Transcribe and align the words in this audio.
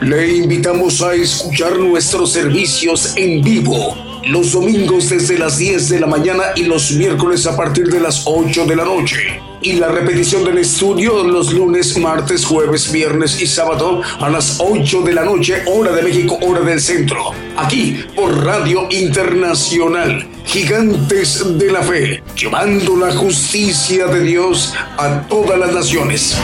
Le 0.00 0.36
invitamos 0.36 1.02
a 1.02 1.14
escuchar 1.14 1.78
nuestros 1.78 2.32
servicios 2.32 3.16
en 3.16 3.42
vivo 3.42 3.96
los 4.26 4.52
domingos 4.52 5.08
desde 5.08 5.38
las 5.38 5.58
10 5.58 5.88
de 5.88 6.00
la 6.00 6.06
mañana 6.08 6.42
y 6.56 6.64
los 6.64 6.90
miércoles 6.92 7.46
a 7.46 7.56
partir 7.56 7.86
de 7.86 8.00
las 8.00 8.22
8 8.26 8.66
de 8.66 8.76
la 8.76 8.84
noche. 8.84 9.45
Y 9.66 9.72
la 9.72 9.88
repetición 9.88 10.44
del 10.44 10.58
estudio 10.58 11.24
los 11.24 11.52
lunes, 11.52 11.98
martes, 11.98 12.44
jueves, 12.44 12.92
viernes 12.92 13.42
y 13.42 13.48
sábado 13.48 14.00
a 14.20 14.30
las 14.30 14.58
8 14.60 15.02
de 15.02 15.12
la 15.12 15.24
noche, 15.24 15.64
hora 15.66 15.90
de 15.90 16.02
México, 16.02 16.38
hora 16.40 16.60
del 16.60 16.80
centro. 16.80 17.32
Aquí 17.56 18.04
por 18.14 18.44
Radio 18.44 18.86
Internacional, 18.90 20.24
Gigantes 20.44 21.58
de 21.58 21.72
la 21.72 21.82
Fe, 21.82 22.22
llevando 22.36 22.96
la 22.96 23.12
justicia 23.12 24.06
de 24.06 24.20
Dios 24.20 24.72
a 24.98 25.22
todas 25.22 25.58
las 25.58 25.74
naciones. 25.74 26.36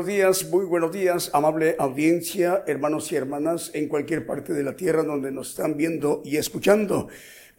Buenos 0.00 0.16
días, 0.16 0.50
muy 0.50 0.64
buenos 0.64 0.92
días, 0.92 1.30
amable 1.34 1.76
audiencia, 1.78 2.64
hermanos 2.66 3.12
y 3.12 3.16
hermanas 3.16 3.70
en 3.74 3.86
cualquier 3.86 4.24
parte 4.24 4.54
de 4.54 4.62
la 4.62 4.74
tierra 4.74 5.02
donde 5.02 5.30
nos 5.30 5.50
están 5.50 5.76
viendo 5.76 6.22
y 6.24 6.38
escuchando. 6.38 7.08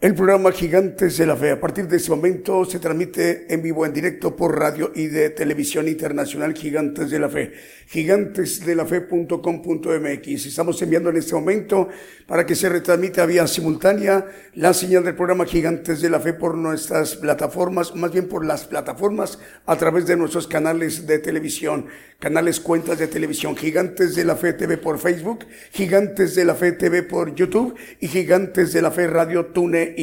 El 0.00 0.16
programa 0.16 0.50
Gigantes 0.50 1.16
de 1.18 1.26
la 1.26 1.36
Fe. 1.36 1.52
A 1.52 1.60
partir 1.60 1.86
de 1.86 1.98
este 1.98 2.10
momento 2.10 2.64
se 2.64 2.80
transmite 2.80 3.46
en 3.48 3.62
vivo, 3.62 3.86
en 3.86 3.92
directo 3.92 4.34
por 4.34 4.58
radio 4.58 4.90
y 4.92 5.06
de 5.06 5.30
televisión 5.30 5.86
internacional 5.86 6.52
Gigantes 6.54 7.10
de 7.10 7.20
la 7.20 7.28
Fe. 7.28 7.52
Gigantesdelafe.com.mx. 7.92 10.46
Estamos 10.46 10.80
enviando 10.80 11.10
en 11.10 11.18
este 11.18 11.34
momento 11.34 11.90
para 12.26 12.46
que 12.46 12.54
se 12.54 12.70
retransmita 12.70 13.26
vía 13.26 13.46
simultánea 13.46 14.24
la 14.54 14.72
señal 14.72 15.04
del 15.04 15.14
programa 15.14 15.44
Gigantes 15.44 16.00
de 16.00 16.08
la 16.08 16.18
Fe 16.18 16.32
por 16.32 16.56
nuestras 16.56 17.16
plataformas, 17.16 17.94
más 17.94 18.10
bien 18.10 18.28
por 18.28 18.46
las 18.46 18.64
plataformas 18.64 19.38
a 19.66 19.76
través 19.76 20.06
de 20.06 20.16
nuestros 20.16 20.46
canales 20.46 21.06
de 21.06 21.18
televisión, 21.18 21.84
canales 22.18 22.60
cuentas 22.60 22.98
de 22.98 23.08
televisión. 23.08 23.54
Gigantes 23.56 24.14
de 24.14 24.24
la 24.24 24.36
Fe 24.36 24.54
TV 24.54 24.78
por 24.78 24.98
Facebook, 24.98 25.40
Gigantes 25.72 26.34
de 26.34 26.46
la 26.46 26.54
Fe 26.54 26.72
TV 26.72 27.02
por 27.02 27.34
YouTube 27.34 27.74
y 28.00 28.08
Gigantes 28.08 28.72
de 28.72 28.80
la 28.80 28.90
Fe 28.90 29.06
Radio 29.06 29.48
Tune 29.48 29.94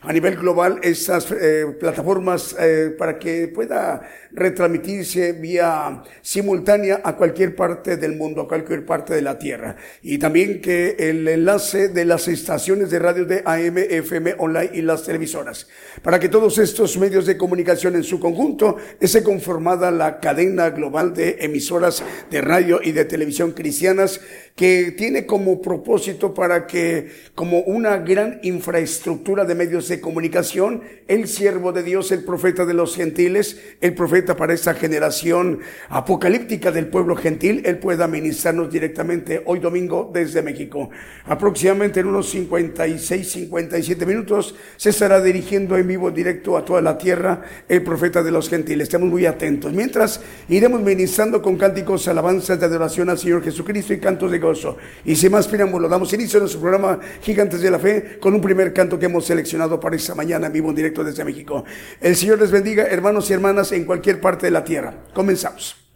a 0.00 0.12
nivel 0.14 0.36
global 0.36 0.80
estas 0.82 1.30
eh, 1.30 1.66
plataformas 1.78 2.56
eh, 2.58 2.94
para 2.96 3.18
que 3.18 3.48
pueda 3.48 4.00
retransmitirse 4.32 5.32
vía 5.32 6.02
simultánea 6.22 7.02
a 7.04 7.17
cualquier 7.18 7.54
parte 7.54 7.96
del 7.96 8.16
mundo, 8.16 8.42
a 8.42 8.48
cualquier 8.48 8.86
parte 8.86 9.14
de 9.14 9.22
la 9.22 9.38
Tierra. 9.38 9.76
Y 10.02 10.18
también 10.18 10.62
que 10.62 10.96
el 10.98 11.28
enlace 11.28 11.88
de 11.88 12.04
las 12.04 12.28
estaciones 12.28 12.90
de 12.90 12.98
radio 12.98 13.26
de 13.26 13.42
AM, 13.44 13.76
FM, 13.76 14.36
online 14.38 14.70
y 14.72 14.82
las 14.82 15.02
televisoras. 15.02 15.68
Para 16.02 16.18
que 16.18 16.28
todos 16.28 16.56
estos 16.58 16.96
medios 16.96 17.26
de 17.26 17.36
comunicación 17.36 17.96
en 17.96 18.04
su 18.04 18.18
conjunto 18.18 18.76
esté 19.00 19.22
conformada 19.22 19.90
la 19.90 20.20
cadena 20.20 20.70
global 20.70 21.12
de 21.12 21.38
emisoras 21.40 22.02
de 22.30 22.40
radio 22.40 22.80
y 22.82 22.92
de 22.92 23.04
televisión 23.04 23.52
cristianas 23.52 24.20
que 24.54 24.92
tiene 24.96 25.24
como 25.24 25.62
propósito 25.62 26.34
para 26.34 26.66
que 26.66 27.12
como 27.34 27.60
una 27.60 27.98
gran 27.98 28.40
infraestructura 28.42 29.44
de 29.44 29.54
medios 29.54 29.86
de 29.88 30.00
comunicación, 30.00 30.82
el 31.06 31.28
siervo 31.28 31.72
de 31.72 31.84
Dios, 31.84 32.10
el 32.10 32.24
profeta 32.24 32.64
de 32.64 32.74
los 32.74 32.96
gentiles, 32.96 33.60
el 33.80 33.94
profeta 33.94 34.36
para 34.36 34.54
esta 34.54 34.74
generación 34.74 35.60
apocalíptica 35.88 36.72
del 36.72 36.88
pueblo 36.88 37.07
gentil, 37.14 37.62
él 37.64 37.78
pueda 37.78 38.08
ministrarnos 38.08 38.70
directamente 38.70 39.42
hoy 39.46 39.60
domingo 39.60 40.10
desde 40.12 40.42
México. 40.42 40.90
Aproximadamente 41.26 42.00
en 42.00 42.06
unos 42.06 42.30
56, 42.30 43.30
57 43.30 44.04
minutos 44.06 44.54
se 44.76 44.90
estará 44.90 45.20
dirigiendo 45.20 45.76
en 45.76 45.86
vivo 45.86 46.10
directo 46.10 46.56
a 46.56 46.64
toda 46.64 46.80
la 46.80 46.98
tierra 46.98 47.42
el 47.68 47.82
profeta 47.82 48.22
de 48.22 48.32
los 48.32 48.48
gentiles. 48.48 48.88
Estamos 48.88 49.08
muy 49.08 49.26
atentos. 49.26 49.72
Mientras 49.72 50.20
iremos 50.48 50.80
ministrando 50.80 51.40
con 51.40 51.56
cánticos, 51.56 52.08
alabanzas 52.08 52.58
de 52.58 52.66
adoración 52.66 53.08
al 53.10 53.18
Señor 53.18 53.42
Jesucristo 53.42 53.92
y 53.92 53.98
cantos 53.98 54.30
de 54.30 54.38
y 55.04 55.16
sin 55.16 55.32
más 55.32 55.48
preámbulo, 55.48 55.88
damos 55.88 56.12
inicio 56.12 56.38
a 56.38 56.40
nuestro 56.40 56.60
programa 56.60 56.98
Gigantes 57.22 57.60
de 57.60 57.70
la 57.70 57.78
Fe 57.78 58.18
con 58.20 58.34
un 58.34 58.40
primer 58.40 58.72
canto 58.72 58.98
que 58.98 59.06
hemos 59.06 59.26
seleccionado 59.26 59.78
para 59.80 59.96
esta 59.96 60.14
mañana 60.14 60.46
en 60.46 60.52
vivo 60.52 60.72
directo 60.72 61.04
desde 61.04 61.24
México. 61.24 61.64
El 62.00 62.16
Señor 62.16 62.40
les 62.40 62.50
bendiga, 62.50 62.84
hermanos 62.84 63.28
y 63.30 63.34
hermanas, 63.34 63.72
en 63.72 63.84
cualquier 63.84 64.20
parte 64.20 64.46
de 64.46 64.52
la 64.52 64.64
tierra. 64.64 64.94
Comenzamos. 65.12 65.87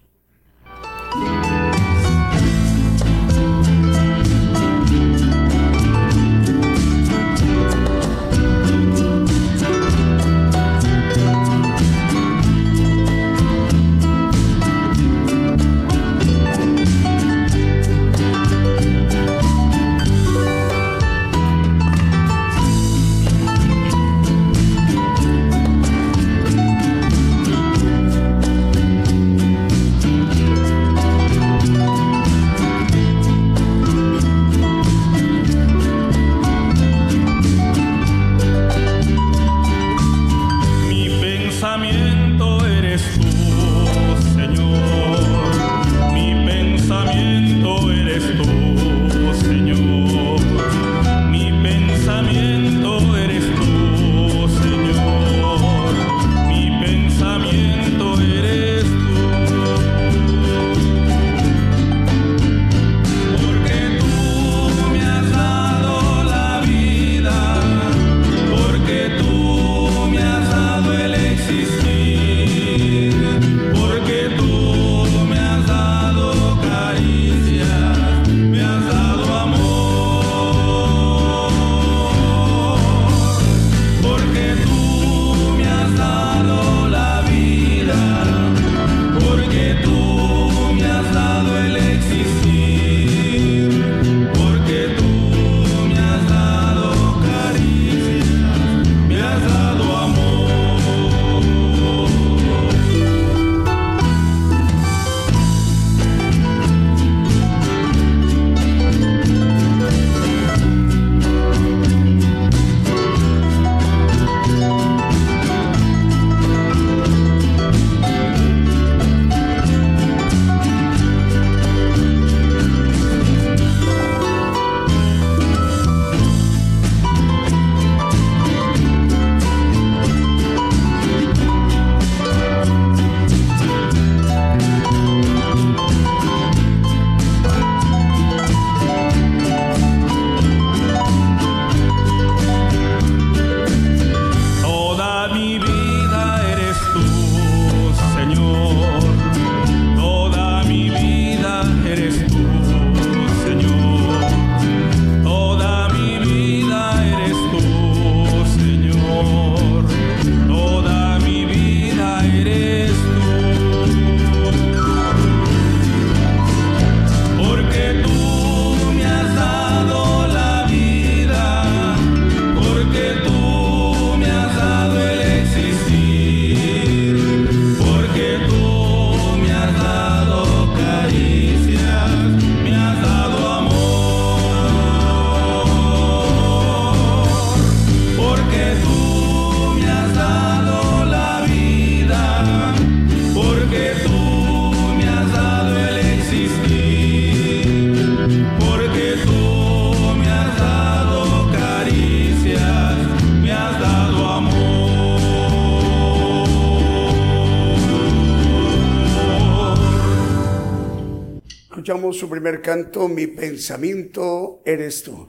Su 212.23 212.31
primer 212.31 212.63
canto, 212.63 213.09
Mi 213.09 213.27
pensamiento 213.27 214.63
eres 214.65 215.03
tú. 215.03 215.27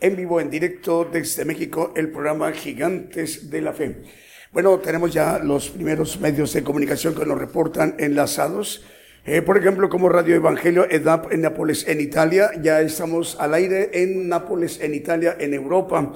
En 0.00 0.14
vivo, 0.14 0.40
en 0.40 0.48
directo 0.48 1.04
desde 1.04 1.44
México, 1.44 1.92
el 1.96 2.08
programa 2.12 2.52
Gigantes 2.52 3.50
de 3.50 3.60
la 3.60 3.72
Fe. 3.72 3.96
Bueno, 4.52 4.78
tenemos 4.78 5.12
ya 5.12 5.40
los 5.40 5.70
primeros 5.70 6.20
medios 6.20 6.52
de 6.52 6.62
comunicación 6.62 7.16
que 7.16 7.26
nos 7.26 7.36
reportan 7.36 7.96
enlazados. 7.98 8.84
Eh, 9.24 9.42
por 9.42 9.58
ejemplo, 9.58 9.88
como 9.88 10.08
Radio 10.08 10.36
Evangelio 10.36 10.86
EDAP 10.88 11.32
en 11.32 11.40
Nápoles, 11.40 11.88
en 11.88 12.00
Italia. 12.00 12.52
Ya 12.62 12.80
estamos 12.80 13.36
al 13.40 13.52
aire 13.52 13.90
en 13.92 14.28
Nápoles, 14.28 14.78
en 14.80 14.94
Italia, 14.94 15.36
en 15.40 15.52
Europa. 15.52 16.14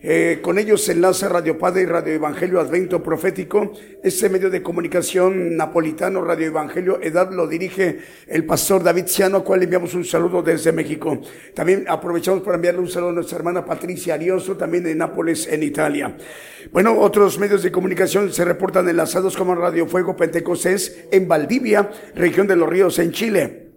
Eh, 0.00 0.38
con 0.42 0.58
ellos 0.58 0.84
se 0.84 0.92
enlaza 0.92 1.28
Radio 1.28 1.58
Padre 1.58 1.82
y 1.82 1.86
Radio 1.86 2.12
Evangelio 2.12 2.60
Advento 2.60 3.02
Profético. 3.02 3.72
Este 4.00 4.28
medio 4.28 4.48
de 4.48 4.62
comunicación 4.62 5.56
napolitano, 5.56 6.22
Radio 6.22 6.46
Evangelio 6.46 7.00
Edad, 7.02 7.32
lo 7.32 7.48
dirige 7.48 7.98
el 8.28 8.46
pastor 8.46 8.84
David 8.84 9.06
Ciano, 9.08 9.38
a 9.38 9.44
cual 9.44 9.58
le 9.58 9.64
enviamos 9.64 9.94
un 9.94 10.04
saludo 10.04 10.40
desde 10.40 10.70
México. 10.70 11.20
También 11.52 11.84
aprovechamos 11.88 12.42
para 12.42 12.54
enviarle 12.54 12.80
un 12.80 12.88
saludo 12.88 13.10
a 13.10 13.14
nuestra 13.14 13.38
hermana 13.38 13.64
Patricia 13.64 14.14
Arioso, 14.14 14.56
también 14.56 14.84
de 14.84 14.94
Nápoles, 14.94 15.48
en 15.48 15.64
Italia. 15.64 16.16
Bueno, 16.70 16.96
otros 17.00 17.36
medios 17.40 17.64
de 17.64 17.72
comunicación 17.72 18.32
se 18.32 18.44
reportan 18.44 18.88
enlazados 18.88 19.36
como 19.36 19.56
Radio 19.56 19.88
Fuego 19.88 20.14
Pentecostés 20.14 21.06
en 21.10 21.26
Valdivia, 21.26 21.90
región 22.14 22.46
de 22.46 22.54
los 22.54 22.68
Ríos, 22.68 23.00
en 23.00 23.10
Chile. 23.10 23.68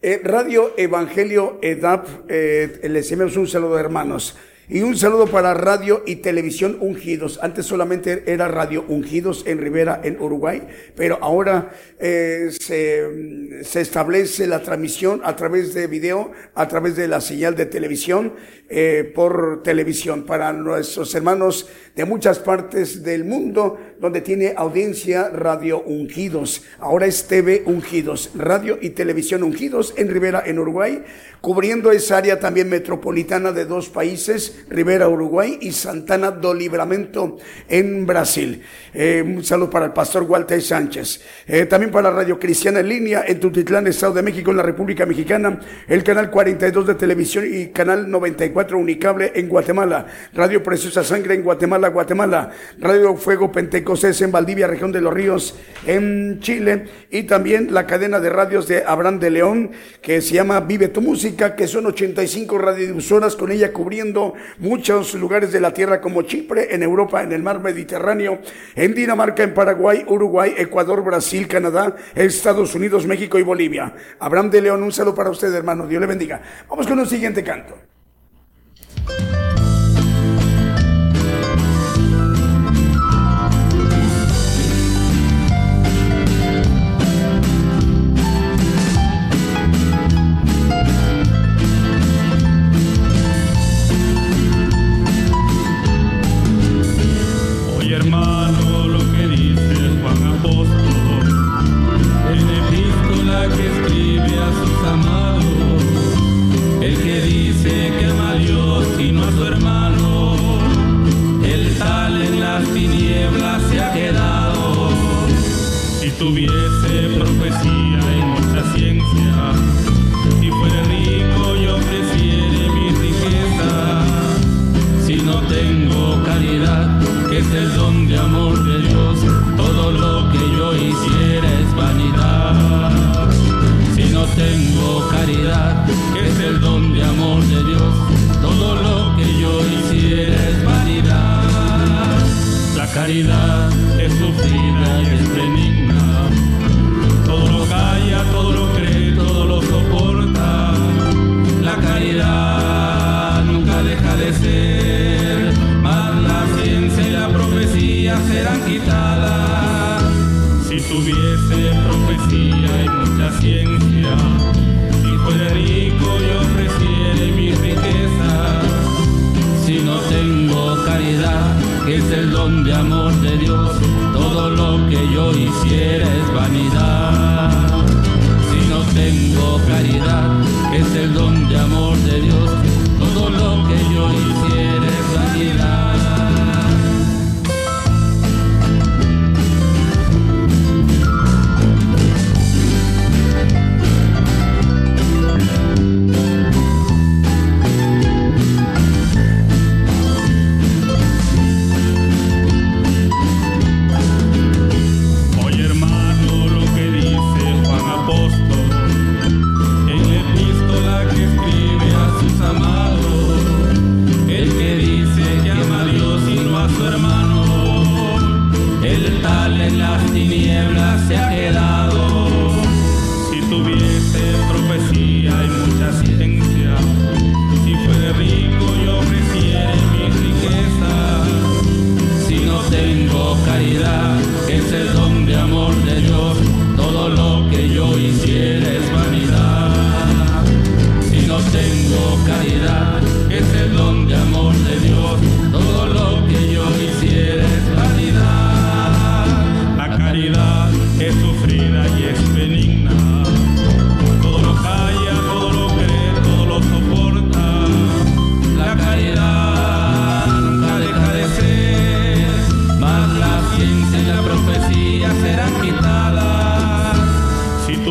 Eh, 0.00 0.22
Radio 0.24 0.72
Evangelio 0.78 1.58
EDAP, 1.60 2.06
eh, 2.28 2.88
les 2.88 3.12
enviamos 3.12 3.36
un 3.36 3.46
saludo, 3.46 3.78
hermanos. 3.78 4.34
Y 4.66 4.80
un 4.80 4.96
saludo 4.96 5.26
para 5.26 5.52
Radio 5.52 6.02
y 6.06 6.16
Televisión 6.16 6.78
Ungidos. 6.80 7.38
Antes 7.42 7.66
solamente 7.66 8.24
era 8.26 8.48
Radio 8.48 8.86
Ungidos 8.88 9.44
en 9.46 9.58
Rivera, 9.58 10.00
en 10.02 10.18
Uruguay, 10.18 10.66
pero 10.96 11.18
ahora 11.20 11.74
eh, 11.98 12.48
se, 12.50 13.62
se, 13.62 13.82
establece 13.82 14.46
la 14.46 14.62
transmisión 14.62 15.20
a 15.22 15.36
través 15.36 15.74
de 15.74 15.86
video, 15.86 16.32
a 16.54 16.66
través 16.66 16.96
de 16.96 17.08
la 17.08 17.20
señal 17.20 17.54
de 17.56 17.66
televisión, 17.66 18.32
eh, 18.70 19.12
por 19.14 19.62
televisión, 19.62 20.24
para 20.24 20.50
nuestros 20.54 21.14
hermanos 21.14 21.68
de 21.94 22.06
muchas 22.06 22.38
partes 22.38 23.02
del 23.02 23.24
mundo, 23.24 23.78
donde 24.00 24.22
tiene 24.22 24.54
audiencia 24.56 25.28
Radio 25.28 25.82
Ungidos. 25.82 26.62
Ahora 26.78 27.04
es 27.04 27.28
TV 27.28 27.64
Ungidos, 27.66 28.30
Radio 28.34 28.78
y 28.80 28.90
Televisión 28.90 29.42
Ungidos 29.42 29.92
en 29.98 30.08
Rivera, 30.08 30.42
en 30.46 30.58
Uruguay 30.58 31.04
cubriendo 31.44 31.92
esa 31.92 32.16
área 32.16 32.40
también 32.40 32.70
metropolitana 32.70 33.52
de 33.52 33.66
dos 33.66 33.90
países, 33.90 34.53
Rivera, 34.68 35.08
Uruguay 35.08 35.58
y 35.60 35.72
Santana 35.72 36.30
do 36.30 36.54
Libramento 36.54 37.36
en 37.68 38.06
Brasil. 38.06 38.62
Eh, 38.92 39.22
un 39.24 39.44
saludo 39.44 39.70
para 39.70 39.86
el 39.86 39.92
pastor 39.92 40.22
Walter 40.24 40.60
Sánchez. 40.60 41.20
Eh, 41.46 41.66
también 41.66 41.90
para 41.90 42.10
Radio 42.10 42.38
Cristiana 42.38 42.80
en 42.80 42.88
línea 42.88 43.24
en 43.26 43.40
Tutitlán, 43.40 43.86
Estado 43.86 44.14
de 44.14 44.22
México, 44.22 44.50
en 44.50 44.56
la 44.56 44.62
República 44.62 45.06
Mexicana, 45.06 45.60
el 45.88 46.02
canal 46.02 46.30
42 46.30 46.86
de 46.86 46.94
televisión 46.94 47.44
y 47.50 47.68
canal 47.68 48.10
94 48.10 48.78
Unicable 48.78 49.32
en 49.34 49.48
Guatemala, 49.48 50.06
Radio 50.32 50.62
Preciosa 50.62 51.04
Sangre 51.04 51.34
en 51.34 51.42
Guatemala, 51.42 51.88
Guatemala, 51.88 52.50
Radio 52.78 53.16
Fuego 53.16 53.50
Pentecostés 53.52 54.20
en 54.22 54.32
Valdivia, 54.32 54.66
región 54.66 54.92
de 54.92 55.00
los 55.00 55.12
Ríos 55.12 55.58
en 55.86 56.40
Chile 56.40 56.84
y 57.10 57.24
también 57.24 57.72
la 57.72 57.86
cadena 57.86 58.20
de 58.20 58.30
radios 58.30 58.68
de 58.68 58.84
Abraham 58.84 59.18
de 59.18 59.30
León 59.30 59.70
que 60.02 60.20
se 60.20 60.34
llama 60.34 60.60
Vive 60.60 60.88
tu 60.88 61.00
Música 61.00 61.56
que 61.56 61.66
son 61.66 61.86
85 61.86 62.58
radiodifusoras 62.58 63.36
con 63.36 63.50
ella 63.50 63.72
cubriendo 63.72 64.34
muchos 64.58 65.14
lugares 65.14 65.52
de 65.52 65.60
la 65.60 65.72
tierra 65.72 66.00
como 66.00 66.22
Chipre, 66.22 66.74
en 66.74 66.82
Europa, 66.82 67.22
en 67.22 67.32
el 67.32 67.42
mar 67.42 67.60
Mediterráneo, 67.60 68.40
en 68.74 68.94
Dinamarca, 68.94 69.42
en 69.42 69.54
Paraguay, 69.54 70.04
Uruguay, 70.06 70.54
Ecuador, 70.56 71.02
Brasil, 71.02 71.48
Canadá, 71.48 71.96
Estados 72.14 72.74
Unidos, 72.74 73.06
México 73.06 73.38
y 73.38 73.42
Bolivia. 73.42 73.94
Abraham 74.18 74.50
de 74.50 74.62
León, 74.62 74.82
un 74.82 74.92
saludo 74.92 75.14
para 75.14 75.30
usted, 75.30 75.52
hermano. 75.54 75.86
Dios 75.86 76.00
le 76.00 76.06
bendiga. 76.06 76.40
Vamos 76.68 76.86
con 76.86 76.98
un 76.98 77.06
siguiente 77.06 77.42
canto. 77.42 77.74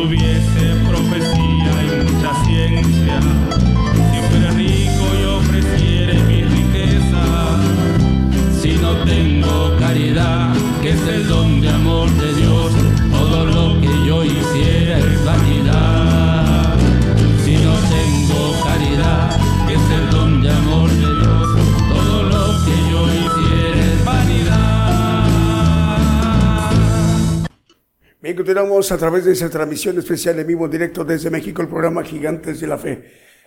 Tuviese 0.04 0.74
profecía 0.86 1.72
y 1.82 2.04
mucha 2.04 2.44
ciencia, 2.44 3.20
continuamos 28.44 28.92
a 28.92 28.98
través 28.98 29.24
de 29.24 29.32
esa 29.32 29.48
transmisión 29.48 29.96
especial 29.96 30.38
en 30.38 30.46
vivo 30.46 30.68
directo 30.68 31.02
desde 31.02 31.30
México, 31.30 31.62
el 31.62 31.68
programa 31.68 32.04
Gigantes 32.04 32.60
de 32.60 32.66
la 32.66 32.76
Fe. 32.76 33.02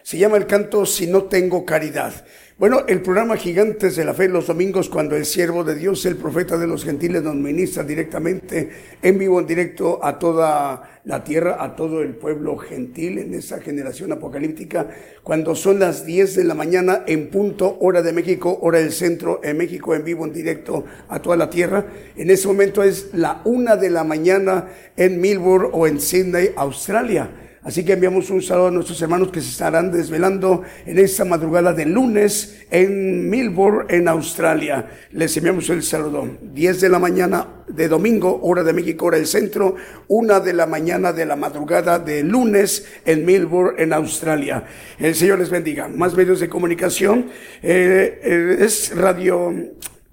Se 0.08 0.18
llama 0.18 0.38
el 0.38 0.48
canto 0.48 0.86
Si 0.86 1.06
no 1.06 1.24
tengo 1.24 1.66
caridad. 1.66 2.26
Bueno, 2.58 2.86
el 2.88 3.02
programa 3.02 3.36
Gigantes 3.36 3.98
de 3.98 4.06
la 4.06 4.14
Fe 4.14 4.30
los 4.30 4.48
domingos 4.48 4.88
cuando 4.88 5.18
el 5.18 5.26
siervo 5.26 5.66
de 5.66 5.76
Dios, 5.76 6.06
el 6.06 6.16
profeta 6.16 6.58
de 6.58 6.66
los 6.66 6.86
gentiles, 6.86 7.24
nos 7.24 7.36
ministra 7.36 7.84
directamente 7.84 8.70
en 9.02 9.20
vivo, 9.20 9.38
en 9.42 9.48
directo 9.48 10.00
a 10.02 10.18
toda 10.18 11.02
la 11.04 11.26
tierra, 11.26 11.58
a 11.60 11.76
todo 11.76 12.02
el 12.02 12.16
pueblo 12.16 12.56
gentil 12.56 13.18
en 13.18 13.34
esa 13.34 13.60
generación 13.60 14.14
apocalíptica, 14.14 14.88
cuando 15.24 15.56
son 15.56 15.78
las 15.78 16.06
10 16.06 16.38
de 16.38 16.46
la 16.46 16.54
mañana 16.54 17.04
en 17.06 17.30
punto, 17.30 17.78
hora 17.82 18.02
de 18.02 18.14
México, 18.14 18.60
hora 18.62 18.80
del 18.80 18.94
centro, 18.94 19.42
en 19.44 19.58
México, 19.58 19.94
en 19.94 20.06
vivo, 20.06 20.24
en 20.24 20.32
directo 20.32 20.86
a 21.10 21.22
toda 21.22 21.36
la 21.36 21.50
tierra. 21.50 21.86
En 22.16 22.30
ese 22.30 22.48
momento 22.48 22.82
es 22.82 23.10
la 23.12 23.42
una 23.44 23.76
de 23.76 23.90
la 23.90 24.06
mañana 24.06 24.70
en 24.96 25.20
Melbourne 25.20 25.68
o 25.74 25.86
en 25.86 26.00
Sydney, 26.00 26.52
Australia. 26.56 27.30
Así 27.68 27.84
que 27.84 27.92
enviamos 27.92 28.30
un 28.30 28.42
saludo 28.42 28.68
a 28.68 28.72
nuestros 28.72 29.02
hermanos 29.02 29.30
que 29.30 29.42
se 29.42 29.50
estarán 29.50 29.92
desvelando 29.92 30.64
en 30.86 31.00
esta 31.00 31.26
madrugada 31.26 31.74
de 31.74 31.86
lunes 31.86 32.62
en 32.72 33.30
Melbourne, 33.30 33.94
en 33.94 34.08
Australia. 34.08 34.90
Les 35.12 35.36
enviamos 35.36 35.70
el 35.70 35.84
saludo. 35.84 36.30
10 36.44 36.80
de 36.80 36.88
la 36.88 36.98
mañana 36.98 37.66
de 37.68 37.90
domingo, 37.90 38.40
hora 38.42 38.64
de 38.64 38.72
México, 38.72 39.08
hora 39.08 39.18
del 39.18 39.28
centro. 39.28 39.76
Una 40.08 40.40
de 40.40 40.54
la 40.54 40.66
mañana 40.66 41.12
de 41.12 41.26
la 41.26 41.36
madrugada 41.36 42.00
de 42.00 42.24
lunes 42.24 42.88
en 43.04 43.26
Melbourne, 43.26 43.84
en 43.84 43.92
Australia. 43.92 44.64
El 44.98 45.14
Señor 45.14 45.40
les 45.40 45.50
bendiga. 45.50 45.90
Más 45.90 46.16
medios 46.16 46.40
de 46.40 46.48
comunicación. 46.48 47.26
eh, 47.62 48.22
eh, 48.24 48.58
es 48.62 48.96
radio 48.96 49.54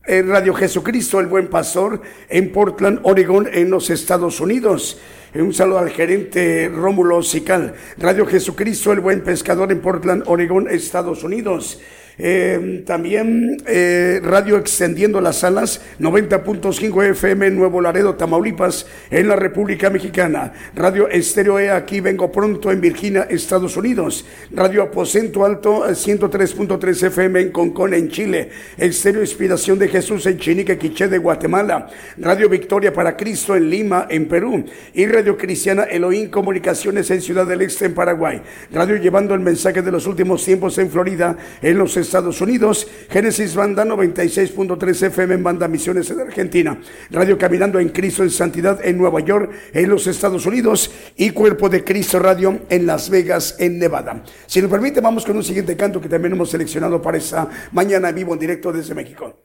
en 0.06 0.28
Radio 0.28 0.52
Jesucristo, 0.52 1.18
el 1.18 1.28
Buen 1.28 1.48
Pastor, 1.48 2.02
en 2.28 2.52
Portland, 2.52 3.00
Oregon, 3.04 3.48
en 3.50 3.70
los 3.70 3.88
Estados 3.90 4.40
Unidos. 4.40 4.98
Un 5.34 5.52
saludo 5.52 5.80
al 5.80 5.90
gerente 5.90 6.70
Rómulo 6.72 7.20
Sical. 7.20 7.74
Radio 7.98 8.24
Jesucristo, 8.24 8.92
el 8.92 9.00
Buen 9.00 9.24
Pescador, 9.24 9.72
en 9.72 9.80
Portland, 9.80 10.22
Oregon, 10.26 10.68
Estados 10.70 11.24
Unidos. 11.24 11.80
Eh, 12.16 12.84
también 12.86 13.56
eh, 13.66 14.20
Radio 14.22 14.56
Extendiendo 14.56 15.20
las 15.20 15.42
Alas, 15.42 15.80
90.5 15.98 17.10
FM 17.10 17.50
Nuevo 17.50 17.80
Laredo, 17.80 18.14
Tamaulipas, 18.14 18.86
en 19.10 19.28
la 19.28 19.36
República 19.36 19.90
Mexicana. 19.90 20.52
Radio 20.74 21.08
Estéreo 21.08 21.58
E, 21.58 21.70
aquí 21.70 22.00
vengo 22.00 22.30
pronto 22.30 22.70
en 22.70 22.80
Virginia, 22.80 23.26
Estados 23.28 23.76
Unidos. 23.76 24.24
Radio 24.52 24.82
Aposento 24.82 25.44
Alto, 25.44 25.88
eh, 25.88 25.94
103.3 25.94 27.02
FM 27.06 27.40
en 27.40 27.50
Concón, 27.50 27.94
en 27.94 28.08
Chile. 28.08 28.50
Estéreo 28.78 29.20
Inspiración 29.20 29.78
de 29.78 29.88
Jesús 29.88 30.26
en 30.26 30.38
Chinique, 30.38 30.78
Quiché 30.78 31.08
de 31.08 31.18
Guatemala. 31.18 31.88
Radio 32.18 32.48
Victoria 32.48 32.92
para 32.92 33.16
Cristo 33.16 33.56
en 33.56 33.68
Lima, 33.68 34.06
en 34.08 34.28
Perú. 34.28 34.64
Y 34.94 35.06
Radio 35.06 35.36
Cristiana 35.36 35.84
Elohim 35.84 36.30
Comunicaciones 36.30 37.10
en 37.10 37.20
Ciudad 37.20 37.46
del 37.46 37.62
Este, 37.62 37.86
en 37.86 37.94
Paraguay. 37.94 38.40
Radio 38.72 38.96
Llevando 38.96 39.34
el 39.34 39.40
Mensaje 39.40 39.82
de 39.82 39.90
los 39.90 40.06
Últimos 40.06 40.44
Tiempos 40.44 40.78
en 40.78 40.90
Florida, 40.90 41.36
en 41.60 41.78
los 41.78 41.96
Estados 42.04 42.40
Unidos. 42.40 42.86
Génesis 43.10 43.54
Banda 43.54 43.84
96.3 43.84 45.06
FM 45.06 45.34
en 45.34 45.42
Banda 45.42 45.68
Misiones 45.68 46.10
en 46.10 46.20
Argentina. 46.20 46.78
Radio 47.10 47.36
Caminando 47.36 47.78
en 47.78 47.88
Cristo 47.88 48.22
en 48.22 48.30
Santidad 48.30 48.84
en 48.84 48.98
Nueva 48.98 49.20
York, 49.20 49.50
en 49.72 49.88
los 49.88 50.06
Estados 50.06 50.46
Unidos. 50.46 50.90
Y 51.16 51.30
Cuerpo 51.30 51.68
de 51.68 51.82
Cristo 51.82 52.18
Radio 52.18 52.60
en 52.68 52.86
Las 52.86 53.10
Vegas, 53.10 53.56
en 53.58 53.78
Nevada. 53.78 54.22
Si 54.46 54.60
nos 54.60 54.70
permite, 54.70 55.00
vamos 55.00 55.24
con 55.24 55.36
un 55.36 55.44
siguiente 55.44 55.76
canto 55.76 56.00
que 56.00 56.08
también 56.08 56.32
hemos 56.34 56.50
seleccionado 56.50 57.00
para 57.00 57.18
esta 57.18 57.48
mañana 57.72 58.08
en 58.08 58.14
vivo 58.14 58.34
en 58.34 58.40
directo 58.40 58.72
desde 58.72 58.94
México. 58.94 59.43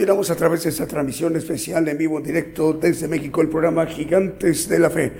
A 0.00 0.34
través 0.34 0.64
de 0.64 0.70
esta 0.70 0.86
transmisión 0.86 1.36
especial 1.36 1.86
en 1.86 1.98
vivo, 1.98 2.16
en 2.16 2.24
directo 2.24 2.72
desde 2.72 3.06
México, 3.06 3.42
el 3.42 3.50
programa 3.50 3.84
Gigantes 3.84 4.66
de 4.66 4.78
la 4.78 4.88
Fe. 4.88 5.12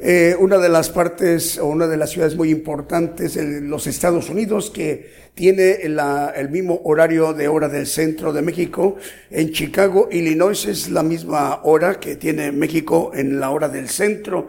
Eh, 0.00 0.34
una 0.36 0.58
de 0.58 0.68
las 0.68 0.90
partes 0.90 1.58
o 1.58 1.66
una 1.66 1.86
de 1.86 1.96
las 1.96 2.10
ciudades 2.10 2.34
muy 2.34 2.50
importantes 2.50 3.36
en 3.36 3.70
los 3.70 3.86
Estados 3.86 4.28
Unidos 4.28 4.70
que 4.70 5.30
tiene 5.34 5.82
el 5.82 6.48
mismo 6.50 6.80
horario 6.82 7.34
de 7.34 7.46
hora 7.46 7.68
del 7.68 7.86
centro 7.86 8.32
de 8.32 8.42
México. 8.42 8.96
En 9.30 9.52
Chicago, 9.52 10.08
Illinois 10.10 10.66
es 10.66 10.90
la 10.90 11.04
misma 11.04 11.60
hora 11.62 12.00
que 12.00 12.16
tiene 12.16 12.50
México 12.50 13.12
en 13.14 13.38
la 13.38 13.50
hora 13.50 13.68
del 13.68 13.88
centro 13.88 14.48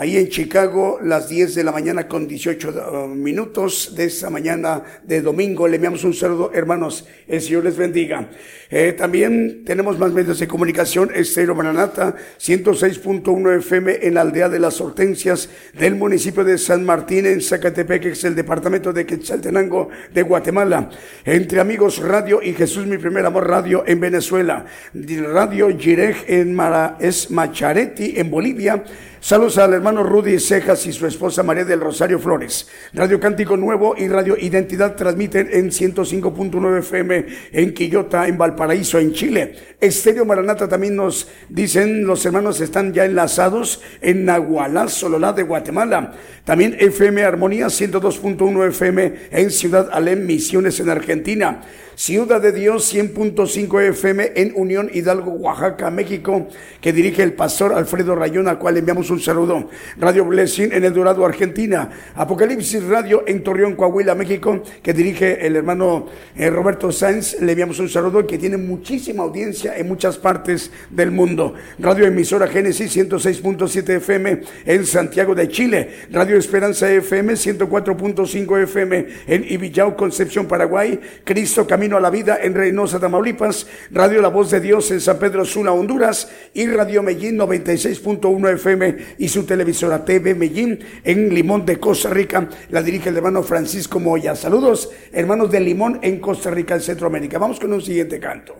ahí 0.00 0.16
en 0.16 0.30
Chicago, 0.30 0.98
las 1.02 1.28
10 1.28 1.56
de 1.56 1.62
la 1.62 1.72
mañana 1.72 2.08
con 2.08 2.26
18 2.26 2.70
uh, 2.70 3.06
minutos 3.06 3.94
de 3.94 4.06
esta 4.06 4.30
mañana 4.30 4.82
de 5.02 5.20
domingo. 5.20 5.68
Le 5.68 5.76
enviamos 5.76 6.04
un 6.04 6.14
saludo, 6.14 6.50
hermanos. 6.54 7.06
El 7.28 7.42
Señor 7.42 7.64
les 7.64 7.76
bendiga. 7.76 8.30
Eh, 8.70 8.94
también 8.96 9.62
tenemos 9.62 9.98
más 9.98 10.10
medios 10.10 10.38
de 10.38 10.48
comunicación. 10.48 11.10
Estero 11.14 11.54
Maranata, 11.54 12.14
106.1 12.40 13.58
FM 13.58 13.98
en 14.00 14.14
la 14.14 14.22
aldea 14.22 14.48
de 14.48 14.58
las 14.58 14.80
Hortensias 14.80 15.50
del 15.78 15.96
municipio 15.96 16.44
de 16.44 16.56
San 16.56 16.82
Martín 16.82 17.26
en 17.26 17.42
Zacatepec, 17.42 18.00
que 18.00 18.10
es 18.12 18.24
el 18.24 18.34
departamento 18.34 18.94
de 18.94 19.04
Quetzaltenango 19.04 19.90
de 20.14 20.22
Guatemala. 20.22 20.88
Entre 21.26 21.60
Amigos 21.60 21.98
Radio 21.98 22.40
y 22.42 22.54
Jesús 22.54 22.86
Mi 22.86 22.96
Primer 22.96 23.26
Amor 23.26 23.46
Radio 23.46 23.84
en 23.86 24.00
Venezuela. 24.00 24.64
Radio 24.94 25.68
Girej 25.78 26.24
en 26.26 26.54
Mara, 26.54 26.96
es 27.00 27.30
Machareti 27.30 28.14
en 28.16 28.30
Bolivia. 28.30 28.82
Saludos 29.22 29.58
al 29.58 29.74
hermano 29.74 30.02
Rudy 30.02 30.40
Cejas 30.40 30.86
y 30.86 30.94
su 30.94 31.06
esposa 31.06 31.42
María 31.42 31.66
del 31.66 31.78
Rosario 31.78 32.18
Flores. 32.18 32.66
Radio 32.94 33.20
Cántico 33.20 33.54
Nuevo 33.54 33.94
y 33.94 34.08
Radio 34.08 34.34
Identidad 34.34 34.96
transmiten 34.96 35.50
en 35.52 35.70
105.9 35.70 36.78
FM 36.78 37.26
en 37.52 37.74
Quillota, 37.74 38.26
en 38.26 38.38
Valparaíso, 38.38 38.98
en 38.98 39.12
Chile. 39.12 39.54
Estéreo 39.78 40.24
Maranata 40.24 40.66
también 40.68 40.96
nos 40.96 41.28
dicen, 41.50 42.06
los 42.06 42.24
hermanos 42.24 42.62
están 42.62 42.94
ya 42.94 43.04
enlazados 43.04 43.82
en 44.00 44.24
Nahualá, 44.24 44.88
Sololá 44.88 45.34
de 45.34 45.42
Guatemala. 45.42 46.14
También 46.46 46.74
FM 46.80 47.22
Armonía 47.22 47.66
102.1 47.66 48.68
FM 48.68 49.14
en 49.32 49.50
Ciudad 49.50 49.90
Alem, 49.92 50.24
Misiones 50.24 50.80
en 50.80 50.88
Argentina. 50.88 51.60
Ciudad 52.00 52.40
de 52.40 52.52
Dios 52.52 52.94
100.5 52.94 53.88
FM 53.90 54.32
en 54.34 54.54
Unión 54.56 54.90
Hidalgo, 54.90 55.32
Oaxaca, 55.32 55.90
México, 55.90 56.48
que 56.80 56.94
dirige 56.94 57.22
el 57.22 57.34
pastor 57.34 57.74
Alfredo 57.74 58.14
Rayón, 58.14 58.48
al 58.48 58.58
cual 58.58 58.78
enviamos 58.78 59.10
un 59.10 59.20
saludo. 59.20 59.68
Radio 59.98 60.24
Blessing 60.24 60.72
en 60.72 60.82
El 60.82 60.94
Dorado, 60.94 61.26
Argentina. 61.26 61.90
Apocalipsis 62.14 62.84
Radio 62.84 63.24
en 63.26 63.42
Torreón, 63.42 63.76
Coahuila, 63.76 64.14
México, 64.14 64.62
que 64.82 64.94
dirige 64.94 65.46
el 65.46 65.56
hermano 65.56 66.06
eh, 66.34 66.48
Roberto 66.48 66.90
Sáenz. 66.90 67.38
Le 67.38 67.52
enviamos 67.52 67.78
un 67.80 67.90
saludo 67.90 68.26
que 68.26 68.38
tiene 68.38 68.56
muchísima 68.56 69.24
audiencia 69.24 69.76
en 69.76 69.86
muchas 69.86 70.16
partes 70.16 70.70
del 70.88 71.10
mundo. 71.10 71.52
Radio 71.78 72.06
Emisora 72.06 72.48
Génesis 72.48 72.96
106.7 72.96 73.96
FM 73.96 74.40
en 74.64 74.86
Santiago 74.86 75.34
de 75.34 75.48
Chile. 75.48 75.90
Radio 76.10 76.38
Esperanza 76.38 76.90
FM 76.90 77.34
104.5 77.34 78.62
FM 78.62 79.06
en 79.26 79.44
Ibillau, 79.46 79.94
Concepción, 79.94 80.46
Paraguay. 80.46 80.98
Cristo 81.24 81.66
Camino 81.66 81.89
a 81.96 82.00
la 82.00 82.10
Vida 82.10 82.38
en 82.42 82.54
Reynosa, 82.54 82.98
Tamaulipas, 82.98 83.66
Radio 83.90 84.20
La 84.20 84.28
Voz 84.28 84.50
de 84.50 84.60
Dios 84.60 84.90
en 84.90 85.00
San 85.00 85.18
Pedro 85.18 85.44
Sula, 85.44 85.72
Honduras 85.72 86.30
y 86.54 86.66
Radio 86.66 87.02
Medellín 87.02 87.38
96.1 87.38 88.54
FM 88.54 88.96
y 89.18 89.28
su 89.28 89.44
televisora 89.44 90.04
TV 90.04 90.34
Medellín 90.34 90.80
en 91.04 91.34
Limón 91.34 91.64
de 91.66 91.78
Costa 91.78 92.10
Rica. 92.10 92.48
La 92.70 92.82
dirige 92.82 93.08
el 93.08 93.16
hermano 93.16 93.42
Francisco 93.42 94.00
Moya. 94.00 94.34
Saludos, 94.34 94.90
hermanos 95.12 95.50
de 95.50 95.60
Limón 95.60 95.98
en 96.02 96.20
Costa 96.20 96.50
Rica, 96.50 96.74
en 96.74 96.80
Centroamérica. 96.80 97.38
Vamos 97.38 97.60
con 97.60 97.72
un 97.72 97.82
siguiente 97.82 98.18
canto. 98.18 98.56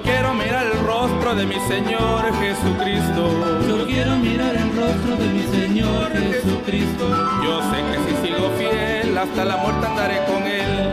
Yo 0.00 0.06
quiero 0.06 0.32
mirar 0.32 0.64
el 0.64 0.86
rostro 0.86 1.34
de 1.34 1.44
mi 1.44 1.60
Señor 1.68 2.32
Jesucristo. 2.40 3.60
Yo 3.68 3.86
quiero 3.86 4.16
mirar 4.16 4.56
el 4.56 4.74
rostro 4.74 5.14
de 5.14 5.28
mi 5.28 5.42
Señor 5.42 6.10
Jesucristo. 6.12 7.06
Yo 7.44 7.60
sé 7.70 7.82
que 7.84 7.98
si 8.08 8.26
sigo 8.26 8.48
fiel, 8.56 9.18
hasta 9.18 9.44
la 9.44 9.58
muerte 9.58 9.86
andaré 9.86 10.24
con 10.24 10.42
Él. 10.44 10.90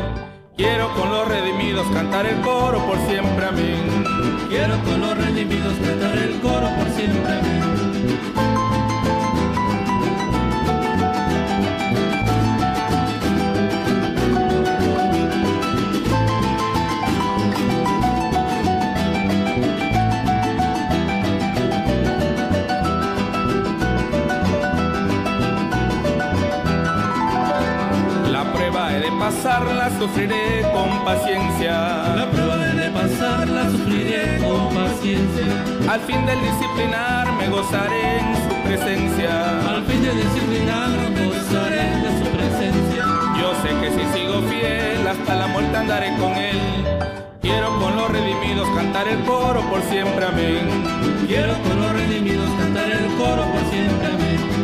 Quiero 0.58 0.94
con 0.94 1.10
los 1.10 1.26
redimidos 1.26 1.88
cantar 1.94 2.26
el 2.26 2.42
coro 2.42 2.86
por 2.86 2.98
siempre, 3.08 3.46
amén. 3.46 4.04
Quiero 4.50 4.78
con 4.84 5.00
los 5.00 5.18
redimidos 5.18 5.74
cantar 5.76 6.18
el 6.18 6.42
coro 6.42 6.68
por 6.78 6.90
siempre, 6.90 7.32
amén. 7.32 8.87
Pasarla 29.20 29.90
sufriré 30.00 30.62
con 30.74 31.04
paciencia. 31.04 31.74
La 32.16 32.30
prueba 32.32 32.58
de 32.58 32.90
pasarla 32.92 33.70
sufriré 33.70 34.40
con 34.40 34.74
paciencia. 34.74 35.92
Al 35.92 36.02
fin 36.02 36.26
del 36.26 36.40
disciplinar 36.42 37.32
me 37.34 37.50
gozaré 37.50 38.20
en 38.20 38.36
su 38.36 38.56
presencia. 38.64 39.70
Al 39.70 39.84
fin 39.86 40.04
del 40.04 40.18
disciplinar 40.18 40.90
gozaré 41.26 41.86
de 42.06 42.12
su 42.20 42.26
presencia. 42.38 43.06
Yo 43.40 43.54
sé 43.62 43.70
que 43.82 43.90
si 43.92 44.20
sigo 44.20 44.42
fiel 44.44 45.08
hasta 45.08 45.36
la 45.36 45.48
muerte 45.48 45.78
andaré 45.78 46.16
con 46.18 46.34
él 46.34 47.08
Quiero 47.48 47.80
con 47.80 47.96
los 47.96 48.10
redimidos 48.10 48.68
cantar 48.76 49.08
el 49.08 49.20
coro 49.24 49.62
por 49.70 49.82
siempre, 49.84 50.26
amén. 50.26 50.68
Quiero 51.28 51.54
con 51.64 51.80
los 51.80 51.94
redimidos 51.94 52.50
cantar 52.60 52.92
el 52.92 53.06
coro 53.16 53.44
por 53.46 53.62
siempre, 53.72 54.08
amén. 54.08 54.57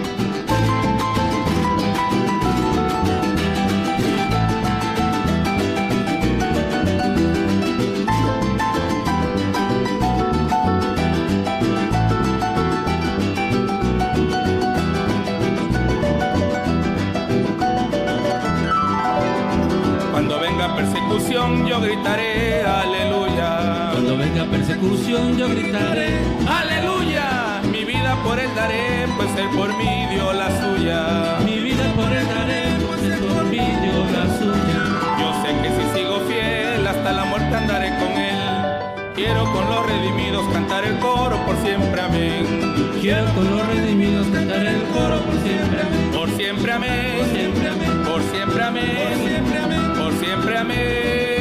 Yo 21.67 21.81
gritaré 21.81 22.63
aleluya. 22.63 23.89
Cuando 23.91 24.17
venga 24.17 24.45
persecución 24.45 25.37
yo 25.37 25.49
gritaré 25.49 26.19
aleluya. 26.47 27.61
Mi 27.71 27.83
vida 27.83 28.15
por 28.23 28.39
él 28.39 28.49
daré, 28.55 29.07
pues 29.17 29.29
él 29.37 29.49
por 29.55 29.75
mí 29.77 30.07
dio 30.09 30.31
la 30.33 30.49
suya. 30.61 31.39
Mi 31.45 31.59
vida 31.59 31.85
por 31.95 32.11
él 32.11 32.25
daré, 32.27 32.63
pues 32.87 33.03
él 33.03 33.19
por 33.25 33.43
mí 33.45 33.57
dio 33.57 33.97
la 34.15 34.25
suya. 34.39 34.79
Yo 35.19 35.27
sé 35.41 35.49
que 35.61 35.69
si 35.75 35.99
sigo 35.99 36.19
fiel 36.27 36.87
hasta 36.87 37.11
la 37.11 37.25
muerte 37.25 37.55
andaré 37.55 37.89
con 37.99 38.11
él. 38.11 38.39
Quiero 39.15 39.51
con 39.51 39.65
los 39.69 39.85
redimidos 39.85 40.47
cantar 40.53 40.85
el 40.85 40.97
coro 40.99 41.37
por 41.45 41.57
siempre, 41.57 42.01
amén. 42.01 42.45
Quiero 43.01 43.25
con 43.35 43.49
los 43.49 43.67
redimidos 43.67 44.27
cantar 44.27 44.65
el 44.65 44.81
coro 44.93 45.19
por 45.21 45.35
siempre, 45.43 45.81
amén. 45.81 46.11
Por 46.13 46.29
siempre, 46.37 46.71
amén. 46.71 47.17
Por 47.19 47.27
siempre, 47.35 47.69
amén. 47.69 48.03
Por 48.05 48.21
siempre, 48.31 48.63
amén. 48.63 48.83
Por 48.95 49.29
siempre, 49.29 49.59
amén. 49.59 49.93
Por 49.97 50.13
siempre, 50.13 50.57
amén. 50.57 51.32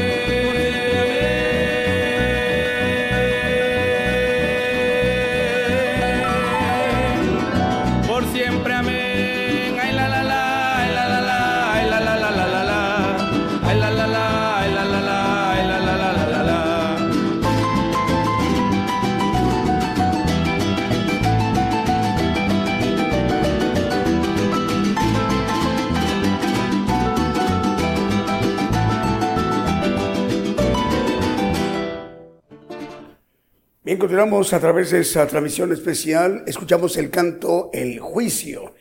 Continuamos 34.12 34.53
a 34.53 34.61
través 34.61 34.90
de 34.90 35.01
esa 35.01 35.27
transmisión 35.27 35.72
especial. 35.72 36.44
Escuchamos 36.46 36.98
el 36.98 37.09
canto 37.09 37.70
El 37.72 37.98
Juicio. 37.98 38.75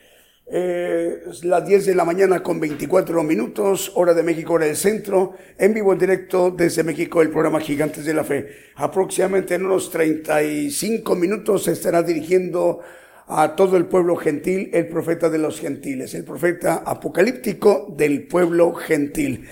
Eh, 0.46 1.22
las 1.44 1.66
10 1.66 1.86
de 1.86 1.94
la 1.94 2.04
mañana 2.04 2.42
con 2.42 2.60
24 2.60 3.22
minutos, 3.22 3.92
hora 3.94 4.12
de 4.12 4.22
México, 4.22 4.52
hora 4.52 4.66
del 4.66 4.76
centro, 4.76 5.32
en 5.56 5.72
vivo 5.72 5.94
en 5.94 6.00
directo 6.00 6.50
desde 6.50 6.84
México, 6.84 7.22
el 7.22 7.30
programa 7.30 7.60
Gigantes 7.60 8.04
de 8.04 8.12
la 8.12 8.24
Fe. 8.24 8.46
Aproximadamente 8.74 9.54
en 9.54 9.64
unos 9.64 9.90
35 9.90 11.14
minutos 11.14 11.66
estará 11.66 12.02
dirigiendo 12.02 12.80
a 13.26 13.56
todo 13.56 13.78
el 13.78 13.86
pueblo 13.86 14.16
gentil, 14.16 14.68
el 14.74 14.86
profeta 14.86 15.30
de 15.30 15.38
los 15.38 15.58
gentiles, 15.58 16.12
el 16.12 16.24
profeta 16.24 16.82
apocalíptico 16.84 17.86
del 17.96 18.26
pueblo 18.26 18.74
gentil 18.74 19.48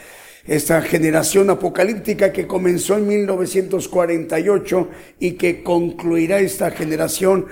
esta 0.50 0.82
generación 0.82 1.48
apocalíptica 1.48 2.32
que 2.32 2.48
comenzó 2.48 2.96
en 2.96 3.06
1948 3.06 4.88
y 5.20 5.32
que 5.34 5.62
concluirá 5.62 6.40
esta 6.40 6.72
generación 6.72 7.46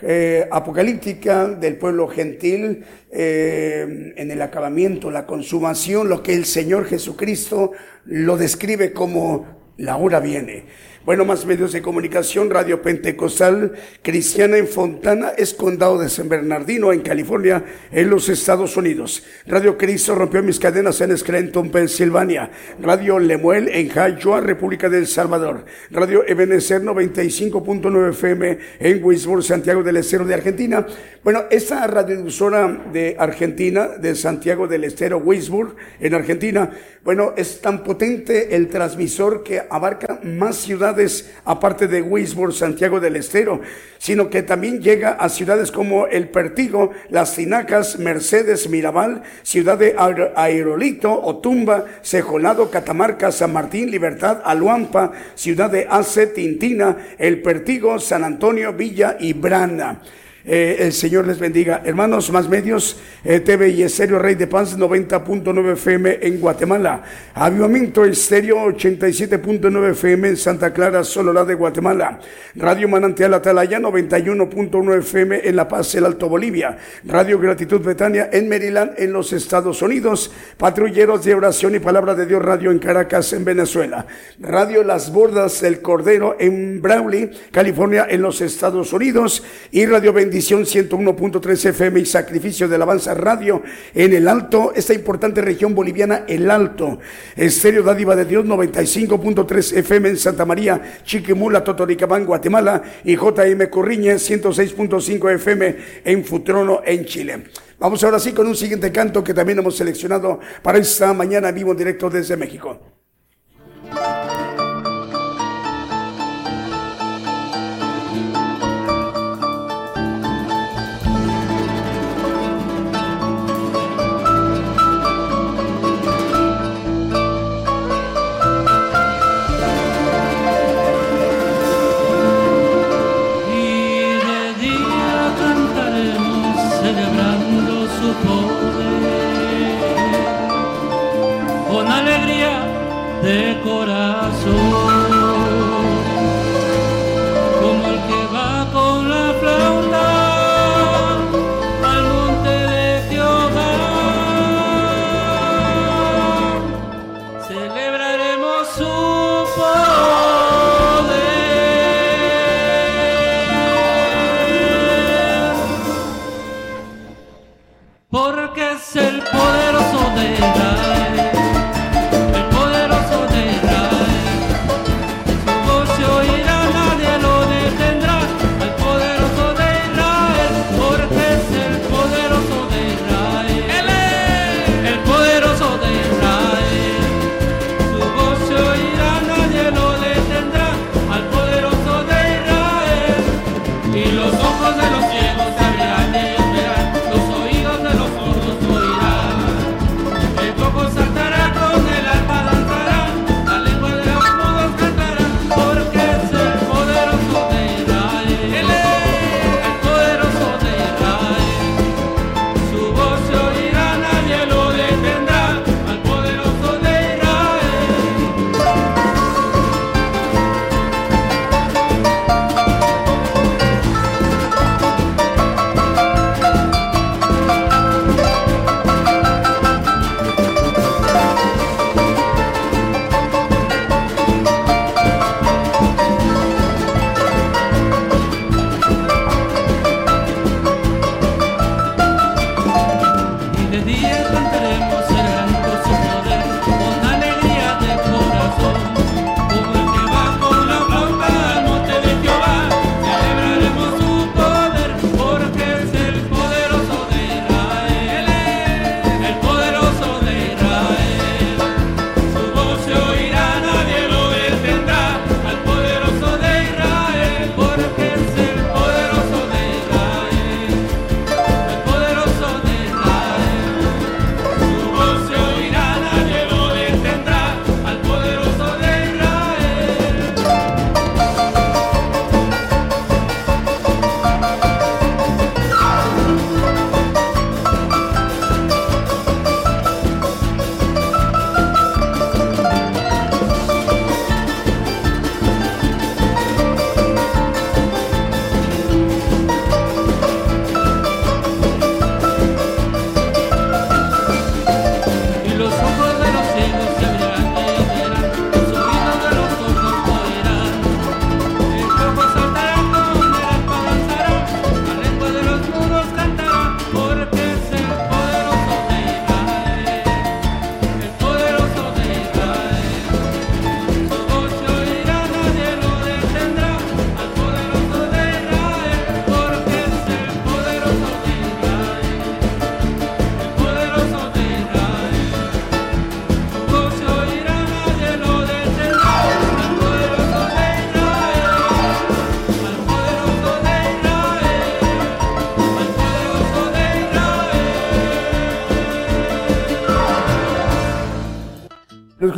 eh, 0.00 0.46
apocalíptica 0.52 1.48
del 1.48 1.74
pueblo 1.78 2.06
gentil 2.06 2.84
eh, 3.10 4.12
en 4.16 4.30
el 4.30 4.40
acabamiento, 4.40 5.10
la 5.10 5.26
consumación, 5.26 6.08
lo 6.08 6.22
que 6.22 6.34
el 6.34 6.44
Señor 6.44 6.84
Jesucristo 6.84 7.72
lo 8.04 8.36
describe 8.36 8.92
como 8.92 9.72
la 9.76 9.96
hora 9.96 10.20
viene. 10.20 10.66
Bueno, 11.04 11.26
más 11.26 11.44
medios 11.44 11.72
de 11.72 11.82
comunicación, 11.82 12.48
Radio 12.48 12.80
Pentecostal 12.80 13.72
Cristiana 14.00 14.56
en 14.56 14.66
Fontana, 14.66 15.32
es 15.36 15.52
condado 15.52 15.98
de 15.98 16.08
San 16.08 16.30
Bernardino, 16.30 16.94
en 16.94 17.02
California, 17.02 17.62
en 17.92 18.08
los 18.08 18.30
Estados 18.30 18.74
Unidos. 18.78 19.22
Radio 19.46 19.76
Cristo 19.76 20.14
rompió 20.14 20.42
mis 20.42 20.58
cadenas 20.58 21.02
en 21.02 21.14
Scranton, 21.14 21.70
Pensilvania. 21.70 22.50
Radio 22.80 23.18
Lemuel 23.18 23.68
en 23.68 23.90
Jayua, 23.90 24.40
República 24.40 24.88
del 24.88 25.06
Salvador. 25.06 25.66
Radio 25.90 26.24
Ebenezer 26.26 26.80
95.9 26.80 28.10
FM 28.12 28.58
en 28.78 29.04
Wisborne, 29.04 29.42
Santiago 29.42 29.82
del 29.82 29.98
Estero 29.98 30.24
de 30.24 30.32
Argentina. 30.32 30.86
Bueno, 31.22 31.44
esta 31.50 31.86
radiodifusora 31.86 32.86
de 32.94 33.14
Argentina, 33.18 33.88
de 33.88 34.14
Santiago 34.14 34.66
del 34.66 34.84
Estero, 34.84 35.18
Wisborne, 35.18 35.74
en 36.00 36.14
Argentina, 36.14 36.70
bueno, 37.04 37.34
es 37.36 37.60
tan 37.60 37.84
potente 37.84 38.56
el 38.56 38.68
transmisor 38.68 39.42
que 39.42 39.62
abarca 39.68 40.20
más 40.22 40.56
ciudades 40.56 41.30
aparte 41.44 41.86
de 41.86 42.00
Wisborne, 42.00 42.54
Santiago 42.54 42.98
del 42.98 43.16
Estero, 43.16 43.60
sino 43.98 44.30
que 44.30 44.42
también 44.42 44.80
llega 44.80 45.10
a 45.12 45.28
ciudades 45.28 45.70
como 45.70 46.06
El 46.06 46.30
Pertigo, 46.30 46.92
Las 47.10 47.36
Tinacas, 47.36 47.98
Mercedes, 47.98 48.70
Mirabal, 48.70 49.22
Ciudad 49.42 49.76
de 49.76 49.94
Aerolito, 50.34 51.12
Otumba, 51.12 51.84
Cejolado, 52.02 52.70
Catamarca, 52.70 53.30
San 53.30 53.52
Martín, 53.52 53.90
Libertad, 53.90 54.40
Aluampa, 54.42 55.12
Ciudad 55.34 55.70
de 55.70 55.86
Ace, 55.90 56.28
Tintina, 56.28 56.96
El 57.18 57.42
Pertigo, 57.42 57.98
San 57.98 58.24
Antonio, 58.24 58.72
Villa 58.72 59.18
y 59.20 59.34
Brana. 59.34 60.00
Eh, 60.46 60.76
el 60.80 60.92
Señor 60.92 61.26
les 61.26 61.38
bendiga. 61.38 61.80
Hermanos, 61.86 62.30
más 62.30 62.50
medios, 62.50 63.00
eh, 63.24 63.40
TV 63.40 63.70
y 63.70 63.82
Estéreo 63.82 64.18
Rey 64.18 64.34
de 64.34 64.46
Paz 64.46 64.76
90.9 64.76 65.72
FM 65.72 66.18
en 66.20 66.38
Guatemala. 66.38 67.02
Avivamiento 67.32 68.04
Estéreo 68.04 68.66
87.9 68.66 69.92
FM 69.92 70.28
en 70.28 70.36
Santa 70.36 70.74
Clara, 70.74 71.02
Sololá 71.02 71.46
de 71.46 71.54
Guatemala. 71.54 72.20
Radio 72.56 72.90
Manantial 72.90 73.32
Atalaya 73.32 73.80
91.1 73.80 74.98
FM 74.98 75.48
en 75.48 75.56
La 75.56 75.66
Paz, 75.66 75.94
el 75.94 76.04
Alto 76.04 76.28
Bolivia. 76.28 76.76
Radio 77.04 77.38
Gratitud 77.38 77.80
Betania 77.80 78.28
en 78.30 78.46
Maryland, 78.46 78.92
en 78.98 79.14
los 79.14 79.32
Estados 79.32 79.80
Unidos. 79.80 80.30
Patrulleros 80.58 81.24
de 81.24 81.34
Oración 81.34 81.74
y 81.74 81.78
Palabra 81.78 82.14
de 82.14 82.26
Dios 82.26 82.44
Radio 82.44 82.70
en 82.70 82.80
Caracas, 82.80 83.32
en 83.32 83.46
Venezuela. 83.46 84.06
Radio 84.40 84.84
Las 84.84 85.10
Bordas 85.10 85.62
del 85.62 85.80
Cordero 85.80 86.36
en 86.38 86.82
Brawley, 86.82 87.30
California, 87.50 88.06
en 88.10 88.20
los 88.20 88.42
Estados 88.42 88.92
Unidos. 88.92 89.42
Y 89.70 89.86
Radio 89.86 90.12
bendición 90.34 90.64
101.3 90.64 91.66
FM 91.66 92.00
y 92.00 92.06
sacrificio 92.06 92.66
de 92.66 92.74
alabanza 92.74 93.14
radio 93.14 93.62
en 93.94 94.14
el 94.14 94.26
Alto, 94.26 94.72
esta 94.74 94.92
importante 94.92 95.40
región 95.40 95.76
boliviana, 95.76 96.24
el 96.26 96.50
Alto. 96.50 96.98
Estéreo 97.36 97.84
Dádiva 97.84 98.16
de 98.16 98.24
Dios 98.24 98.44
95.3 98.44 99.76
FM 99.76 100.08
en 100.08 100.16
Santa 100.16 100.44
María, 100.44 100.98
Chiquimula, 101.04 101.62
Totoricabán, 101.62 102.26
Guatemala 102.26 102.82
y 103.04 103.14
JM 103.14 103.68
Corriña 103.70 104.14
106.5 104.14 105.34
FM 105.34 105.76
en 106.04 106.24
Futrono, 106.24 106.80
en 106.84 107.04
Chile. 107.04 107.44
Vamos 107.78 108.02
ahora 108.02 108.18
sí 108.18 108.32
con 108.32 108.48
un 108.48 108.56
siguiente 108.56 108.90
canto 108.90 109.22
que 109.22 109.34
también 109.34 109.60
hemos 109.60 109.76
seleccionado 109.76 110.40
para 110.64 110.78
esta 110.78 111.14
mañana 111.14 111.52
vivo 111.52 111.70
en 111.70 111.78
directo 111.78 112.10
desde 112.10 112.36
México. 112.36 113.03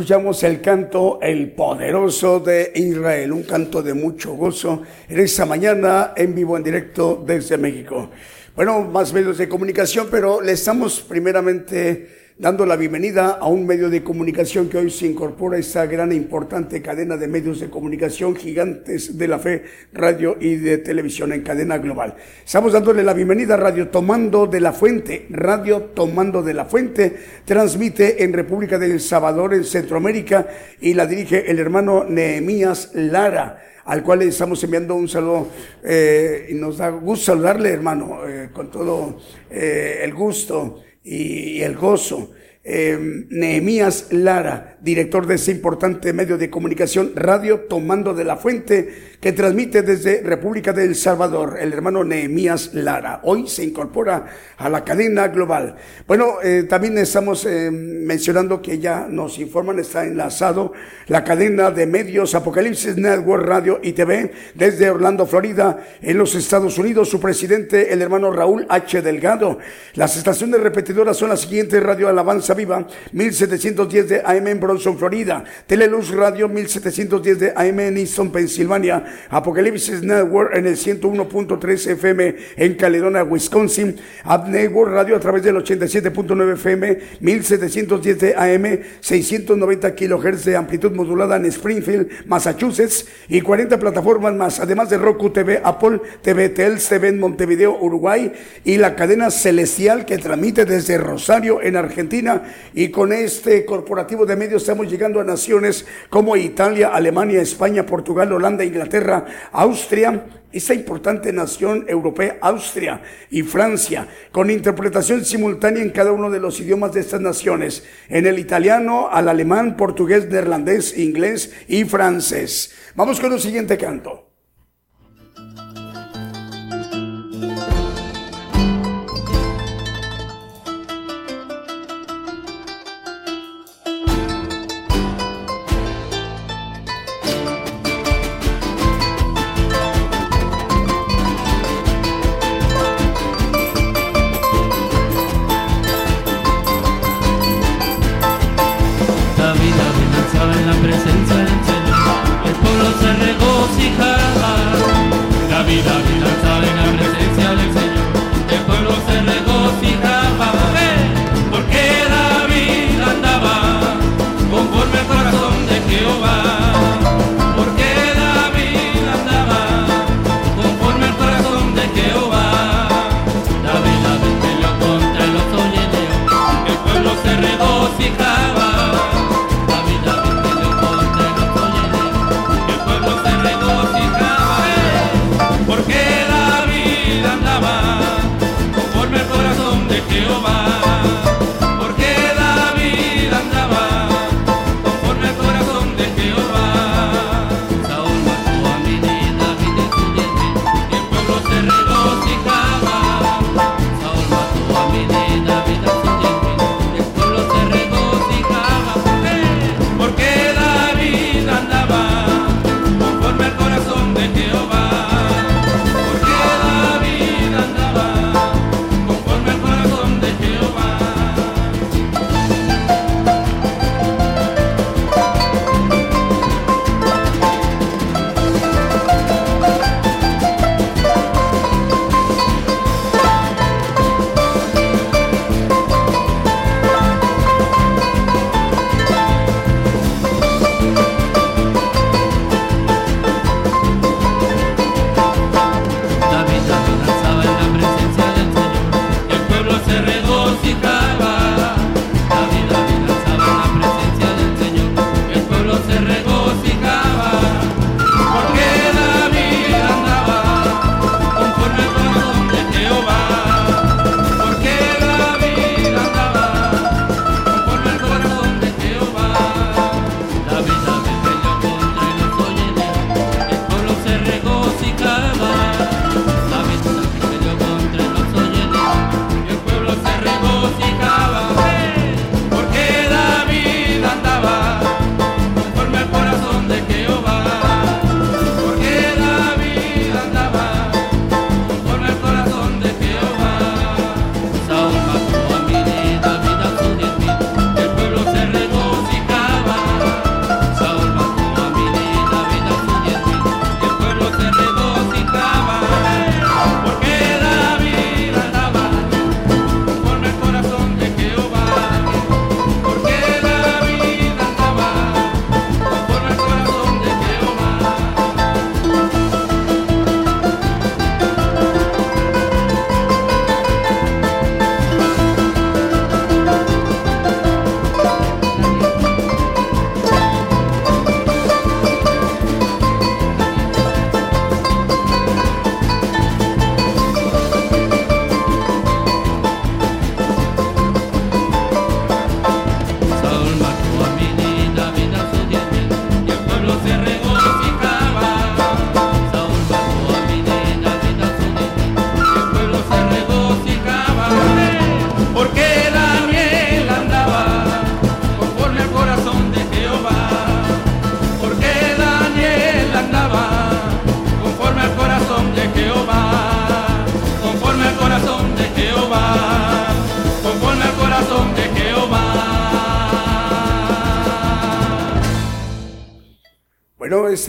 Escuchamos 0.07 0.41
el 0.43 0.61
canto 0.61 1.19
El 1.21 1.51
Poderoso 1.51 2.39
de 2.39 2.71
Israel, 2.75 3.33
un 3.33 3.43
canto 3.43 3.83
de 3.83 3.93
mucho 3.93 4.35
gozo 4.35 4.83
en 5.09 5.19
esta 5.19 5.45
mañana 5.45 6.13
en 6.15 6.33
vivo, 6.33 6.55
en 6.55 6.63
directo 6.63 7.21
desde 7.27 7.57
México. 7.57 8.09
Bueno, 8.55 8.85
más 8.85 9.11
medios 9.11 9.37
de 9.37 9.49
comunicación, 9.49 10.07
pero 10.09 10.39
le 10.39 10.53
estamos 10.53 11.01
primeramente 11.01 12.31
dando 12.37 12.65
la 12.65 12.77
bienvenida 12.77 13.31
a 13.31 13.47
un 13.47 13.67
medio 13.67 13.89
de 13.89 14.01
comunicación 14.01 14.69
que 14.69 14.77
hoy 14.77 14.91
se 14.91 15.07
incorpora 15.07 15.57
a 15.57 15.59
esta 15.59 15.85
gran 15.87 16.13
e 16.13 16.15
importante 16.15 16.81
cadena 16.81 17.17
de 17.17 17.27
medios 17.27 17.59
de 17.59 17.69
comunicación 17.69 18.33
gigantes 18.33 19.17
de 19.17 19.27
la 19.27 19.39
fe, 19.39 19.63
radio 19.97 20.37
y 20.39 20.55
de 20.55 20.77
televisión 20.77 21.33
en 21.33 21.41
cadena 21.41 21.77
global. 21.77 22.15
Estamos 22.45 22.73
dándole 22.73 23.03
la 23.03 23.13
bienvenida 23.13 23.55
a 23.55 23.57
Radio 23.57 23.89
Tomando 23.89 24.47
de 24.47 24.61
la 24.61 24.71
Fuente. 24.71 25.27
Radio 25.29 25.81
Tomando 25.93 26.43
de 26.43 26.53
la 26.53 26.65
Fuente 26.65 27.15
transmite 27.43 28.23
en 28.23 28.33
República 28.33 28.77
del 28.77 28.99
Salvador, 28.99 29.53
en 29.53 29.65
Centroamérica, 29.65 30.47
y 30.79 30.93
la 30.93 31.05
dirige 31.05 31.51
el 31.51 31.59
hermano 31.59 32.05
Nehemías 32.05 32.91
Lara 32.93 33.63
al 33.87 34.03
cual 34.03 34.19
le 34.19 34.25
estamos 34.25 34.61
enviando 34.63 34.95
un 34.95 35.07
saludo 35.07 35.47
eh, 35.81 36.47
y 36.49 36.53
nos 36.55 36.77
da 36.77 36.89
gusto 36.89 37.27
saludarle, 37.27 37.69
hermano, 37.69 38.27
eh, 38.27 38.49
con 38.51 38.69
todo 38.69 39.17
eh, 39.49 40.01
el 40.03 40.13
gusto 40.13 40.81
y 41.03 41.61
el 41.61 41.77
gozo. 41.77 42.31
Nehemías 42.67 44.07
Lara, 44.11 44.77
director 44.81 45.25
de 45.25 45.35
ese 45.35 45.51
importante 45.51 46.11
medio 46.11 46.37
de 46.37 46.49
comunicación, 46.49 47.13
Radio 47.15 47.61
Tomando 47.61 48.13
de 48.13 48.25
la 48.25 48.35
Fuente, 48.35 49.17
que 49.21 49.31
transmite 49.31 49.83
desde 49.83 50.21
República 50.21 50.73
del 50.73 50.95
Salvador, 50.95 51.57
el 51.59 51.71
hermano 51.71 52.03
Nehemías 52.03 52.73
Lara. 52.73 53.21
Hoy 53.23 53.47
se 53.47 53.63
incorpora 53.63 54.25
a 54.57 54.69
la 54.69 54.83
cadena 54.83 55.29
global. 55.29 55.75
Bueno, 56.05 56.41
eh, 56.43 56.65
también 56.67 56.97
estamos 56.97 57.45
eh, 57.45 57.71
mencionando 57.71 58.61
que 58.61 58.79
ya 58.79 59.07
nos 59.09 59.39
informan, 59.39 59.79
está 59.79 60.03
enlazado 60.03 60.73
la 61.07 61.23
cadena 61.23 61.71
de 61.71 61.85
medios 61.85 62.35
Apocalipsis 62.35 62.97
Network 62.97 63.45
Radio 63.45 63.79
y 63.81 63.93
TV 63.93 64.31
desde 64.55 64.89
Orlando, 64.89 65.25
Florida, 65.25 65.85
en 66.01 66.17
los 66.17 66.35
Estados 66.35 66.77
Unidos. 66.77 67.09
Su 67.09 67.19
presidente, 67.19 67.93
el 67.93 68.01
hermano 68.01 68.31
Raúl 68.31 68.65
H. 68.67 69.01
Delgado. 69.01 69.57
Las 69.93 70.17
estaciones 70.17 70.59
repetidoras 70.59 71.15
son 71.15 71.29
las 71.29 71.41
siguientes: 71.41 71.81
Radio 71.81 72.09
Alabanza 72.09 72.56
Viva, 72.57 72.85
1710 73.13 74.09
de 74.09 74.21
AM 74.25 74.47
en 74.47 74.59
Bronson, 74.59 74.97
Florida. 74.97 75.43
Teleluz 75.65 76.11
Radio, 76.11 76.49
1710 76.49 77.39
de 77.39 77.53
AM 77.55 77.79
en 77.79 77.97
Easton, 77.97 78.31
Pensilvania. 78.31 79.05
Apocalipsis 79.29 80.01
Network 80.01 80.55
en 80.55 80.67
el 80.67 80.75
101.3 80.75 81.91
FM 81.91 82.35
en 82.57 82.73
Caledonia, 82.75 83.23
Wisconsin. 83.23 83.95
App 84.23 84.47
Network 84.47 84.91
Radio 84.91 85.15
a 85.15 85.19
través 85.19 85.43
del 85.43 85.55
87.9 85.55 86.53
FM, 86.53 86.97
1710 87.19 88.19
de 88.19 88.35
AM, 88.35 88.79
690 88.99 89.95
kHz 89.95 90.45
de 90.45 90.55
amplitud 90.55 90.91
modulada 90.91 91.37
en 91.37 91.45
Springfield, 91.45 92.09
Massachusetts 92.25 93.05
y 93.29 93.41
40 93.41 93.79
plataformas 93.79 94.33
más, 94.33 94.59
además 94.59 94.89
de 94.89 94.97
Roku 94.97 95.29
TV, 95.29 95.61
Apple 95.63 96.01
TV, 96.21 96.49
Tels 96.49 96.87
TV 96.87 97.09
en 97.09 97.19
Montevideo, 97.19 97.77
Uruguay 97.79 98.33
y 98.63 98.77
la 98.77 98.95
cadena 98.95 99.29
Celestial 99.31 100.05
que 100.05 100.17
transmite 100.17 100.65
desde 100.65 100.97
Rosario 100.97 101.61
en 101.61 101.75
Argentina 101.75 102.36
y 102.73 102.89
con 102.89 103.13
este 103.13 103.65
corporativo 103.65 104.25
de 104.25 104.35
medios 104.35 104.63
estamos 104.63 104.89
llegando 104.89 105.19
a 105.19 105.23
naciones 105.23 105.85
como 106.09 106.35
Italia, 106.35 106.89
Alemania, 106.89 107.41
España, 107.41 107.85
Portugal, 107.85 108.31
Holanda, 108.33 108.63
Inglaterra, 108.63 109.25
Austria, 109.51 110.25
esa 110.51 110.73
importante 110.73 111.31
nación 111.33 111.85
europea, 111.87 112.37
Austria 112.41 113.01
y 113.29 113.43
Francia, 113.43 114.07
con 114.31 114.49
interpretación 114.49 115.25
simultánea 115.25 115.83
en 115.83 115.91
cada 115.91 116.11
uno 116.11 116.29
de 116.29 116.39
los 116.39 116.59
idiomas 116.59 116.93
de 116.93 117.01
estas 117.01 117.21
naciones, 117.21 117.83
en 118.09 118.25
el 118.25 118.39
italiano, 118.39 119.09
al 119.11 119.29
alemán, 119.29 119.77
portugués, 119.77 120.27
neerlandés, 120.29 120.97
inglés 120.97 121.53
y 121.67 121.83
francés. 121.83 122.73
Vamos 122.95 123.19
con 123.19 123.33
el 123.33 123.39
siguiente 123.39 123.77
canto. 123.77 124.26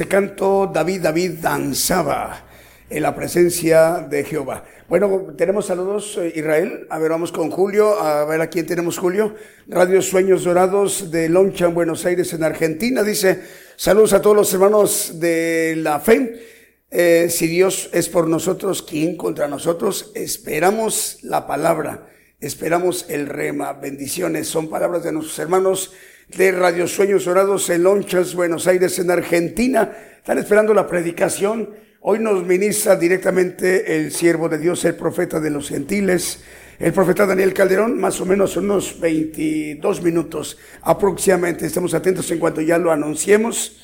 Canto, 0.08 0.70
David, 0.72 1.02
David 1.02 1.32
danzaba 1.40 2.44
en 2.90 3.02
la 3.02 3.14
presencia 3.14 4.06
de 4.08 4.24
Jehová. 4.24 4.64
Bueno, 4.88 5.34
tenemos 5.36 5.66
saludos, 5.66 6.18
eh, 6.18 6.32
Israel. 6.34 6.86
A 6.88 6.98
ver, 6.98 7.10
vamos 7.10 7.30
con 7.30 7.50
Julio. 7.50 8.00
A 8.00 8.24
ver, 8.24 8.40
¿a 8.40 8.48
quién 8.48 8.66
tenemos, 8.66 8.96
Julio? 8.96 9.34
Radio 9.66 10.00
Sueños 10.00 10.44
Dorados 10.44 11.10
de 11.10 11.28
Loncha, 11.28 11.66
en 11.66 11.74
Buenos 11.74 12.06
Aires, 12.06 12.32
en 12.32 12.42
Argentina. 12.42 13.02
Dice, 13.02 13.42
saludos 13.76 14.14
a 14.14 14.22
todos 14.22 14.36
los 14.36 14.52
hermanos 14.54 15.20
de 15.20 15.74
la 15.76 16.00
fe. 16.00 16.42
Eh, 16.90 17.28
si 17.30 17.46
Dios 17.46 17.90
es 17.92 18.08
por 18.08 18.28
nosotros, 18.28 18.82
¿quién 18.82 19.16
contra 19.16 19.46
nosotros? 19.46 20.10
Esperamos 20.14 21.18
la 21.22 21.46
palabra, 21.46 22.08
esperamos 22.40 23.04
el 23.10 23.26
rema. 23.26 23.74
Bendiciones, 23.74 24.48
son 24.48 24.70
palabras 24.70 25.04
de 25.04 25.12
nuestros 25.12 25.38
hermanos 25.38 25.92
de 26.38 26.52
Radio 26.52 26.86
Sueños 26.86 27.24
Dorados 27.24 27.68
en 27.68 27.82
Lonchas, 27.82 28.32
Buenos 28.32 28.68
Aires, 28.68 28.96
en 29.00 29.10
Argentina. 29.10 29.92
Están 30.18 30.38
esperando 30.38 30.72
la 30.72 30.86
predicación 30.86 31.68
Hoy 32.00 32.20
nos 32.20 32.46
ministra 32.46 32.94
directamente 32.94 33.96
el 33.96 34.12
siervo 34.12 34.48
de 34.48 34.56
Dios, 34.56 34.84
el 34.84 34.94
profeta 34.94 35.40
de 35.40 35.50
los 35.50 35.68
gentiles, 35.68 36.44
el 36.78 36.92
profeta 36.92 37.26
Daniel 37.26 37.52
Calderón, 37.52 38.00
más 38.00 38.20
o 38.20 38.24
menos 38.24 38.56
unos 38.56 39.00
22 39.00 40.00
minutos 40.00 40.58
aproximadamente. 40.82 41.66
Estamos 41.66 41.92
atentos 41.94 42.30
en 42.30 42.38
cuanto 42.38 42.60
ya 42.60 42.78
lo 42.78 42.92
anunciemos 42.92 43.76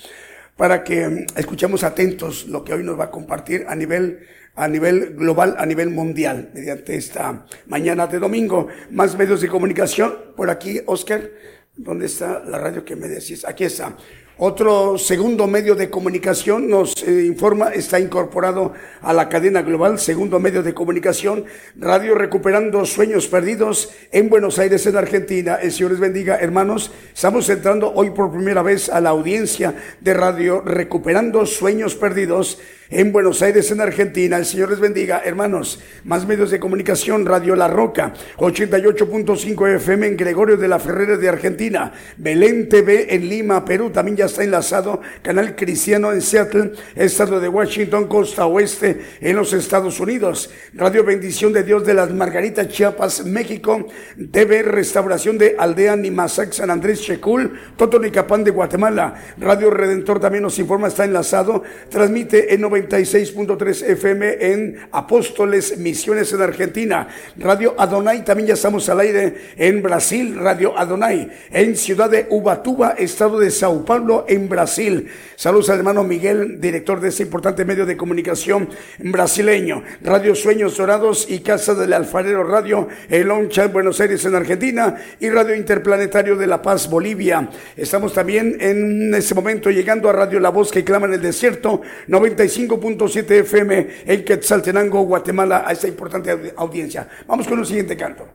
para 0.56 0.84
que 0.84 1.26
escuchemos 1.36 1.82
atentos 1.82 2.46
lo 2.46 2.62
que 2.62 2.72
hoy 2.72 2.84
nos 2.84 2.98
va 2.98 3.06
a 3.06 3.10
compartir 3.10 3.66
a 3.68 3.74
nivel 3.74 4.20
a 4.54 4.68
nivel 4.68 5.16
global, 5.16 5.56
a 5.58 5.66
nivel 5.66 5.90
mundial, 5.90 6.50
mediante 6.54 6.94
esta 6.94 7.44
mañana 7.66 8.06
de 8.06 8.20
domingo. 8.20 8.68
Más 8.92 9.18
medios 9.18 9.40
de 9.40 9.48
comunicación. 9.48 10.14
Por 10.36 10.48
aquí, 10.48 10.80
Oscar, 10.86 11.28
¿dónde 11.76 12.06
está 12.06 12.42
la 12.44 12.58
radio 12.58 12.84
que 12.84 12.96
me 12.96 13.08
decís? 13.08 13.44
Aquí 13.44 13.64
está. 13.64 13.96
Otro 14.36 14.98
segundo 14.98 15.46
medio 15.46 15.76
de 15.76 15.90
comunicación 15.90 16.68
nos 16.68 17.00
eh, 17.04 17.24
informa, 17.24 17.68
está 17.68 18.00
incorporado 18.00 18.72
a 19.00 19.12
la 19.12 19.28
cadena 19.28 19.62
global, 19.62 20.00
segundo 20.00 20.40
medio 20.40 20.64
de 20.64 20.74
comunicación, 20.74 21.44
Radio 21.76 22.16
Recuperando 22.16 22.84
Sueños 22.84 23.28
Perdidos 23.28 23.92
en 24.10 24.28
Buenos 24.28 24.58
Aires, 24.58 24.86
en 24.86 24.96
Argentina. 24.96 25.54
El 25.62 25.70
Señor 25.70 25.92
les 25.92 26.00
bendiga, 26.00 26.36
hermanos. 26.38 26.90
Estamos 27.14 27.48
entrando 27.48 27.92
hoy 27.94 28.10
por 28.10 28.32
primera 28.32 28.62
vez 28.62 28.88
a 28.88 29.00
la 29.00 29.10
audiencia 29.10 29.72
de 30.00 30.14
Radio 30.14 30.62
Recuperando 30.62 31.46
Sueños 31.46 31.94
Perdidos 31.94 32.58
en 32.90 33.12
Buenos 33.12 33.42
Aires, 33.42 33.70
en 33.70 33.80
Argentina. 33.80 34.36
El 34.36 34.44
Señor 34.44 34.70
les 34.70 34.80
bendiga, 34.80 35.22
hermanos. 35.24 35.80
Más 36.04 36.26
medios 36.26 36.50
de 36.50 36.60
comunicación, 36.60 37.26
Radio 37.26 37.56
La 37.56 37.68
Roca, 37.68 38.12
88.5 38.36 39.76
FM 39.76 40.06
en 40.06 40.16
Gregorio 40.16 40.56
de 40.56 40.68
la 40.68 40.78
Ferrera 40.78 41.16
de 41.16 41.28
Argentina, 41.28 41.92
Belén 42.16 42.68
TV 42.68 43.14
en 43.14 43.28
Lima, 43.28 43.64
Perú, 43.64 43.90
también 43.90 44.16
ya 44.16 44.26
está 44.26 44.44
enlazado, 44.44 45.00
Canal 45.22 45.56
Cristiano 45.56 46.12
en 46.12 46.20
Seattle, 46.20 46.72
Estado 46.94 47.40
de 47.40 47.48
Washington, 47.48 48.06
Costa 48.06 48.46
Oeste 48.46 49.00
en 49.20 49.36
los 49.36 49.52
Estados 49.52 50.00
Unidos, 50.00 50.50
Radio 50.74 51.04
Bendición 51.04 51.52
de 51.52 51.62
Dios 51.62 51.84
de 51.86 51.94
las 51.94 52.10
Margaritas, 52.12 52.68
Chiapas, 52.68 53.24
México, 53.24 53.86
TV 54.30 54.62
Restauración 54.62 55.38
de 55.38 55.56
Aldea 55.58 55.96
Nimasac, 55.96 56.52
San 56.52 56.70
Andrés 56.70 57.00
Checul, 57.00 57.58
Totonicapán 57.76 58.44
de 58.44 58.50
Guatemala, 58.50 59.14
Radio 59.38 59.70
Redentor 59.70 60.20
también 60.20 60.42
nos 60.42 60.58
informa, 60.58 60.88
está 60.88 61.04
enlazado, 61.04 61.62
transmite 61.88 62.54
en 62.54 62.64
96.3 62.74 63.90
FM 63.90 64.36
en 64.40 64.76
Apóstoles 64.90 65.78
Misiones 65.78 66.32
en 66.32 66.42
Argentina. 66.42 67.06
Radio 67.36 67.74
Adonai, 67.78 68.24
también 68.24 68.48
ya 68.48 68.54
estamos 68.54 68.88
al 68.88 68.98
aire 68.98 69.52
en 69.56 69.80
Brasil, 69.80 70.36
Radio 70.36 70.76
Adonai, 70.76 71.30
en 71.52 71.76
Ciudad 71.76 72.10
de 72.10 72.26
Ubatuba, 72.30 72.96
Estado 72.98 73.38
de 73.38 73.52
Sao 73.52 73.84
Paulo, 73.84 74.24
en 74.28 74.48
Brasil. 74.48 75.08
Saludos 75.36 75.70
al 75.70 75.78
hermano 75.78 76.02
Miguel, 76.02 76.60
director 76.60 77.00
de 77.00 77.10
este 77.10 77.22
importante 77.22 77.64
medio 77.64 77.86
de 77.86 77.96
comunicación 77.96 78.68
brasileño. 78.98 79.84
Radio 80.02 80.34
Sueños 80.34 80.76
Dorados 80.76 81.26
y 81.28 81.40
Casa 81.40 81.74
del 81.74 81.92
Alfarero 81.92 82.42
Radio, 82.42 82.88
El 83.08 83.28
Loncha 83.28 83.64
en 83.64 83.72
Buenos 83.72 84.00
Aires, 84.00 84.24
en 84.24 84.34
Argentina, 84.34 84.96
y 85.20 85.28
Radio 85.30 85.54
Interplanetario 85.54 86.36
de 86.36 86.48
La 86.48 86.60
Paz, 86.60 86.90
Bolivia. 86.90 87.48
Estamos 87.76 88.12
también 88.12 88.56
en 88.58 89.14
este 89.14 89.34
momento 89.34 89.70
llegando 89.70 90.08
a 90.08 90.12
Radio 90.12 90.40
La 90.40 90.50
Voz 90.50 90.72
que 90.72 90.82
clama 90.82 91.06
en 91.06 91.14
el 91.14 91.22
desierto, 91.22 91.82
95 92.08 92.63
5.7 92.68 93.30
FM 93.40 93.88
en 94.06 94.24
Quetzaltenango, 94.24 95.02
Guatemala, 95.02 95.64
a 95.66 95.72
esta 95.72 95.88
importante 95.88 96.54
audiencia. 96.56 97.08
Vamos 97.26 97.46
con 97.46 97.58
el 97.58 97.66
siguiente 97.66 97.96
canto. 97.96 98.26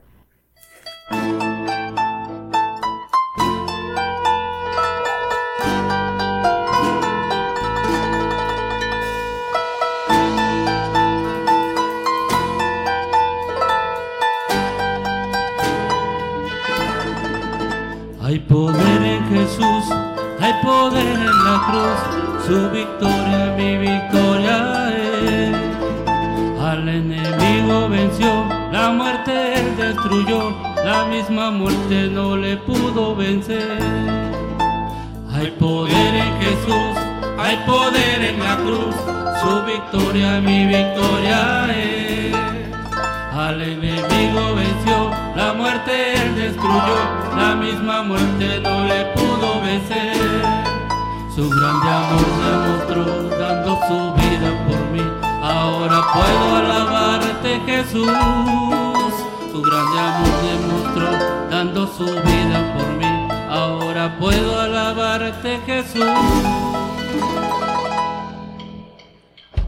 Hay 18.21 18.37
poder 18.39 19.01
en 19.01 19.25
Jesús, 19.29 19.91
hay 20.39 20.53
poder 20.61 21.03
en 21.03 21.25
la 21.25 21.63
cruz 21.71 22.18
su 22.49 22.67
victoria, 22.71 23.53
mi 23.55 23.77
victoria 23.77 24.89
es. 24.97 25.55
Al 26.59 26.89
enemigo 26.89 27.87
venció, 27.87 28.31
la 28.71 28.89
muerte 28.89 29.53
él 29.59 29.77
destruyó, 29.77 30.57
la 30.83 31.05
misma 31.05 31.51
muerte 31.51 32.09
no 32.11 32.35
le 32.35 32.57
pudo 32.57 33.15
vencer. 33.15 33.77
Hay 35.31 35.51
poder 35.59 36.15
en 36.25 36.33
Jesús, 36.41 36.95
hay 37.37 37.55
poder 37.67 38.17
en 38.31 38.39
la 38.39 38.55
cruz, 38.57 38.95
su 39.41 39.53
victoria, 39.71 40.41
mi 40.41 40.65
victoria 40.65 41.67
es. 41.71 42.35
Al 43.31 43.61
enemigo 43.61 44.55
venció, 44.55 45.11
la 45.35 45.53
muerte 45.53 46.13
él 46.13 46.35
destruyó, 46.35 46.97
la 47.37 47.53
misma 47.53 48.01
muerte 48.01 48.59
no 48.63 48.85
le 48.85 49.05
pudo 49.13 49.61
vencer. 49.61 50.68
Su 51.39 51.49
grande 51.49 51.87
amor 51.87 52.25
demostró 52.43 53.29
dando 53.39 53.79
su 53.87 54.13
vida 54.15 54.51
por 54.67 54.81
mí. 54.91 55.01
Ahora 55.41 56.05
puedo 56.13 56.55
alabarte 56.57 57.61
Jesús. 57.65 58.11
Su 59.49 59.61
grande 59.61 59.99
amor 59.99 60.33
demostró 60.43 61.47
dando 61.49 61.87
su 61.95 62.03
vida 62.07 62.75
por 62.75 62.87
mí. 62.97 63.27
Ahora 63.49 64.17
puedo 64.19 64.59
alabarte 64.59 65.61
Jesús. 65.65 66.03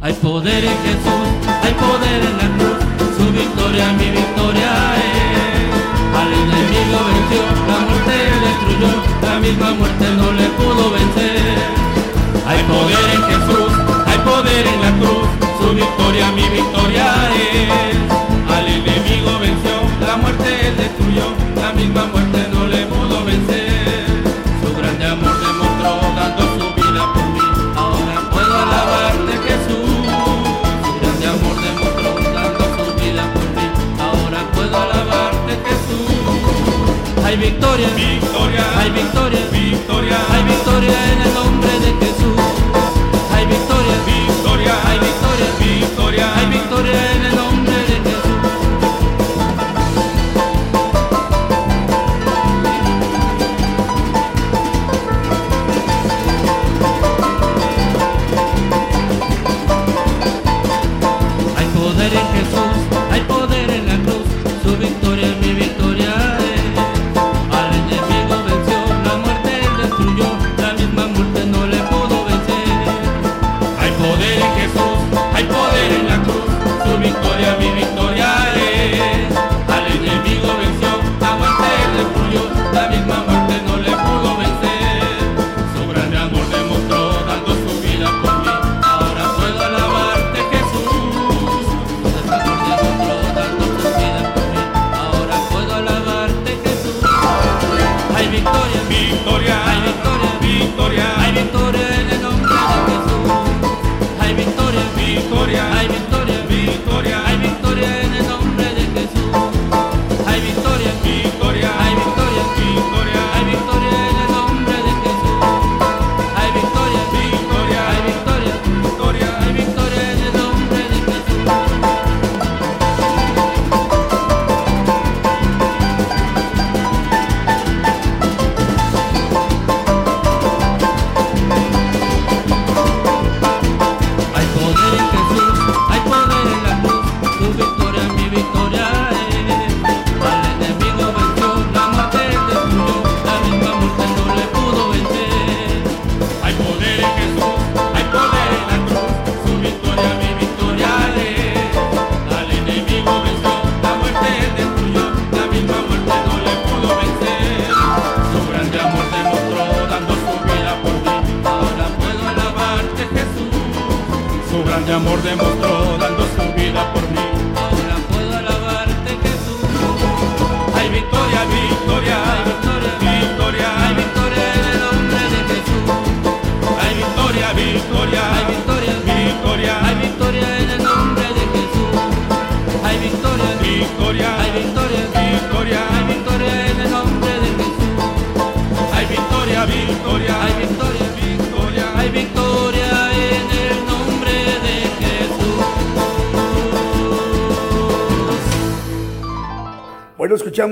Hay 0.01 0.13
poder 0.15 0.65
en 0.65 0.77
Jesús, 0.83 1.27
hay 1.63 1.73
poder 1.75 2.21
en 2.21 2.37
la 2.37 2.57
cruz. 2.57 3.15
Su 3.15 3.31
victoria, 3.31 3.93
mi 3.93 4.09
victoria 4.09 4.71
es. 4.97 6.19
Al 6.19 6.33
enemigo 6.33 6.99
venció, 7.07 7.41
la 7.65 7.79
muerte 7.79 8.15
destruyó 8.43 9.11
la 9.21 9.39
misma 9.39 9.71
muerte 9.71 10.05
no 10.17 10.31
le 10.33 10.47
pudo 10.49 10.91
vencer. 10.91 11.30
Hay 12.61 12.67
poder 12.67 13.09
en 13.15 13.23
Jesús, 13.23 13.73
hay 14.05 14.19
poder 14.19 14.67
en 14.67 14.81
la 14.81 14.91
cruz, 14.99 15.27
su 15.59 15.73
victoria 15.73 16.31
mi 16.31 16.47
victoria 16.47 17.07
es. 17.33 17.97
Al 18.53 18.67
enemigo 18.67 19.39
venció, 19.39 19.81
la 19.99 20.15
muerte 20.17 20.67
él 20.67 20.77
destruyó, 20.77 21.33
la 21.55 21.73
misma 21.73 22.05
muerte 22.05 22.47
no 22.53 22.67
le 22.67 22.85
pudo 22.85 23.25
vencer. 23.25 24.05
Su 24.61 24.75
grande 24.77 25.05
amor 25.07 25.33
demostró 25.41 26.01
dando 26.15 26.43
su 26.53 26.75
vida 26.75 27.11
por 27.11 27.25
mí, 27.33 27.41
ahora 27.75 28.29
puedo 28.29 28.53
alabarte 28.55 29.33
Jesús. 29.47 29.89
Su 30.85 30.91
grande 31.01 31.25
amor 31.33 31.55
demostró 31.65 32.13
dando 32.31 32.63
su 32.77 32.85
vida 33.01 33.23
por 33.33 33.47
mí, 33.57 33.67
ahora 33.99 34.39
puedo 34.53 34.77
alabarte 34.77 35.53
Jesús. 35.65 37.25
Hay 37.25 37.37
victoria. 37.37 37.87
Hay 38.77 38.89
victoria, 38.91 39.39
victoria, 39.51 40.17
hay 40.31 40.43
victoria 40.43 41.13
en 41.13 41.21
el 41.21 41.30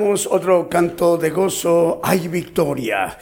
escuchamos 0.09 0.27
otro 0.31 0.67
canto 0.67 1.17
de 1.17 1.29
gozo, 1.29 2.01
hay 2.03 2.27
victoria. 2.27 3.15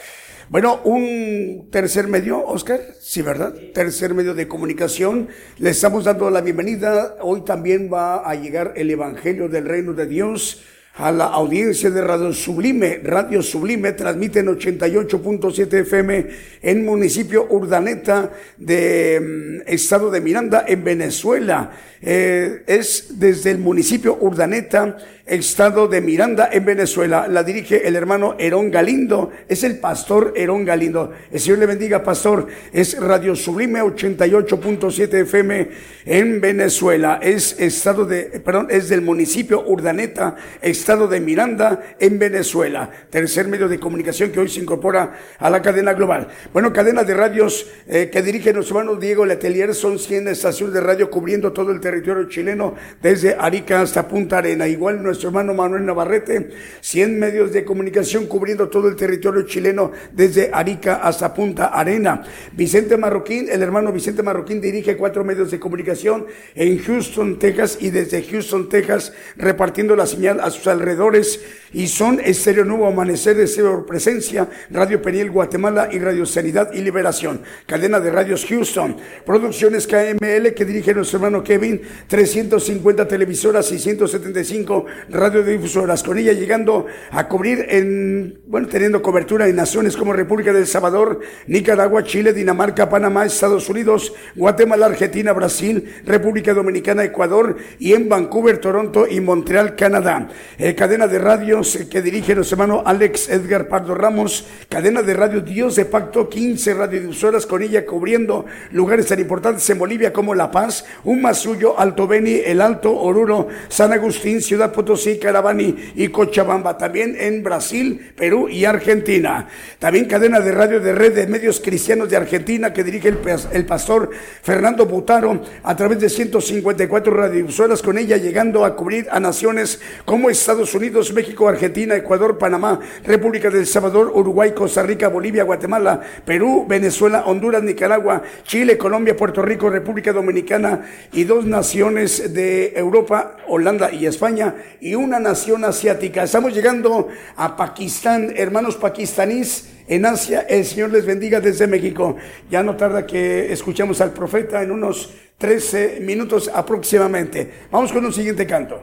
Bueno, 0.48 0.80
un 0.84 1.68
tercer 1.70 2.08
medio, 2.08 2.42
Oscar, 2.46 2.80
sí, 2.98 3.20
¿verdad? 3.20 3.52
Tercer 3.74 4.14
medio 4.14 4.34
de 4.34 4.48
comunicación. 4.48 5.28
Le 5.58 5.70
estamos 5.70 6.04
dando 6.04 6.30
la 6.30 6.40
bienvenida. 6.40 7.16
Hoy 7.20 7.42
también 7.42 7.90
va 7.92 8.28
a 8.28 8.34
llegar 8.36 8.72
el 8.76 8.90
Evangelio 8.90 9.48
del 9.48 9.66
Reino 9.66 9.92
de 9.92 10.06
Dios 10.06 10.62
a 10.94 11.12
la 11.12 11.26
audiencia 11.26 11.90
de 11.90 12.00
Radio 12.00 12.32
Sublime. 12.32 13.00
Radio 13.04 13.42
Sublime 13.42 13.92
transmite 13.92 14.40
en 14.40 14.46
88.7 14.46 15.80
FM 15.80 16.26
en 16.68 16.84
municipio 16.84 17.46
Urdaneta 17.48 18.30
de 18.58 19.20
mm, 19.20 19.62
estado 19.66 20.10
de 20.10 20.20
Miranda, 20.20 20.64
en 20.68 20.84
Venezuela. 20.84 21.70
Eh, 22.02 22.62
es 22.66 23.18
desde 23.18 23.50
el 23.50 23.58
municipio 23.58 24.18
Urdaneta 24.20 24.98
estado 25.28 25.88
de 25.88 26.00
Miranda, 26.00 26.48
en 26.50 26.64
Venezuela. 26.64 27.28
La 27.28 27.44
dirige 27.44 27.86
el 27.86 27.96
hermano 27.96 28.34
Herón 28.38 28.70
Galindo, 28.70 29.30
es 29.46 29.62
el 29.62 29.78
pastor 29.78 30.32
Herón 30.36 30.64
Galindo. 30.64 31.12
El 31.30 31.38
Señor 31.38 31.58
le 31.58 31.66
bendiga, 31.66 32.02
pastor. 32.02 32.46
Es 32.72 32.98
Radio 32.98 33.36
Sublime 33.36 33.82
88.7 33.82 35.22
FM 35.22 35.68
en 36.06 36.40
Venezuela. 36.40 37.20
Es 37.22 37.58
estado 37.60 38.06
de, 38.06 38.40
perdón, 38.40 38.68
es 38.70 38.88
del 38.88 39.02
municipio 39.02 39.64
Urdaneta, 39.66 40.36
estado 40.62 41.06
de 41.06 41.20
Miranda, 41.20 41.96
en 42.00 42.18
Venezuela. 42.18 42.90
Tercer 43.10 43.48
medio 43.48 43.68
de 43.68 43.78
comunicación 43.78 44.32
que 44.32 44.40
hoy 44.40 44.48
se 44.48 44.60
incorpora 44.60 45.12
a 45.38 45.50
la 45.50 45.60
cadena 45.60 45.92
global. 45.92 46.28
Bueno, 46.58 46.72
cadena 46.72 47.04
de 47.04 47.14
radios 47.14 47.68
eh, 47.86 48.10
que 48.10 48.20
dirige 48.20 48.52
nuestro 48.52 48.80
hermano 48.80 48.98
Diego 48.98 49.24
Letelier, 49.24 49.76
son 49.76 49.96
100 49.96 50.26
estaciones 50.26 50.74
de 50.74 50.80
radio 50.80 51.08
cubriendo 51.08 51.52
todo 51.52 51.70
el 51.70 51.78
territorio 51.78 52.28
chileno, 52.28 52.74
desde 53.00 53.36
Arica 53.38 53.80
hasta 53.80 54.08
Punta 54.08 54.38
Arena. 54.38 54.66
Igual 54.66 55.00
nuestro 55.00 55.28
hermano 55.28 55.54
Manuel 55.54 55.86
Navarrete, 55.86 56.50
100 56.80 57.16
medios 57.16 57.52
de 57.52 57.64
comunicación 57.64 58.26
cubriendo 58.26 58.68
todo 58.68 58.88
el 58.88 58.96
territorio 58.96 59.42
chileno 59.42 59.92
desde 60.12 60.50
Arica 60.52 60.96
hasta 60.96 61.32
Punta 61.32 61.66
Arena. 61.66 62.24
Vicente 62.50 62.96
Marroquín, 62.96 63.46
el 63.48 63.62
hermano 63.62 63.92
Vicente 63.92 64.24
Marroquín 64.24 64.60
dirige 64.60 64.96
cuatro 64.96 65.22
medios 65.22 65.52
de 65.52 65.60
comunicación 65.60 66.26
en 66.56 66.76
Houston, 66.78 67.38
Texas 67.38 67.78
y 67.80 67.90
desde 67.90 68.24
Houston, 68.24 68.68
Texas 68.68 69.12
repartiendo 69.36 69.94
la 69.94 70.08
señal 70.08 70.40
a 70.40 70.50
sus 70.50 70.66
alrededores 70.66 71.38
y 71.72 71.86
son 71.86 72.18
Estéreo 72.18 72.64
Nuevo 72.64 72.88
Amanecer, 72.88 73.36
Deseo 73.36 73.86
Presencia, 73.86 74.48
Radio 74.70 75.00
Periel 75.00 75.30
Guatemala 75.30 75.88
y 75.92 76.00
Radio 76.00 76.26
Sanidad 76.38 76.72
y 76.72 76.82
Liberación. 76.82 77.40
Cadena 77.66 77.98
de 77.98 78.12
radios 78.12 78.46
Houston. 78.46 78.96
Producciones 79.26 79.88
KML 79.88 80.54
que 80.54 80.64
dirige 80.64 80.94
nuestro 80.94 81.18
hermano 81.18 81.42
Kevin, 81.42 81.80
350 82.06 83.08
televisoras 83.08 83.72
y 83.72 83.78
175 83.80 84.86
radiodifusoras. 85.10 86.04
Con 86.04 86.16
ella 86.16 86.32
llegando 86.34 86.86
a 87.10 87.26
cubrir 87.26 87.66
en, 87.70 88.38
bueno, 88.46 88.68
teniendo 88.68 89.02
cobertura 89.02 89.48
en 89.48 89.56
naciones 89.56 89.96
como 89.96 90.12
República 90.12 90.52
del 90.52 90.68
Salvador, 90.68 91.18
Nicaragua, 91.48 92.04
Chile, 92.04 92.32
Dinamarca, 92.32 92.88
Panamá, 92.88 93.26
Estados 93.26 93.68
Unidos, 93.68 94.12
Guatemala, 94.36 94.86
Argentina, 94.86 95.32
Brasil, 95.32 95.92
República 96.04 96.54
Dominicana, 96.54 97.02
Ecuador 97.02 97.56
y 97.80 97.94
en 97.94 98.08
Vancouver, 98.08 98.58
Toronto 98.58 99.08
y 99.10 99.20
Montreal, 99.20 99.74
Canadá. 99.74 100.28
Eh, 100.56 100.76
cadena 100.76 101.08
de 101.08 101.18
radio 101.18 101.62
que 101.90 102.00
dirige 102.00 102.36
nuestro 102.36 102.54
hermano 102.54 102.84
Alex 102.86 103.28
Edgar 103.28 103.66
Pardo 103.66 103.96
Ramos, 103.96 104.46
cadena 104.68 105.02
de 105.02 105.14
radio 105.14 105.40
Dios 105.48 105.74
de 105.74 105.84
Pacto, 105.84 106.27
15 106.28 106.74
radiodifusoras 106.74 107.46
con 107.46 107.62
ella 107.62 107.84
cubriendo 107.86 108.46
lugares 108.72 109.06
tan 109.06 109.20
importantes 109.20 109.68
en 109.70 109.78
Bolivia 109.78 110.12
como 110.12 110.34
La 110.34 110.50
Paz, 110.50 110.84
Umasuyo, 111.04 111.78
Alto 111.78 112.06
Beni, 112.06 112.40
El 112.44 112.60
Alto, 112.60 112.94
Oruro, 112.94 113.48
San 113.68 113.92
Agustín, 113.92 114.40
Ciudad 114.40 114.72
Potosí, 114.72 115.18
Carabani 115.18 115.92
y 115.94 116.08
Cochabamba, 116.08 116.76
también 116.78 117.16
en 117.18 117.42
Brasil, 117.42 118.12
Perú 118.16 118.48
y 118.48 118.64
Argentina. 118.64 119.48
También 119.78 120.06
cadena 120.06 120.40
de 120.40 120.52
radio 120.52 120.80
de 120.80 120.92
red 120.92 121.14
de 121.14 121.26
medios 121.26 121.60
cristianos 121.60 122.08
de 122.08 122.16
Argentina 122.16 122.72
que 122.72 122.84
dirige 122.84 123.08
el, 123.08 123.18
el 123.52 123.66
pastor 123.66 124.10
Fernando 124.42 124.86
Butaro 124.86 125.42
a 125.62 125.76
través 125.76 126.00
de 126.00 126.08
154 126.08 127.12
radiodifusoras 127.12 127.82
con 127.82 127.98
ella 127.98 128.16
llegando 128.16 128.64
a 128.64 128.74
cubrir 128.76 129.06
a 129.10 129.20
naciones 129.20 129.80
como 130.04 130.30
Estados 130.30 130.74
Unidos, 130.74 131.12
México, 131.12 131.48
Argentina, 131.48 131.96
Ecuador, 131.96 132.38
Panamá, 132.38 132.80
República 133.04 133.50
del 133.50 133.66
Salvador, 133.66 134.12
Uruguay, 134.14 134.52
Costa 134.52 134.82
Rica, 134.82 135.08
Bolivia, 135.08 135.44
Guatemala, 135.44 136.00
Perú, 136.24 136.66
Venezuela, 136.68 137.24
Honduras, 137.26 137.62
Nicaragua, 137.62 138.22
Chile, 138.44 138.78
Colombia, 138.78 139.16
Puerto 139.16 139.42
Rico, 139.42 139.70
República 139.70 140.12
Dominicana 140.12 140.86
y 141.12 141.24
dos 141.24 141.46
naciones 141.46 142.34
de 142.34 142.72
Europa, 142.76 143.36
Holanda 143.46 143.92
y 143.92 144.06
España 144.06 144.54
y 144.80 144.94
una 144.94 145.18
nación 145.20 145.64
asiática. 145.64 146.22
Estamos 146.22 146.54
llegando 146.54 147.08
a 147.36 147.56
Pakistán, 147.56 148.32
hermanos 148.36 148.76
pakistaníes 148.76 149.70
en 149.88 150.06
Asia. 150.06 150.42
El 150.48 150.64
Señor 150.64 150.92
les 150.92 151.06
bendiga 151.06 151.40
desde 151.40 151.66
México. 151.66 152.16
Ya 152.50 152.62
no 152.62 152.76
tarda 152.76 153.06
que 153.06 153.52
escuchemos 153.52 154.00
al 154.00 154.12
profeta 154.12 154.62
en 154.62 154.70
unos 154.70 155.14
13 155.38 156.00
minutos 156.00 156.50
aproximadamente. 156.52 157.50
Vamos 157.70 157.92
con 157.92 158.04
un 158.04 158.12
siguiente 158.12 158.46
canto. 158.46 158.82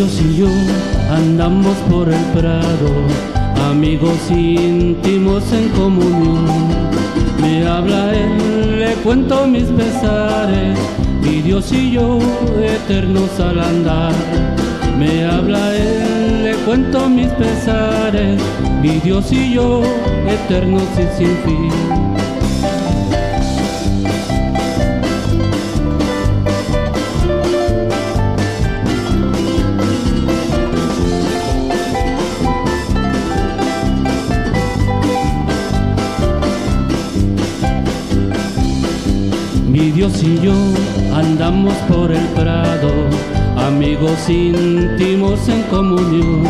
Dios 0.00 0.22
y 0.22 0.36
yo 0.38 0.48
andamos 1.14 1.76
por 1.90 2.08
el 2.08 2.24
prado, 2.32 2.88
amigos 3.68 4.16
íntimos 4.30 5.52
en 5.52 5.68
comunión. 5.68 6.46
Me 7.38 7.66
habla 7.66 8.14
Él, 8.14 8.80
le 8.80 8.94
cuento 9.02 9.46
mis 9.46 9.64
pesares, 9.64 10.78
mi 11.20 11.42
Dios 11.42 11.70
y 11.70 11.90
yo 11.90 12.18
eternos 12.62 13.28
al 13.40 13.60
andar. 13.60 14.14
Me 14.98 15.26
habla 15.26 15.76
Él, 15.76 16.44
le 16.44 16.54
cuento 16.64 17.06
mis 17.10 17.28
pesares, 17.32 18.40
mi 18.80 19.00
Dios 19.00 19.30
y 19.30 19.52
yo 19.52 19.82
eternos 20.26 20.88
y 20.96 21.18
sin 21.18 21.36
fin. 21.44 22.09
Dios 40.00 40.22
y 40.22 40.40
yo 40.40 40.54
andamos 41.14 41.74
por 41.86 42.10
el 42.10 42.24
prado, 42.28 42.88
amigos 43.58 44.30
íntimos 44.30 45.46
en 45.46 45.60
comunión. 45.64 46.44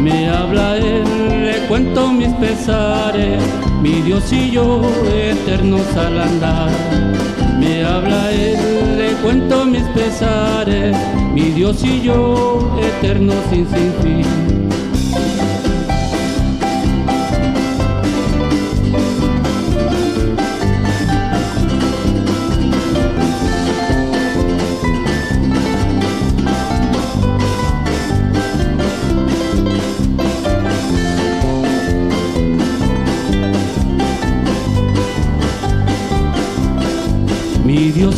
Me 0.00 0.28
habla 0.28 0.76
Él, 0.76 1.02
le 1.46 1.66
cuento 1.66 2.12
mis 2.12 2.32
pesares, 2.34 3.42
mi 3.82 4.02
Dios 4.02 4.32
y 4.32 4.52
yo 4.52 4.82
eternos 5.12 5.84
al 5.96 6.20
andar. 6.20 6.70
Me 7.58 7.84
habla 7.84 8.30
Él, 8.30 8.96
le 8.98 9.14
cuento 9.14 9.64
mis 9.64 9.82
pesares, 9.88 10.96
mi 11.34 11.50
Dios 11.50 11.82
y 11.82 12.02
yo 12.02 12.78
eternos 12.80 13.34
sin, 13.50 13.66
sin 13.66 13.92
fin. 14.00 14.60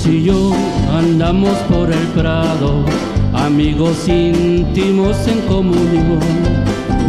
Dios 0.02 0.06
y 0.06 0.24
yo 0.24 0.52
andamos 0.90 1.56
por 1.70 1.90
el 1.92 2.06
prado, 2.08 2.84
amigos 3.32 4.08
íntimos 4.08 5.16
en 5.28 5.40
comunión. 5.42 6.18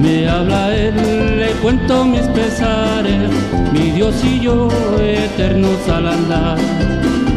Me 0.02 0.30
habla 0.30 0.76
Él, 0.76 1.40
le 1.40 1.52
cuento 1.62 2.06
mis 2.06 2.22
pesares, 2.28 3.30
mi 3.72 3.92
Dios 3.92 4.16
y 4.24 4.42
yo 4.42 4.68
eternos 5.00 5.90
al 5.90 6.08
andar. 6.08 6.60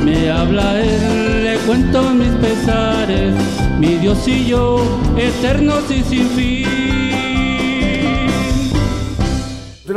Me 0.04 0.30
habla 0.30 0.80
Él, 0.80 1.44
le 1.44 1.57
cuento 1.66 2.02
mis 2.11 2.32
pesares, 2.32 3.34
mi 3.78 3.94
Dios 3.96 4.26
y 4.28 4.46
yo 4.46 4.78
eternos 5.16 5.90
y 5.90 6.02
sin 6.02 6.28
fin 6.30 6.86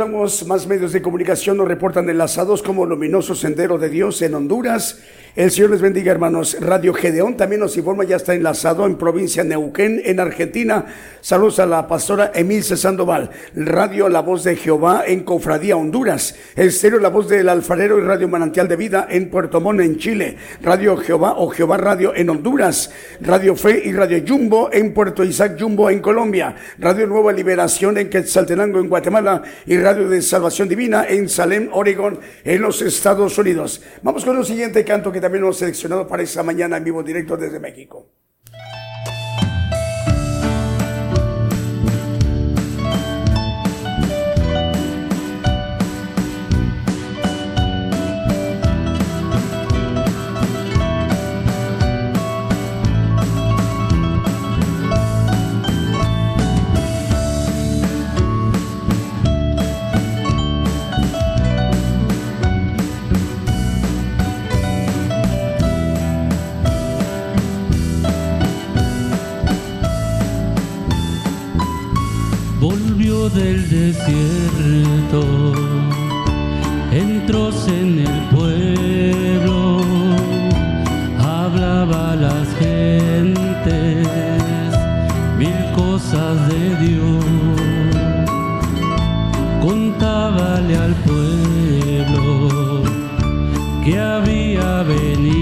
continuamos, 0.00 0.46
más 0.46 0.66
medios 0.66 0.92
de 0.92 1.02
comunicación 1.02 1.56
nos 1.56 1.68
reportan 1.68 2.08
enlazados 2.08 2.62
como 2.62 2.86
Luminoso 2.86 3.34
Sendero 3.34 3.76
de 3.76 3.90
Dios 3.90 4.22
en 4.22 4.34
Honduras, 4.34 5.00
el 5.36 5.50
Señor 5.52 5.70
les 5.70 5.80
bendiga, 5.80 6.10
hermanos. 6.10 6.56
Radio 6.58 6.92
Gedeón 6.92 7.36
también 7.36 7.60
nos 7.60 7.76
informa, 7.76 8.02
ya 8.02 8.16
está 8.16 8.34
enlazado 8.34 8.84
en 8.84 8.96
provincia 8.96 9.44
Neuquén, 9.44 10.02
en 10.04 10.18
Argentina. 10.18 10.86
Saludos 11.20 11.60
a 11.60 11.66
la 11.66 11.86
pastora 11.86 12.32
Emilce 12.34 12.76
Sandoval. 12.76 13.30
Radio 13.54 14.08
La 14.08 14.22
Voz 14.22 14.42
de 14.42 14.56
Jehová 14.56 15.04
en 15.06 15.20
Cofradía, 15.20 15.76
Honduras. 15.76 16.34
Estéreo 16.56 16.98
La 16.98 17.10
Voz 17.10 17.28
del 17.28 17.48
Alfarero 17.48 17.98
y 17.98 18.00
Radio 18.00 18.26
Manantial 18.26 18.66
de 18.66 18.74
Vida 18.74 19.06
en 19.08 19.30
Puerto 19.30 19.60
Montt, 19.60 19.82
en 19.82 19.98
Chile. 19.98 20.36
Radio 20.62 20.96
Jehová 20.96 21.34
o 21.36 21.48
Jehová 21.50 21.76
Radio 21.76 22.12
en 22.14 22.28
Honduras. 22.28 22.90
Radio 23.20 23.54
Fe 23.54 23.82
y 23.84 23.92
Radio 23.92 24.24
Jumbo 24.26 24.70
en 24.72 24.92
Puerto 24.92 25.22
Isaac 25.22 25.56
Jumbo 25.60 25.90
en 25.90 26.00
Colombia. 26.00 26.56
Radio 26.78 27.06
Nueva 27.06 27.32
Liberación 27.32 27.98
en 27.98 28.10
Quetzaltenango 28.10 28.80
en 28.80 28.88
Guatemala. 28.88 29.42
Y 29.66 29.76
Radio 29.76 30.08
de 30.08 30.22
Salvación 30.22 30.68
Divina 30.68 31.06
en 31.08 31.28
Salem, 31.28 31.68
Oregón, 31.72 32.18
en 32.42 32.60
los 32.60 32.82
Estados 32.82 33.38
Unidos. 33.38 33.80
Vamos 34.02 34.24
con 34.24 34.36
el 34.36 34.44
siguiente 34.44 34.84
canto 34.84 35.12
que 35.12 35.19
también 35.20 35.44
hemos 35.44 35.58
seleccionado 35.58 36.06
para 36.06 36.22
esta 36.22 36.42
mañana 36.42 36.76
en 36.76 36.84
vivo 36.84 37.02
directo 37.02 37.36
desde 37.36 37.60
México. 37.60 38.06
Del 73.34 73.68
desierto, 73.68 75.22
entró 76.90 77.50
en 77.68 77.98
el 78.00 78.20
pueblo, 78.34 79.80
hablaba 81.18 82.12
a 82.12 82.16
las 82.16 82.48
gentes 82.58 84.08
mil 85.38 85.72
cosas 85.76 86.48
de 86.48 86.76
Dios, 86.86 87.24
contábale 89.60 90.76
al 90.76 90.94
pueblo 90.94 92.82
que 93.84 93.98
había 93.98 94.82
venido 94.82 95.39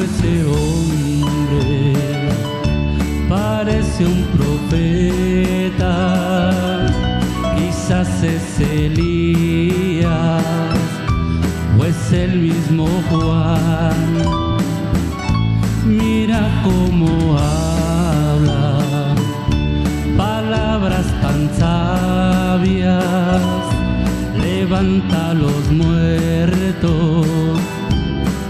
ese 0.00 0.32
hombre. 0.44 1.94
Parece 3.28 4.06
un 4.06 4.20
profeta. 4.36 5.94
Quizás 7.56 8.22
es 8.22 8.60
Elías 8.60 10.44
o 11.78 11.84
es 11.84 12.12
el 12.12 12.40
mismo 12.40 12.86
Juan. 13.10 14.46
Mira 15.86 16.40
cómo 16.64 17.38
habla, 17.38 19.14
palabras 20.16 21.06
tan 21.22 21.48
sabias, 21.56 23.04
levanta 24.42 25.32
los 25.32 25.70
muertos, 25.70 27.26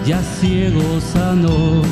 ya 0.06 0.22
ciego 0.22 1.00
sanó. 1.00 1.82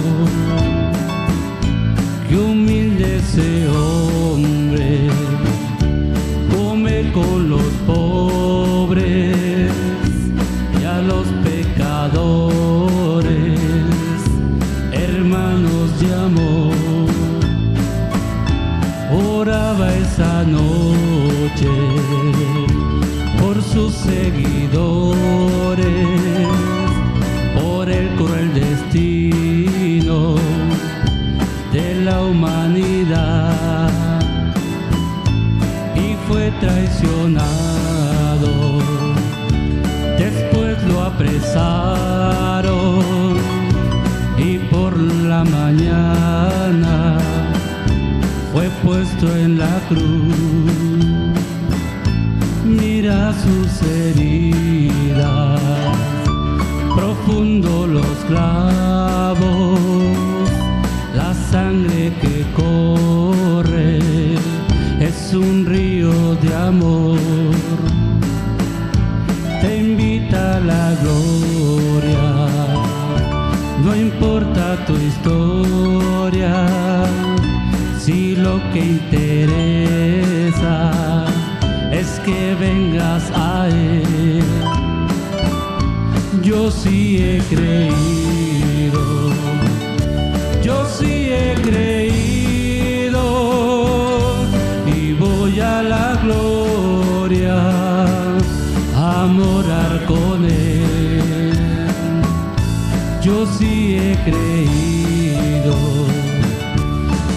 Creído, 104.25 105.75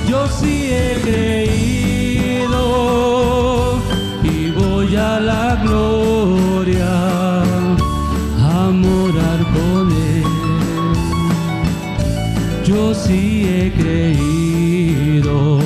yo 0.09 0.27
sí 0.39 0.69
he 0.71 0.95
creído 1.01 2.53
y 4.23 4.51
voy 4.51 4.95
a 4.95 5.19
la 5.19 5.61
gloria 5.63 7.41
a 8.39 8.71
morar 8.71 9.39
con 9.53 9.91
Él. 9.91 10.23
Yo 12.63 12.93
sí 12.95 13.47
he 13.47 13.71
creído. 13.73 15.59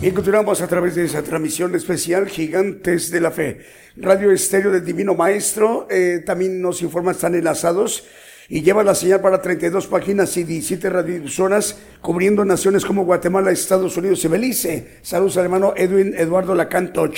Y 0.00 0.10
continuamos 0.10 0.60
a 0.60 0.68
través 0.68 0.94
de 0.94 1.06
esa 1.06 1.22
transmisión 1.22 1.74
especial 1.74 2.28
Gigantes 2.28 3.10
de 3.10 3.20
la 3.20 3.30
Fe. 3.30 3.64
Radio 3.96 4.30
Estéreo 4.30 4.70
del 4.70 4.84
Divino 4.84 5.14
Maestro 5.14 5.88
eh, 5.90 6.22
también 6.24 6.60
nos 6.60 6.82
informa, 6.82 7.12
están 7.12 7.34
enlazados 7.34 8.04
y 8.48 8.62
lleva 8.62 8.84
la 8.84 8.94
señal 8.94 9.20
para 9.20 9.40
32 9.40 9.86
páginas 9.86 10.36
y 10.36 10.44
17 10.44 10.90
radiodifusoras 10.90 11.78
cubriendo 12.00 12.44
naciones 12.44 12.84
como 12.84 13.04
Guatemala, 13.04 13.50
Estados 13.50 13.96
Unidos 13.96 14.24
y 14.24 14.28
Belice. 14.28 14.98
Saludos 15.02 15.36
al 15.36 15.44
hermano 15.44 15.74
Edwin 15.76 16.14
Eduardo 16.16 16.54
Lacantoch 16.54 17.16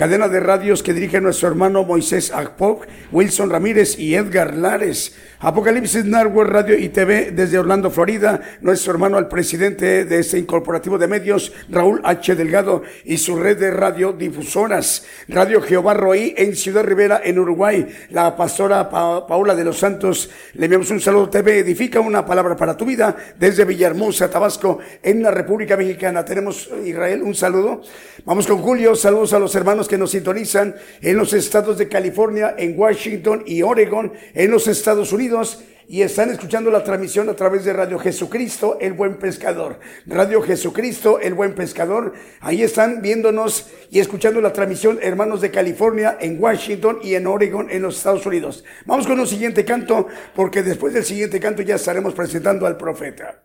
cadena 0.00 0.28
de 0.28 0.40
radios 0.40 0.82
que 0.82 0.94
dirige 0.94 1.20
nuestro 1.20 1.48
hermano 1.48 1.84
Moisés 1.84 2.32
Akpok, 2.32 2.86
Wilson 3.12 3.50
Ramírez 3.50 3.98
y 3.98 4.14
Edgar 4.14 4.56
Lares. 4.56 5.14
Apocalipsis 5.42 6.04
Network 6.04 6.50
Radio 6.50 6.78
y 6.78 6.90
TV 6.90 7.30
desde 7.32 7.58
Orlando, 7.58 7.90
Florida, 7.90 8.40
nuestro 8.60 8.92
hermano 8.92 9.16
al 9.16 9.28
presidente 9.28 10.04
de 10.04 10.18
este 10.18 10.38
incorporativo 10.38 10.98
de 10.98 11.08
medios, 11.08 11.52
Raúl 11.70 12.00
H. 12.04 12.34
Delgado, 12.34 12.82
y 13.04 13.16
su 13.16 13.36
red 13.36 13.58
de 13.58 13.70
radiodifusoras, 13.70 15.06
Radio 15.28 15.62
Jehová 15.62 15.94
Roí 15.94 16.34
en 16.36 16.54
Ciudad 16.54 16.84
Rivera, 16.84 17.22
en 17.24 17.38
Uruguay, 17.38 17.86
la 18.10 18.36
pastora 18.36 18.90
Paula 18.90 19.54
de 19.54 19.64
los 19.64 19.78
Santos, 19.78 20.28
le 20.52 20.66
enviamos 20.66 20.90
un 20.90 21.00
saludo 21.00 21.30
TV, 21.30 21.60
edifica 21.60 22.00
una 22.00 22.26
palabra 22.26 22.54
para 22.54 22.76
tu 22.76 22.84
vida, 22.84 23.16
desde 23.38 23.64
Villahermosa, 23.64 24.28
Tabasco, 24.28 24.78
en 25.02 25.22
la 25.22 25.30
República 25.30 25.74
Mexicana. 25.74 26.22
Tenemos, 26.22 26.70
Israel, 26.84 27.22
un 27.22 27.34
saludo. 27.34 27.80
Vamos 28.26 28.46
con 28.46 28.58
Julio, 28.58 28.94
saludos 28.94 29.32
a 29.32 29.38
los 29.38 29.54
hermanos 29.54 29.88
que 29.90 29.98
nos 29.98 30.12
sintonizan 30.12 30.76
en 31.02 31.16
los 31.16 31.32
estados 31.32 31.76
de 31.76 31.88
California, 31.88 32.54
en 32.56 32.78
Washington 32.78 33.42
y 33.44 33.62
Oregon, 33.62 34.12
en 34.34 34.50
los 34.50 34.68
Estados 34.68 35.12
Unidos 35.12 35.64
y 35.90 36.02
están 36.02 36.30
escuchando 36.30 36.70
la 36.70 36.84
transmisión 36.84 37.28
a 37.28 37.34
través 37.34 37.64
de 37.64 37.72
Radio 37.72 37.98
Jesucristo, 37.98 38.78
el 38.80 38.92
buen 38.92 39.16
pescador. 39.16 39.80
Radio 40.06 40.40
Jesucristo, 40.40 41.18
el 41.18 41.34
buen 41.34 41.56
pescador. 41.56 42.12
Ahí 42.38 42.62
están 42.62 43.02
viéndonos 43.02 43.68
y 43.90 43.98
escuchando 43.98 44.40
la 44.40 44.52
transmisión, 44.52 45.00
hermanos 45.02 45.40
de 45.40 45.50
California, 45.50 46.16
en 46.20 46.40
Washington 46.40 47.00
y 47.02 47.16
en 47.16 47.26
Oregon, 47.26 47.68
en 47.72 47.82
los 47.82 47.96
Estados 47.96 48.24
Unidos. 48.24 48.62
Vamos 48.86 49.08
con 49.08 49.18
un 49.18 49.26
siguiente 49.26 49.64
canto, 49.64 50.06
porque 50.36 50.62
después 50.62 50.94
del 50.94 51.04
siguiente 51.04 51.40
canto 51.40 51.62
ya 51.62 51.74
estaremos 51.74 52.14
presentando 52.14 52.68
al 52.68 52.76
profeta. 52.76 53.42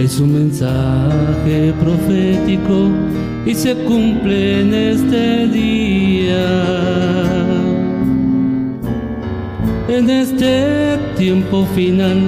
Es 0.00 0.18
un 0.18 0.32
mensaje 0.32 1.72
profético 1.78 2.90
y 3.46 3.54
se 3.54 3.76
cumple 3.84 4.62
en 4.62 4.74
este 4.74 5.46
día. 5.46 6.48
En 9.88 10.10
este 10.10 10.98
tiempo 11.16 11.64
final, 11.76 12.18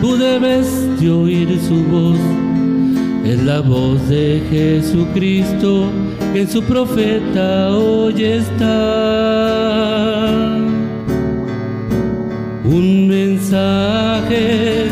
tú 0.00 0.16
debes 0.16 0.66
de 1.00 1.10
oír 1.10 1.60
su 1.60 1.84
voz. 1.84 2.18
Es 3.24 3.40
la 3.44 3.60
voz 3.60 4.08
de 4.08 4.42
Jesucristo 4.50 5.92
que 6.32 6.40
en 6.40 6.48
su 6.50 6.62
profeta 6.62 7.76
hoy 7.76 8.24
está. 8.24 8.68
Un 12.64 13.08
mensaje 13.08 14.88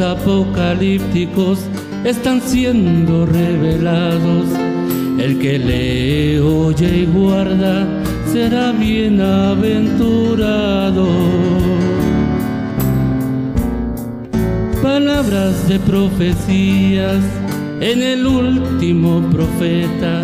apocalípticos 0.00 1.58
están 2.04 2.40
siendo 2.40 3.26
revelados. 3.26 4.46
El 5.18 5.38
que 5.38 5.58
lee, 5.58 6.38
oye 6.38 6.98
y 6.98 7.06
guarda 7.06 7.86
será 8.32 8.70
bienaventurado. 8.72 11.06
Palabras 14.82 15.68
de 15.68 15.78
profecías 15.80 17.24
en 17.80 18.02
el 18.02 18.26
último 18.26 19.22
profeta, 19.30 20.22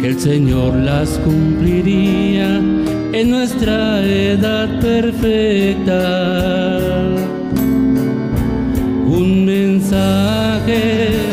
que 0.00 0.08
el 0.08 0.18
Señor 0.18 0.74
las 0.76 1.10
cumpliría 1.18 2.62
en 3.12 3.30
nuestra 3.30 4.02
edad 4.02 4.80
perfecta 4.80 5.94
mensaje 9.94 11.23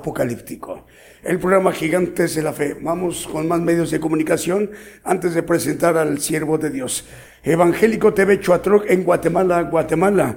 apocalíptico. 0.00 0.86
El 1.22 1.38
programa 1.38 1.72
Gigantes 1.72 2.34
de 2.34 2.42
la 2.42 2.52
Fe. 2.52 2.74
Vamos 2.80 3.28
con 3.30 3.46
más 3.46 3.60
medios 3.60 3.90
de 3.90 4.00
comunicación 4.00 4.70
antes 5.04 5.34
de 5.34 5.42
presentar 5.42 5.96
al 5.98 6.20
siervo 6.20 6.56
de 6.56 6.70
Dios. 6.70 7.04
Evangélico 7.42 8.12
TV 8.14 8.40
Chuatroc 8.40 8.90
en 8.90 9.04
Guatemala, 9.04 9.62
Guatemala. 9.62 10.36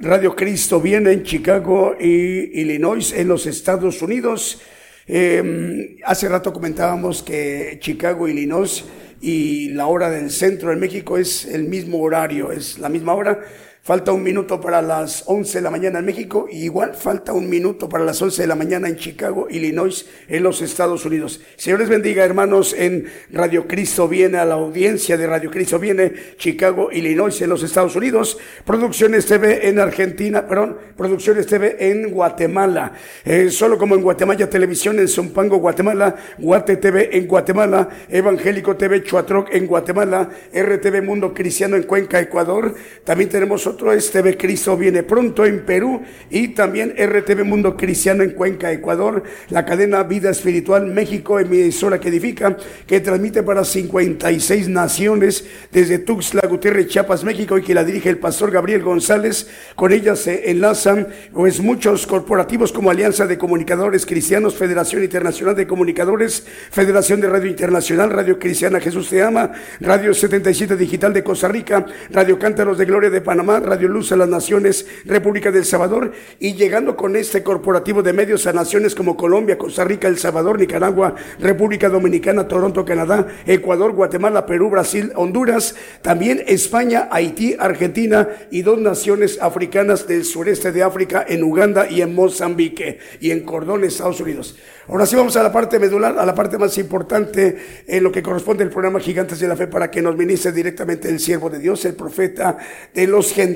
Radio 0.00 0.34
Cristo 0.34 0.80
viene 0.80 1.12
en 1.12 1.22
Chicago 1.22 1.94
y 1.98 2.60
Illinois 2.60 3.12
en 3.12 3.28
los 3.28 3.46
Estados 3.46 4.02
Unidos. 4.02 4.60
Em, 5.06 5.98
hace 6.04 6.28
rato 6.28 6.52
comentábamos 6.52 7.22
que 7.22 7.78
Chicago, 7.80 8.26
Illinois 8.26 8.84
y 9.20 9.68
la 9.68 9.86
hora 9.86 10.10
del 10.10 10.30
centro 10.30 10.70
de 10.70 10.76
México 10.76 11.16
es 11.16 11.44
el 11.44 11.64
mismo 11.64 12.00
horario, 12.00 12.50
es 12.50 12.78
la 12.80 12.88
misma 12.88 13.14
hora. 13.14 13.40
Falta 13.86 14.10
un 14.10 14.24
minuto 14.24 14.60
para 14.60 14.82
las 14.82 15.22
11 15.26 15.58
de 15.58 15.62
la 15.62 15.70
mañana 15.70 16.00
en 16.00 16.06
México 16.06 16.48
y 16.50 16.64
igual 16.64 16.94
falta 16.96 17.32
un 17.32 17.48
minuto 17.48 17.88
para 17.88 18.02
las 18.02 18.20
11 18.20 18.42
de 18.42 18.48
la 18.48 18.56
mañana 18.56 18.88
en 18.88 18.96
Chicago, 18.96 19.46
Illinois, 19.48 20.04
en 20.26 20.42
los 20.42 20.60
Estados 20.60 21.04
Unidos. 21.04 21.40
Señor 21.54 21.78
les 21.78 21.88
bendiga, 21.88 22.24
hermanos, 22.24 22.74
en 22.76 23.06
Radio 23.30 23.68
Cristo 23.68 24.08
viene 24.08 24.38
a 24.38 24.44
la 24.44 24.54
audiencia 24.54 25.16
de 25.16 25.28
Radio 25.28 25.52
Cristo 25.52 25.78
viene, 25.78 26.12
Chicago, 26.36 26.90
Illinois, 26.90 27.40
en 27.40 27.48
los 27.48 27.62
Estados 27.62 27.94
Unidos. 27.94 28.38
Producciones 28.64 29.24
TV 29.26 29.68
en 29.68 29.78
Argentina, 29.78 30.48
perdón, 30.48 30.78
Producciones 30.96 31.46
TV 31.46 31.76
en 31.78 32.10
Guatemala. 32.10 32.92
Eh, 33.24 33.50
solo 33.50 33.78
como 33.78 33.94
en 33.94 34.02
Guatemala 34.02 34.50
Televisión 34.50 34.98
en 34.98 35.06
Zumpango, 35.06 35.58
Guatemala, 35.58 36.16
Guate 36.38 36.78
TV 36.78 37.16
en 37.16 37.28
Guatemala, 37.28 37.88
Evangélico 38.08 38.74
TV 38.74 39.04
Chuatroc 39.04 39.54
en 39.54 39.68
Guatemala, 39.68 40.28
RTV 40.52 41.02
Mundo 41.04 41.32
Cristiano 41.32 41.76
en 41.76 41.84
Cuenca, 41.84 42.18
Ecuador. 42.18 42.74
También 43.04 43.30
tenemos 43.30 43.64
otro 43.76 43.92
es 43.92 44.10
TV 44.10 44.38
Cristo 44.38 44.74
viene 44.74 45.02
pronto 45.02 45.44
en 45.44 45.60
Perú 45.66 46.00
y 46.30 46.48
también 46.48 46.94
RTV 46.96 47.44
Mundo 47.44 47.76
Cristiano 47.76 48.22
en 48.22 48.30
Cuenca, 48.30 48.72
Ecuador, 48.72 49.22
la 49.50 49.66
cadena 49.66 50.02
Vida 50.02 50.30
Espiritual 50.30 50.86
México, 50.86 51.38
emisora 51.38 52.00
que 52.00 52.08
edifica, 52.08 52.56
que 52.86 53.00
transmite 53.00 53.42
para 53.42 53.66
56 53.66 54.70
naciones 54.70 55.44
desde 55.72 55.98
Tuxtla 55.98 56.48
Gutiérrez, 56.48 56.88
Chiapas, 56.88 57.22
México 57.22 57.58
y 57.58 57.62
que 57.62 57.74
la 57.74 57.84
dirige 57.84 58.08
el 58.08 58.16
pastor 58.16 58.50
Gabriel 58.50 58.82
González. 58.82 59.46
Con 59.74 59.92
ella 59.92 60.16
se 60.16 60.50
enlazan 60.50 61.08
pues 61.34 61.60
muchos 61.60 62.06
corporativos 62.06 62.72
como 62.72 62.90
Alianza 62.90 63.26
de 63.26 63.36
Comunicadores 63.36 64.06
Cristianos, 64.06 64.54
Federación 64.54 65.04
Internacional 65.04 65.54
de 65.54 65.66
Comunicadores, 65.66 66.46
Federación 66.70 67.20
de 67.20 67.28
Radio 67.28 67.50
Internacional, 67.50 68.08
Radio 68.08 68.38
Cristiana 68.38 68.80
Jesús 68.80 69.10
Te 69.10 69.22
Ama, 69.22 69.52
Radio 69.80 70.14
77 70.14 70.76
Digital 70.76 71.12
de 71.12 71.22
Costa 71.22 71.48
Rica, 71.48 71.84
Radio 72.10 72.38
Cántaros 72.38 72.78
de 72.78 72.86
Gloria 72.86 73.10
de 73.10 73.20
Panamá, 73.20 73.60
Radio 73.66 73.88
Luz 73.88 74.12
a 74.12 74.16
las 74.16 74.28
Naciones, 74.28 74.86
República 75.04 75.50
del 75.50 75.64
Salvador, 75.64 76.12
y 76.38 76.54
llegando 76.54 76.96
con 76.96 77.16
este 77.16 77.42
corporativo 77.42 78.02
de 78.02 78.12
medios 78.12 78.46
a 78.46 78.52
naciones 78.52 78.94
como 78.94 79.16
Colombia, 79.16 79.58
Costa 79.58 79.84
Rica, 79.84 80.08
El 80.08 80.18
Salvador, 80.18 80.58
Nicaragua, 80.58 81.14
República 81.38 81.88
Dominicana, 81.88 82.48
Toronto, 82.48 82.84
Canadá, 82.84 83.26
Ecuador, 83.46 83.92
Guatemala, 83.92 84.46
Perú, 84.46 84.70
Brasil, 84.70 85.12
Honduras, 85.16 85.74
también 86.02 86.42
España, 86.46 87.08
Haití, 87.10 87.56
Argentina 87.58 88.28
y 88.50 88.62
dos 88.62 88.78
naciones 88.78 89.38
africanas 89.40 90.06
del 90.06 90.24
sureste 90.24 90.72
de 90.72 90.82
África, 90.82 91.24
en 91.28 91.42
Uganda 91.42 91.88
y 91.90 92.02
en 92.02 92.14
Mozambique, 92.14 92.98
y 93.20 93.30
en 93.30 93.44
Cordón, 93.44 93.84
Estados 93.84 94.20
Unidos. 94.20 94.56
Ahora 94.88 95.04
sí 95.04 95.16
vamos 95.16 95.36
a 95.36 95.42
la 95.42 95.52
parte 95.52 95.80
medular, 95.80 96.16
a 96.16 96.24
la 96.24 96.34
parte 96.34 96.58
más 96.58 96.78
importante 96.78 97.56
en 97.88 98.04
lo 98.04 98.12
que 98.12 98.22
corresponde 98.22 98.62
al 98.62 98.70
programa 98.70 99.00
Gigantes 99.00 99.40
de 99.40 99.48
la 99.48 99.56
Fe 99.56 99.66
para 99.66 99.90
que 99.90 100.00
nos 100.00 100.16
ministre 100.16 100.52
directamente 100.52 101.08
el 101.08 101.18
siervo 101.18 101.50
de 101.50 101.58
Dios, 101.58 101.84
el 101.84 101.94
profeta 101.94 102.56
de 102.94 103.06
los 103.08 103.32
gentiles, 103.32 103.55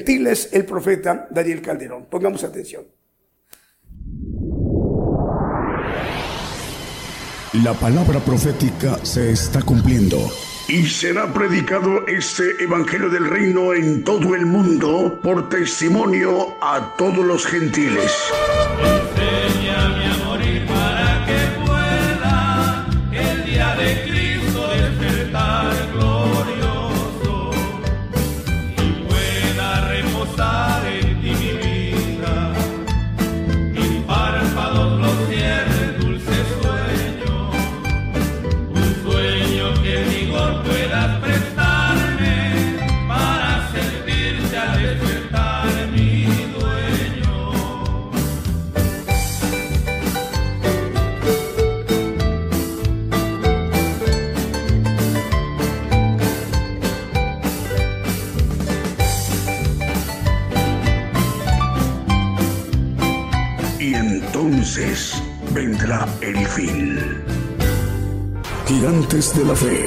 el 0.53 0.65
profeta 0.65 1.29
Daniel 1.31 1.63
Calderón. 1.63 2.07
Pongamos 2.11 2.45
atención. 2.45 2.85
La 7.65 7.75
palabra 7.75 8.21
profética 8.21 9.05
se 9.05 9.33
está 9.33 9.61
cumpliendo. 9.63 10.19
Y 10.69 10.87
será 10.87 11.33
predicado 11.33 12.07
este 12.07 12.45
Evangelio 12.63 13.09
del 13.09 13.29
Reino 13.29 13.75
en 13.75 14.05
todo 14.05 14.37
el 14.37 14.47
mundo 14.47 15.19
por 15.21 15.49
testimonio 15.49 16.55
a 16.63 16.95
todos 16.97 17.27
los 17.27 17.45
gentiles. 17.45 18.13
Vendrá 65.53 66.07
el 66.23 66.37
fin. 66.47 66.97
Gigantes 68.67 69.37
de 69.37 69.45
la 69.45 69.55
Fe. 69.55 69.85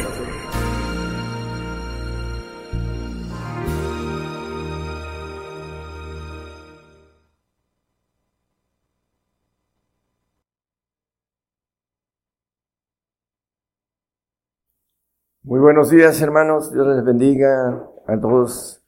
Muy 15.42 15.60
buenos 15.60 15.90
días 15.90 16.22
hermanos, 16.22 16.72
Dios 16.72 16.86
les 16.88 17.04
bendiga 17.04 17.84
a 18.06 18.20
todos. 18.20 18.84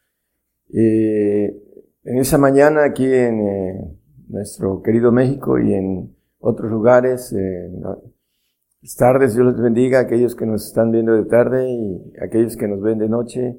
Eh, 0.71 1.61
en 2.03 2.17
esa 2.19 2.37
mañana 2.37 2.85
aquí 2.85 3.05
en 3.05 3.39
eh, 3.39 4.04
nuestro 4.27 4.81
querido 4.81 5.11
México 5.11 5.59
y 5.59 5.73
en 5.73 6.15
otros 6.39 6.71
lugares. 6.71 7.35
Tardes, 8.97 9.33
Dios 9.33 9.47
les 9.47 9.61
bendiga 9.61 9.99
a 9.99 10.01
aquellos 10.03 10.35
que 10.35 10.45
nos 10.45 10.67
están 10.67 10.91
viendo 10.91 11.13
de 11.13 11.25
tarde 11.25 11.69
y 11.69 12.13
aquellos 12.21 12.55
que 12.55 12.67
nos 12.67 12.81
ven 12.81 12.99
de 12.99 13.09
noche 13.09 13.57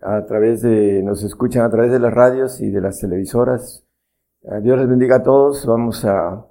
a 0.00 0.24
través 0.26 0.62
de, 0.62 1.02
nos 1.02 1.24
escuchan 1.24 1.64
a 1.64 1.70
través 1.70 1.90
de 1.90 1.98
las 1.98 2.14
radios 2.14 2.60
y 2.60 2.70
de 2.70 2.80
las 2.80 3.00
televisoras. 3.00 3.84
Dios 4.62 4.78
les 4.78 4.88
bendiga 4.88 5.16
a 5.16 5.22
todos. 5.22 5.66
Vamos 5.66 6.04
a, 6.04 6.46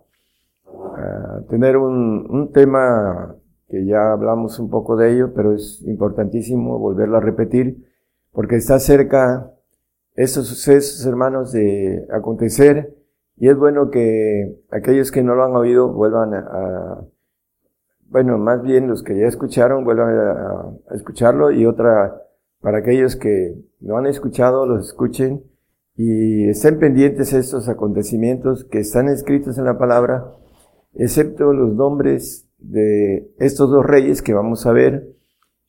tener 1.50 1.78
un, 1.78 2.28
un, 2.30 2.52
tema 2.52 3.36
que 3.68 3.86
ya 3.86 4.12
hablamos 4.12 4.60
un 4.60 4.70
poco 4.70 4.96
de 4.96 5.14
ello, 5.14 5.34
pero 5.34 5.54
es 5.54 5.82
importantísimo 5.86 6.80
volverlo 6.80 7.18
a 7.18 7.22
repetir 7.22 7.86
porque 8.32 8.56
está 8.56 8.80
cerca 8.80 9.52
esos 10.16 10.48
sucesos, 10.48 11.06
hermanos, 11.06 11.52
de 11.52 12.06
acontecer 12.12 12.94
y 13.38 13.50
es 13.50 13.58
bueno 13.58 13.90
que 13.90 14.60
aquellos 14.72 15.12
que 15.12 15.24
no 15.24 15.36
lo 15.36 15.44
han 15.44 15.56
oído 15.56 15.92
vuelvan 15.92 16.34
a, 16.34 17.04
bueno, 18.14 18.38
más 18.38 18.62
bien 18.62 18.88
los 18.88 19.02
que 19.02 19.18
ya 19.18 19.26
escucharon 19.26 19.84
vuelvan 19.84 20.16
a, 20.16 20.96
escucharlo 20.96 21.52
y 21.52 21.66
otra, 21.66 22.22
para 22.62 22.78
aquellos 22.78 23.16
que 23.16 23.56
no 23.80 23.98
han 23.98 24.06
escuchado, 24.06 24.68
los 24.68 24.88
escuchen 24.88 25.44
y 25.96 26.48
estén 26.48 26.78
pendientes 26.80 27.32
de 27.32 27.40
estos 27.40 27.70
acontecimientos 27.70 28.66
que 28.66 28.80
están 28.80 29.10
escritos 29.10 29.58
en 29.58 29.66
la 29.66 29.78
palabra, 29.80 30.32
excepto 30.94 31.54
los 31.54 31.74
nombres 31.74 32.48
de 32.60 33.32
estos 33.40 33.72
dos 33.72 33.84
reyes 33.84 34.22
que 34.22 34.34
vamos 34.34 34.66
a 34.68 34.74
ver, 34.74 35.08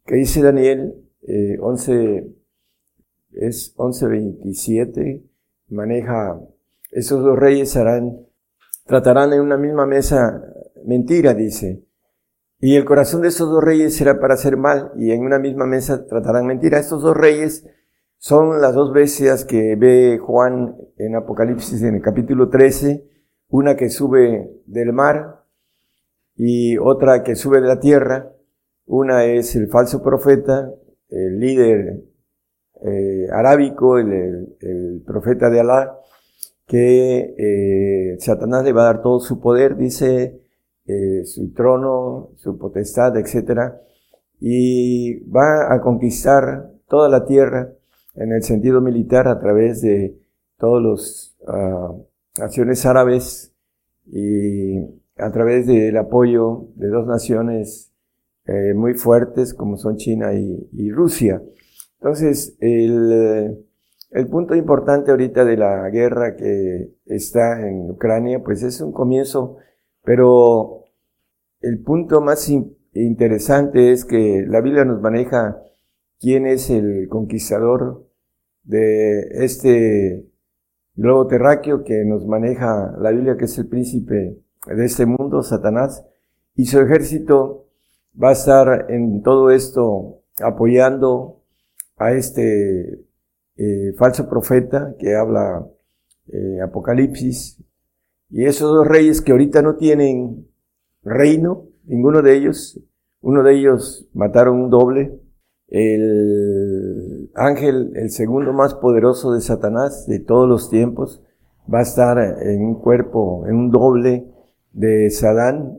que 0.04 0.16
dice 0.16 0.42
Daniel 0.42 0.94
eh, 1.22 1.56
11, 1.60 2.28
es 3.32 3.74
11.27, 3.76 5.22
maneja 5.70 6.38
esos 6.94 7.24
dos 7.24 7.36
reyes 7.36 7.76
tratarán 8.86 9.32
en 9.32 9.40
una 9.40 9.56
misma 9.56 9.84
mesa 9.84 10.42
mentira, 10.84 11.34
dice. 11.34 11.84
Y 12.60 12.76
el 12.76 12.84
corazón 12.84 13.22
de 13.22 13.28
esos 13.28 13.50
dos 13.50 13.62
reyes 13.62 13.96
será 13.96 14.20
para 14.20 14.34
hacer 14.34 14.56
mal, 14.56 14.92
y 14.96 15.10
en 15.10 15.22
una 15.22 15.40
misma 15.40 15.66
mesa 15.66 16.06
tratarán 16.06 16.46
mentira. 16.46 16.78
Estos 16.78 17.02
dos 17.02 17.16
reyes 17.16 17.66
son 18.18 18.60
las 18.60 18.74
dos 18.74 18.92
bestias 18.92 19.44
que 19.44 19.74
ve 19.76 20.18
Juan 20.18 20.76
en 20.96 21.16
Apocalipsis 21.16 21.82
en 21.82 21.96
el 21.96 22.00
capítulo 22.00 22.48
13, 22.48 23.04
una 23.48 23.76
que 23.76 23.90
sube 23.90 24.62
del 24.66 24.92
mar 24.92 25.44
y 26.36 26.78
otra 26.78 27.24
que 27.24 27.34
sube 27.34 27.60
de 27.60 27.66
la 27.66 27.80
tierra. 27.80 28.30
Una 28.86 29.24
es 29.24 29.56
el 29.56 29.68
falso 29.68 30.00
profeta, 30.00 30.70
el 31.08 31.40
líder 31.40 32.04
eh, 32.84 33.26
arábico, 33.32 33.98
el 33.98 35.02
profeta 35.04 35.50
de 35.50 35.60
Alá, 35.60 35.98
que 36.66 37.34
eh, 37.38 38.16
Satanás 38.20 38.64
le 38.64 38.72
va 38.72 38.82
a 38.82 38.94
dar 38.94 39.02
todo 39.02 39.20
su 39.20 39.40
poder, 39.40 39.76
dice, 39.76 40.40
eh, 40.86 41.24
su 41.24 41.52
trono, 41.52 42.30
su 42.36 42.58
potestad, 42.58 43.16
etc. 43.16 43.74
Y 44.40 45.20
va 45.30 45.74
a 45.74 45.80
conquistar 45.80 46.70
toda 46.88 47.08
la 47.08 47.24
tierra 47.24 47.72
en 48.14 48.32
el 48.32 48.42
sentido 48.42 48.80
militar 48.80 49.28
a 49.28 49.38
través 49.38 49.80
de 49.80 50.18
todos 50.58 50.82
los 50.82 51.36
uh, 51.48 52.06
naciones 52.38 52.86
árabes 52.86 53.52
y 54.06 54.78
a 55.16 55.30
través 55.32 55.66
del 55.66 55.96
apoyo 55.96 56.68
de 56.76 56.88
dos 56.88 57.06
naciones 57.06 57.92
eh, 58.46 58.74
muy 58.74 58.94
fuertes 58.94 59.54
como 59.54 59.76
son 59.76 59.96
China 59.96 60.32
y, 60.34 60.90
Rusia. 60.90 61.42
Entonces, 61.98 62.56
el, 62.60 63.63
el, 64.14 64.28
punto 64.28 64.54
importante 64.54 65.10
ahorita 65.10 65.44
de 65.44 65.56
la 65.56 65.88
guerra 65.90 66.36
que 66.36 66.94
está 67.06 67.66
en 67.68 67.90
Ucrania, 67.90 68.42
pues 68.42 68.62
es 68.62 68.80
un 68.80 68.92
comienzo, 68.92 69.56
pero 70.02 70.84
el 71.60 71.80
punto 71.82 72.20
más 72.20 72.48
interesante 72.92 73.92
es 73.92 74.04
que 74.04 74.44
la 74.46 74.60
Biblia 74.60 74.84
nos 74.84 75.00
maneja 75.00 75.60
quién 76.20 76.46
es 76.46 76.70
el 76.70 77.08
conquistador 77.08 78.06
de 78.62 79.44
este 79.44 80.26
globo 80.94 81.26
terráqueo 81.26 81.84
que 81.84 82.04
nos 82.04 82.26
maneja 82.26 82.94
la 82.98 83.10
Biblia, 83.10 83.36
que 83.36 83.46
es 83.46 83.58
el 83.58 83.68
príncipe 83.68 84.38
de 84.66 84.84
este 84.84 85.06
mundo, 85.06 85.42
Satanás, 85.42 86.04
y 86.54 86.66
su 86.66 86.80
ejército 86.80 87.66
va 88.20 88.30
a 88.30 88.32
estar 88.32 88.86
en 88.90 89.22
todo 89.22 89.50
esto 89.50 90.22
apoyando 90.40 91.42
a 91.96 92.12
este 92.12 93.04
eh, 93.56 93.92
falso 93.96 94.28
profeta 94.28 94.94
que 94.98 95.14
habla 95.14 95.66
eh, 96.28 96.60
Apocalipsis, 96.62 97.62
y 98.30 98.44
esos 98.46 98.74
dos 98.74 98.86
reyes 98.86 99.20
que 99.20 99.32
ahorita 99.32 99.62
no 99.62 99.76
tienen 99.76 100.48
reino, 101.02 101.68
ninguno 101.84 102.22
de 102.22 102.36
ellos, 102.36 102.80
uno 103.20 103.42
de 103.42 103.58
ellos 103.58 104.08
mataron 104.12 104.60
un 104.60 104.70
doble, 104.70 105.20
el 105.68 107.30
ángel, 107.34 107.92
el 107.94 108.10
segundo 108.10 108.52
más 108.52 108.74
poderoso 108.74 109.32
de 109.32 109.40
Satanás 109.40 110.06
de 110.06 110.18
todos 110.20 110.48
los 110.48 110.68
tiempos, 110.68 111.22
va 111.72 111.80
a 111.80 111.82
estar 111.82 112.18
en 112.18 112.62
un 112.62 112.80
cuerpo, 112.80 113.46
en 113.46 113.56
un 113.56 113.70
doble 113.70 114.26
de 114.72 115.10
Sadán. 115.10 115.78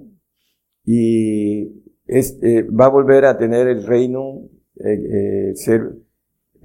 Y 0.84 1.84
este, 2.08 2.64
va 2.64 2.86
a 2.86 2.90
volver 2.90 3.26
a 3.26 3.38
tener 3.38 3.68
el 3.68 3.86
reino, 3.86 4.42
ser 5.56 5.96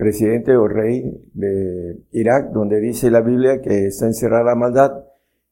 presidente 0.01 0.57
o 0.57 0.67
rey 0.67 1.05
de 1.35 1.99
Irak, 2.13 2.53
donde 2.53 2.81
dice 2.81 3.11
la 3.11 3.21
Biblia 3.21 3.61
que 3.61 3.89
está 3.89 4.07
encerrada 4.07 4.45
la 4.45 4.55
maldad 4.55 5.05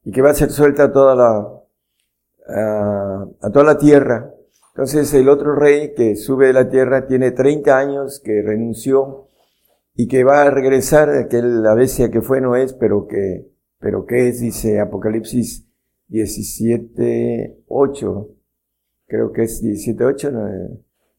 y 0.04 0.10
que 0.10 0.22
va 0.22 0.30
a 0.30 0.34
ser 0.34 0.50
suelta 0.50 0.90
toda 0.90 1.14
la, 1.14 1.46
a 3.42 3.50
toda 3.52 3.64
la 3.64 3.76
tierra. 3.76 4.32
Entonces 4.70 5.12
el 5.12 5.28
otro 5.28 5.54
rey 5.54 5.92
que 5.94 6.16
sube 6.16 6.46
de 6.46 6.54
la 6.54 6.70
tierra 6.70 7.06
tiene 7.06 7.32
30 7.32 7.76
años 7.76 8.22
que 8.24 8.40
renunció 8.40 9.28
y 9.94 10.08
que 10.08 10.24
va 10.24 10.42
a 10.42 10.50
regresar, 10.50 11.10
aquel 11.10 11.62
la 11.62 11.74
bestia 11.74 12.10
que 12.10 12.22
fue 12.22 12.40
no 12.40 12.56
es, 12.56 12.72
pero 12.72 13.06
que, 13.06 13.50
pero 13.78 14.06
que 14.06 14.28
es, 14.28 14.40
dice 14.40 14.80
Apocalipsis 14.80 15.66
17, 16.06 17.64
8, 17.68 18.28
creo 19.08 19.30
que 19.30 19.42
es 19.42 19.60
17, 19.60 20.04
8, 20.04 20.32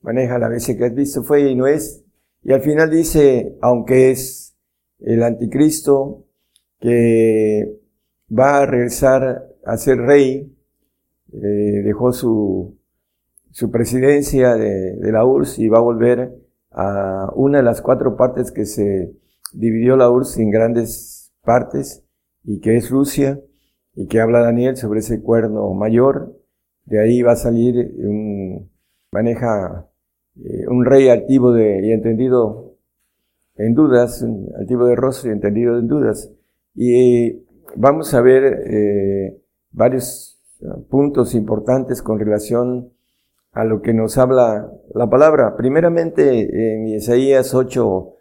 maneja 0.02 0.40
la 0.40 0.50
bestia 0.50 0.76
que 0.76 0.86
has 0.86 0.96
visto 0.96 1.22
fue 1.22 1.42
y 1.42 1.56
no 1.56 1.68
es. 1.68 2.04
Y 2.44 2.54
al 2.54 2.62
final 2.62 2.90
dice, 2.90 3.58
aunque 3.62 4.12
es 4.12 4.56
el 5.00 5.24
anticristo 5.24 6.26
que 6.80 7.80
va 8.32 8.60
a 8.60 8.66
regresar 8.66 9.46
a 9.66 9.78
ser 9.78 10.00
rey, 10.00 10.56
eh, 11.34 11.38
dejó 11.84 12.12
su, 12.14 12.80
su 13.52 13.72
presidencia 13.72 14.56
de, 14.56 15.12
la 15.12 15.26
URSS 15.26 15.60
y 15.60 15.70
va 15.70 15.80
a 15.80 15.82
volver 15.82 16.34
a 16.72 17.32
una 17.36 17.58
de 17.60 17.64
las 17.64 17.82
cuatro 17.82 18.16
partes 18.16 18.52
que 18.52 18.66
se 18.66 19.14
dividió 19.54 19.98
la 19.98 20.10
URSS 20.10 20.38
en 20.38 20.52
grandes 20.52 21.34
partes 21.44 22.06
y 22.44 22.60
que 22.62 22.78
es 22.78 22.90
Rusia 22.90 23.40
y 23.96 24.08
que 24.08 24.22
habla 24.22 24.40
Daniel 24.40 24.78
sobre 24.78 25.00
ese 25.00 25.22
cuerno 25.22 25.74
mayor. 25.74 26.36
De 26.86 27.02
ahí 27.02 27.22
va 27.22 27.34
a 27.34 27.36
salir 27.36 27.94
un, 27.98 28.72
maneja 29.12 29.89
eh, 30.46 30.68
un 30.68 30.86
rey 30.86 31.10
altivo 31.10 31.52
de, 31.52 31.86
y 31.86 31.92
entendido 31.92 32.76
en 33.56 33.74
dudas, 33.74 34.26
altivo 34.58 34.86
de 34.86 34.96
rostro 34.96 35.30
y 35.30 35.34
entendido 35.34 35.78
en 35.78 35.88
dudas. 35.88 36.32
Y 36.76 37.44
vamos 37.76 38.14
a 38.14 38.22
ver 38.22 38.64
eh, 38.66 39.42
varios 39.72 40.40
puntos 40.90 41.36
importantes 41.36 42.02
con 42.02 42.20
relación 42.20 42.92
a 43.52 43.64
lo 43.64 43.82
que 43.82 43.94
nos 43.94 44.18
habla 44.18 44.72
la 44.94 45.10
palabra. 45.10 45.56
Primeramente, 45.56 46.76
en 46.76 46.88
Isaías 46.88 47.54
8, 47.54 48.14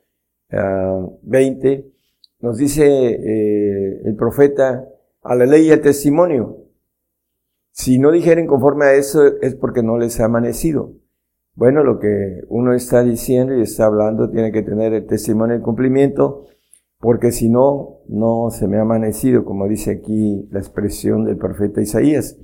20, 1.22 1.84
ah, 1.86 1.98
nos 2.40 2.56
dice 2.56 2.84
eh, 2.86 4.02
el 4.04 4.16
profeta, 4.16 4.88
a 5.22 5.34
la 5.34 5.46
ley 5.46 5.66
y 5.66 5.72
al 5.72 5.80
testimonio. 5.80 6.64
Si 7.72 7.98
no 7.98 8.10
dijeren 8.10 8.46
conforme 8.46 8.86
a 8.86 8.94
eso 8.94 9.26
es 9.40 9.54
porque 9.54 9.82
no 9.82 9.98
les 9.98 10.18
ha 10.20 10.24
amanecido. 10.24 10.94
Bueno, 11.58 11.82
lo 11.82 11.98
que 11.98 12.44
uno 12.50 12.72
está 12.72 13.02
diciendo 13.02 13.52
y 13.52 13.62
está 13.62 13.86
hablando 13.86 14.30
tiene 14.30 14.52
que 14.52 14.62
tener 14.62 14.94
el 14.94 15.08
testimonio 15.08 15.56
y 15.56 15.60
cumplimiento, 15.60 16.46
porque 17.00 17.32
si 17.32 17.48
no, 17.48 17.96
no 18.06 18.50
se 18.52 18.68
me 18.68 18.76
ha 18.76 18.82
amanecido, 18.82 19.44
como 19.44 19.66
dice 19.66 19.90
aquí 19.90 20.46
la 20.52 20.60
expresión 20.60 21.24
del 21.24 21.36
profeta 21.36 21.80
Isaías. 21.80 22.38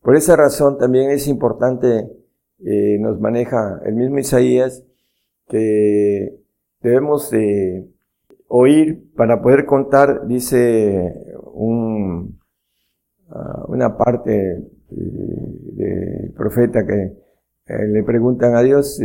Por 0.00 0.16
esa 0.16 0.34
razón 0.34 0.78
también 0.78 1.10
es 1.10 1.28
importante, 1.28 2.10
eh, 2.64 2.96
nos 2.98 3.20
maneja 3.20 3.82
el 3.84 3.96
mismo 3.96 4.18
Isaías, 4.18 4.82
que 5.46 6.40
debemos 6.80 7.30
de 7.30 7.86
oír 8.46 9.12
para 9.14 9.42
poder 9.42 9.66
contar, 9.66 10.26
dice 10.26 11.36
un, 11.52 12.40
ah, 13.28 13.66
una 13.68 13.94
parte 13.98 14.52
eh, 14.56 14.64
del 14.90 16.32
profeta 16.32 16.86
que 16.86 17.27
eh, 17.68 17.86
le 17.86 18.02
preguntan 18.02 18.56
a 18.56 18.62
Dios, 18.62 19.00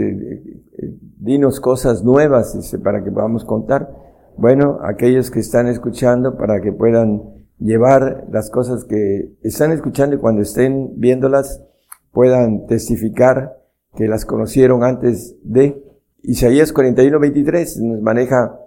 dinos 1.20 1.60
cosas 1.60 2.04
nuevas, 2.04 2.76
para 2.84 3.04
que 3.04 3.12
podamos 3.12 3.46
contar. 3.46 3.90
Bueno, 4.38 4.80
aquellos 4.84 5.30
que 5.30 5.40
están 5.40 5.68
escuchando 5.68 6.38
para 6.38 6.62
que 6.62 6.72
puedan 6.72 7.22
llevar 7.60 8.26
las 8.32 8.50
cosas 8.50 8.84
que 8.86 9.32
están 9.44 9.72
escuchando 9.72 10.16
y 10.16 10.20
cuando 10.20 10.42
estén 10.42 11.00
viéndolas 11.00 11.64
puedan 12.12 12.66
testificar 12.68 13.58
que 13.96 14.08
las 14.08 14.26
conocieron 14.26 14.84
antes 14.84 15.36
de 15.44 15.84
Isaías 16.24 16.72
41, 16.72 17.20
23 17.20 17.78
nos 17.82 18.02
maneja, 18.02 18.58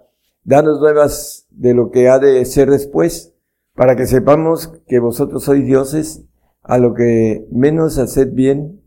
danos 0.43 0.79
nuevas 0.79 1.47
de 1.49 1.73
lo 1.73 1.89
que 1.89 2.07
ha 2.07 2.19
de 2.19 2.45
ser 2.45 2.69
después, 2.69 3.33
para 3.73 3.95
que 3.95 4.05
sepamos 4.05 4.67
que 4.87 4.99
vosotros 4.99 5.43
sois 5.43 5.65
dioses, 5.65 6.23
a 6.61 6.77
lo 6.77 6.93
que 6.93 7.47
menos 7.51 7.97
haced 7.97 8.31
bien 8.33 8.81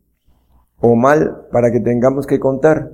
o 0.81 0.97
mal, 0.97 1.47
para 1.53 1.71
que 1.71 1.81
tengamos 1.81 2.27
que 2.27 2.41
contar. 2.41 2.91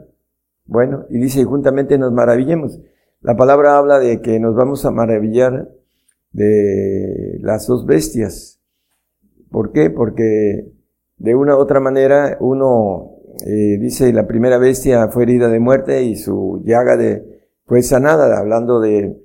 Bueno, 0.64 1.06
y 1.08 1.18
dice, 1.18 1.44
juntamente 1.44 1.98
nos 1.98 2.12
maravillemos. 2.12 2.80
La 3.20 3.36
palabra 3.36 3.78
habla 3.78 3.98
de 3.98 4.20
que 4.20 4.38
nos 4.40 4.54
vamos 4.54 4.84
a 4.84 4.90
maravillar 4.90 5.68
de 6.32 7.38
las 7.40 7.66
dos 7.66 7.86
bestias. 7.86 8.60
¿Por 9.50 9.72
qué? 9.72 9.90
Porque 9.90 10.70
de 11.16 11.34
una 11.34 11.56
u 11.56 11.58
otra 11.58 11.80
manera 11.80 12.36
uno 12.40 13.16
eh, 13.44 13.78
dice 13.78 14.12
la 14.12 14.26
primera 14.26 14.58
bestia 14.58 15.08
fue 15.08 15.24
herida 15.24 15.48
de 15.48 15.60
muerte 15.60 16.02
y 16.02 16.16
su 16.16 16.62
llaga 16.64 16.96
de, 16.96 17.40
fue 17.64 17.82
sanada, 17.82 18.38
hablando 18.38 18.80
de 18.80 19.16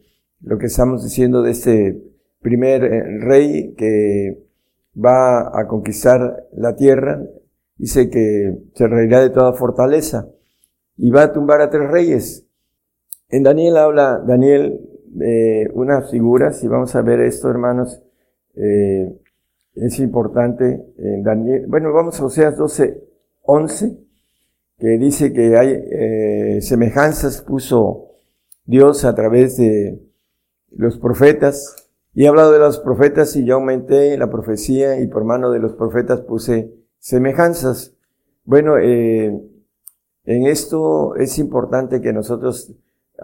lo 0.41 0.57
que 0.57 0.67
estamos 0.67 1.03
diciendo 1.03 1.41
de 1.41 1.51
este 1.51 2.01
primer 2.41 2.83
eh, 2.83 3.19
rey 3.19 3.73
que 3.75 4.43
va 4.95 5.57
a 5.57 5.67
conquistar 5.67 6.47
la 6.53 6.75
tierra, 6.75 7.21
dice 7.81 8.11
que 8.11 8.59
se 8.75 8.87
reirá 8.87 9.21
de 9.21 9.31
toda 9.31 9.53
fortaleza 9.53 10.29
y 10.97 11.09
va 11.09 11.23
a 11.23 11.33
tumbar 11.33 11.61
a 11.61 11.71
tres 11.71 11.89
reyes. 11.89 12.45
En 13.27 13.41
Daniel 13.41 13.77
habla, 13.77 14.19
Daniel 14.19 14.79
eh, 15.19 15.67
unas 15.73 16.11
figuras, 16.11 16.63
y 16.63 16.67
vamos 16.67 16.95
a 16.95 17.01
ver 17.01 17.21
esto, 17.21 17.49
hermanos, 17.49 18.03
eh, 18.55 19.19
es 19.73 19.97
importante 19.97 20.93
en 20.95 21.23
Daniel. 21.23 21.65
Bueno, 21.67 21.91
vamos 21.91 22.19
a 22.19 22.25
Oseas 22.25 22.55
12, 22.55 23.03
11, 23.41 23.97
que 24.77 24.87
dice 24.99 25.33
que 25.33 25.57
hay 25.57 25.69
eh, 25.71 26.61
semejanzas 26.61 27.41
puso 27.41 28.09
Dios 28.65 29.05
a 29.05 29.15
través 29.15 29.57
de 29.57 29.99
los 30.69 30.99
profetas. 30.99 31.75
Y 32.13 32.25
he 32.25 32.27
hablado 32.27 32.51
de 32.51 32.59
los 32.59 32.77
profetas 32.77 33.35
y 33.35 33.43
yo 33.43 33.55
aumenté 33.55 34.15
la 34.17 34.29
profecía 34.29 34.99
y 34.99 35.07
por 35.07 35.23
mano 35.23 35.49
de 35.49 35.59
los 35.59 35.73
profetas 35.73 36.21
puse 36.21 36.80
semejanzas. 37.01 37.93
Bueno, 38.45 38.77
eh, 38.77 39.37
en 40.23 40.47
esto 40.47 41.17
es 41.17 41.37
importante 41.37 41.99
que 41.99 42.13
nosotros 42.13 42.73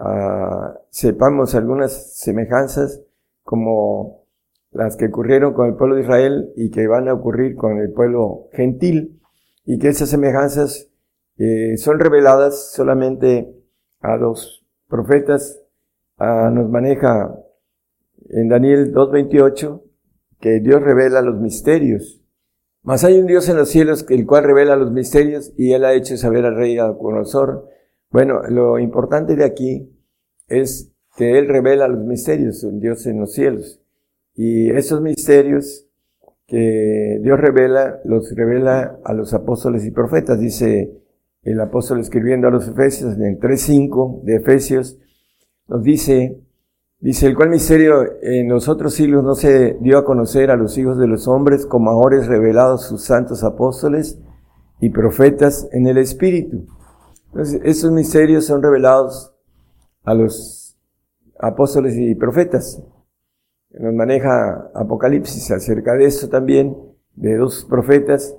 Ah, 0.00 0.78
sepamos 0.90 1.56
algunas 1.56 2.16
semejanzas 2.16 3.02
como 3.42 4.26
las 4.70 4.96
que 4.96 5.06
ocurrieron 5.06 5.54
con 5.54 5.66
el 5.68 5.74
pueblo 5.74 5.96
de 5.96 6.02
Israel 6.02 6.52
y 6.54 6.70
que 6.70 6.86
van 6.86 7.08
a 7.08 7.14
ocurrir 7.14 7.56
con 7.56 7.78
el 7.78 7.92
pueblo 7.92 8.48
gentil, 8.52 9.20
y 9.64 9.78
que 9.78 9.88
esas 9.88 10.08
semejanzas 10.08 10.88
eh, 11.36 11.76
son 11.78 11.98
reveladas 11.98 12.70
solamente 12.72 13.52
a 14.00 14.16
los 14.16 14.64
profetas. 14.86 15.60
Ah, 16.16 16.50
nos 16.54 16.70
maneja 16.70 17.34
en 18.30 18.48
Daniel 18.48 18.94
2.28 18.94 19.82
que 20.40 20.60
Dios 20.60 20.80
revela 20.80 21.22
los 21.22 21.40
misterios. 21.40 22.22
Mas 22.82 23.04
hay 23.04 23.18
un 23.18 23.26
Dios 23.26 23.48
en 23.48 23.56
los 23.56 23.68
cielos 23.68 24.06
el 24.08 24.26
cual 24.26 24.44
revela 24.44 24.76
los 24.76 24.92
misterios 24.92 25.52
y 25.56 25.72
él 25.72 25.84
ha 25.84 25.94
hecho 25.94 26.16
saber 26.16 26.44
al 26.44 26.56
rey 26.56 26.76
Nabucodonosor. 26.76 27.68
Bueno, 28.10 28.42
lo 28.48 28.78
importante 28.78 29.36
de 29.36 29.44
aquí 29.44 29.90
es 30.46 30.90
que 31.16 31.38
él 31.38 31.48
revela 31.48 31.88
los 31.88 32.04
misterios, 32.04 32.62
un 32.64 32.80
Dios 32.80 33.06
en 33.06 33.20
los 33.20 33.32
cielos. 33.32 33.80
Y 34.34 34.70
esos 34.70 35.00
misterios 35.02 35.86
que 36.46 37.18
Dios 37.22 37.38
revela, 37.38 38.00
los 38.04 38.34
revela 38.34 38.98
a 39.04 39.12
los 39.12 39.34
apóstoles 39.34 39.84
y 39.84 39.90
profetas, 39.90 40.40
dice 40.40 40.92
el 41.42 41.60
apóstol 41.60 42.00
escribiendo 42.00 42.48
a 42.48 42.50
los 42.50 42.68
Efesios 42.68 43.16
en 43.16 43.24
el 43.24 43.38
3.5 43.38 44.22
de 44.22 44.36
Efesios, 44.36 44.98
nos 45.66 45.82
dice, 45.82 46.40
dice, 47.00 47.26
el 47.26 47.36
cual 47.36 47.50
misterio 47.50 48.04
en 48.22 48.48
los 48.48 48.68
otros 48.68 48.94
siglos 48.94 49.24
no 49.24 49.34
se 49.34 49.78
dio 49.80 49.98
a 49.98 50.04
conocer 50.04 50.50
a 50.50 50.56
los 50.56 50.76
hijos 50.78 50.98
de 50.98 51.06
los 51.06 51.28
hombres 51.28 51.66
como 51.66 51.90
ahora 51.90 52.18
es 52.18 52.26
revelado 52.26 52.78
sus 52.78 53.04
santos 53.04 53.44
apóstoles 53.44 54.18
y 54.80 54.90
profetas 54.90 55.68
en 55.72 55.86
el 55.86 55.98
Espíritu. 55.98 56.66
Entonces, 57.26 57.60
esos 57.64 57.90
misterios 57.92 58.46
son 58.46 58.62
revelados 58.62 59.34
a 60.04 60.14
los 60.14 60.78
apóstoles 61.38 61.96
y 61.96 62.14
profetas 62.14 62.82
nos 63.70 63.94
maneja 63.94 64.70
Apocalipsis 64.74 65.50
acerca 65.50 65.94
de 65.94 66.06
eso 66.06 66.28
también, 66.28 66.76
de 67.14 67.36
dos 67.36 67.66
profetas 67.68 68.36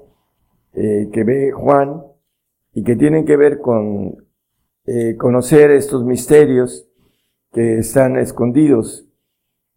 eh, 0.73 1.09
que 1.11 1.23
ve 1.23 1.51
Juan 1.51 2.03
y 2.73 2.83
que 2.83 2.95
tienen 2.95 3.25
que 3.25 3.37
ver 3.37 3.59
con 3.59 4.27
eh, 4.85 5.15
conocer 5.17 5.71
estos 5.71 6.03
misterios 6.03 6.88
que 7.51 7.79
están 7.79 8.17
escondidos. 8.17 9.07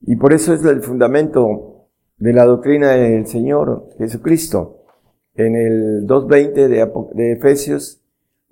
Y 0.01 0.17
por 0.17 0.33
eso 0.33 0.55
es 0.55 0.65
el 0.65 0.83
fundamento 0.83 1.89
de 2.19 2.33
la 2.33 2.45
doctrina 2.45 2.91
del 2.93 3.27
Señor 3.27 3.89
Jesucristo. 3.99 4.85
En 5.35 5.57
el 5.57 6.07
2.20 6.07 6.69
de, 6.69 6.93
de 7.15 7.33
Efesios 7.33 8.03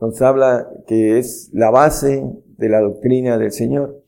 nos 0.00 0.20
habla 0.22 0.68
que 0.86 1.18
es 1.18 1.50
la 1.52 1.70
base 1.70 2.24
de 2.56 2.68
la 2.68 2.80
doctrina 2.80 3.36
del 3.38 3.52
Señor 3.52 4.00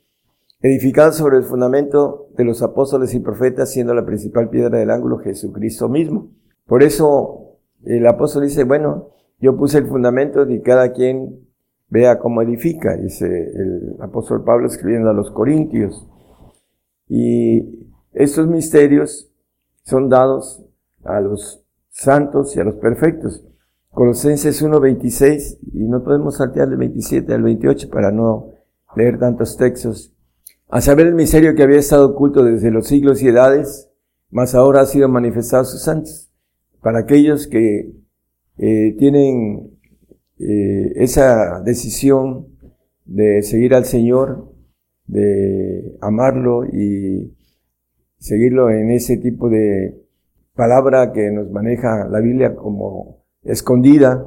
edificado 0.62 1.12
sobre 1.12 1.38
el 1.38 1.44
fundamento 1.44 2.28
de 2.36 2.44
los 2.44 2.62
apóstoles 2.62 3.12
y 3.14 3.20
profetas, 3.20 3.70
siendo 3.70 3.94
la 3.94 4.06
principal 4.06 4.48
piedra 4.48 4.78
del 4.78 4.90
ángulo 4.90 5.18
Jesucristo 5.18 5.88
mismo. 5.88 6.30
Por 6.66 6.82
eso 6.82 7.58
el 7.84 8.06
apóstol 8.06 8.44
dice, 8.44 8.64
bueno, 8.64 9.10
yo 9.40 9.56
puse 9.56 9.78
el 9.78 9.88
fundamento 9.88 10.48
y 10.48 10.60
cada 10.62 10.92
quien 10.92 11.48
vea 11.92 12.18
cómo 12.18 12.40
edifica, 12.40 12.96
dice 12.96 13.26
el 13.26 13.96
apóstol 14.00 14.44
Pablo 14.44 14.66
escribiendo 14.66 15.10
a 15.10 15.12
los 15.12 15.30
Corintios. 15.30 16.08
Y 17.06 17.86
estos 18.14 18.48
misterios 18.48 19.30
son 19.82 20.08
dados 20.08 20.64
a 21.04 21.20
los 21.20 21.62
santos 21.90 22.56
y 22.56 22.60
a 22.60 22.64
los 22.64 22.76
perfectos. 22.76 23.44
Colosenses 23.90 24.64
1.26, 24.64 25.58
y 25.74 25.84
no 25.84 26.02
podemos 26.02 26.38
saltear 26.38 26.70
del 26.70 26.78
27 26.78 27.34
al 27.34 27.42
28 27.42 27.90
para 27.90 28.10
no 28.10 28.54
leer 28.96 29.18
tantos 29.18 29.58
textos 29.58 30.14
a 30.68 30.80
saber 30.80 31.08
el 31.08 31.14
misterio 31.14 31.54
que 31.54 31.62
había 31.62 31.78
estado 31.78 32.06
oculto 32.06 32.42
desde 32.42 32.70
los 32.70 32.86
siglos 32.86 33.22
y 33.22 33.28
edades, 33.28 33.90
mas 34.30 34.54
ahora 34.54 34.80
ha 34.80 34.86
sido 34.86 35.06
manifestado 35.10 35.64
a 35.64 35.66
sus 35.66 35.82
santos. 35.82 36.30
Para 36.80 37.00
aquellos 37.00 37.46
que 37.46 37.92
eh, 38.56 38.96
tienen 38.98 39.71
eh, 40.42 40.92
esa 40.96 41.60
decisión 41.60 42.48
de 43.04 43.42
seguir 43.42 43.74
al 43.74 43.84
Señor, 43.84 44.52
de 45.06 45.96
amarlo 46.00 46.64
y 46.64 47.34
seguirlo 48.18 48.70
en 48.70 48.90
ese 48.90 49.16
tipo 49.16 49.48
de 49.48 50.02
palabra 50.54 51.12
que 51.12 51.30
nos 51.30 51.50
maneja 51.50 52.08
la 52.08 52.20
Biblia 52.20 52.54
como 52.54 53.24
escondida 53.42 54.24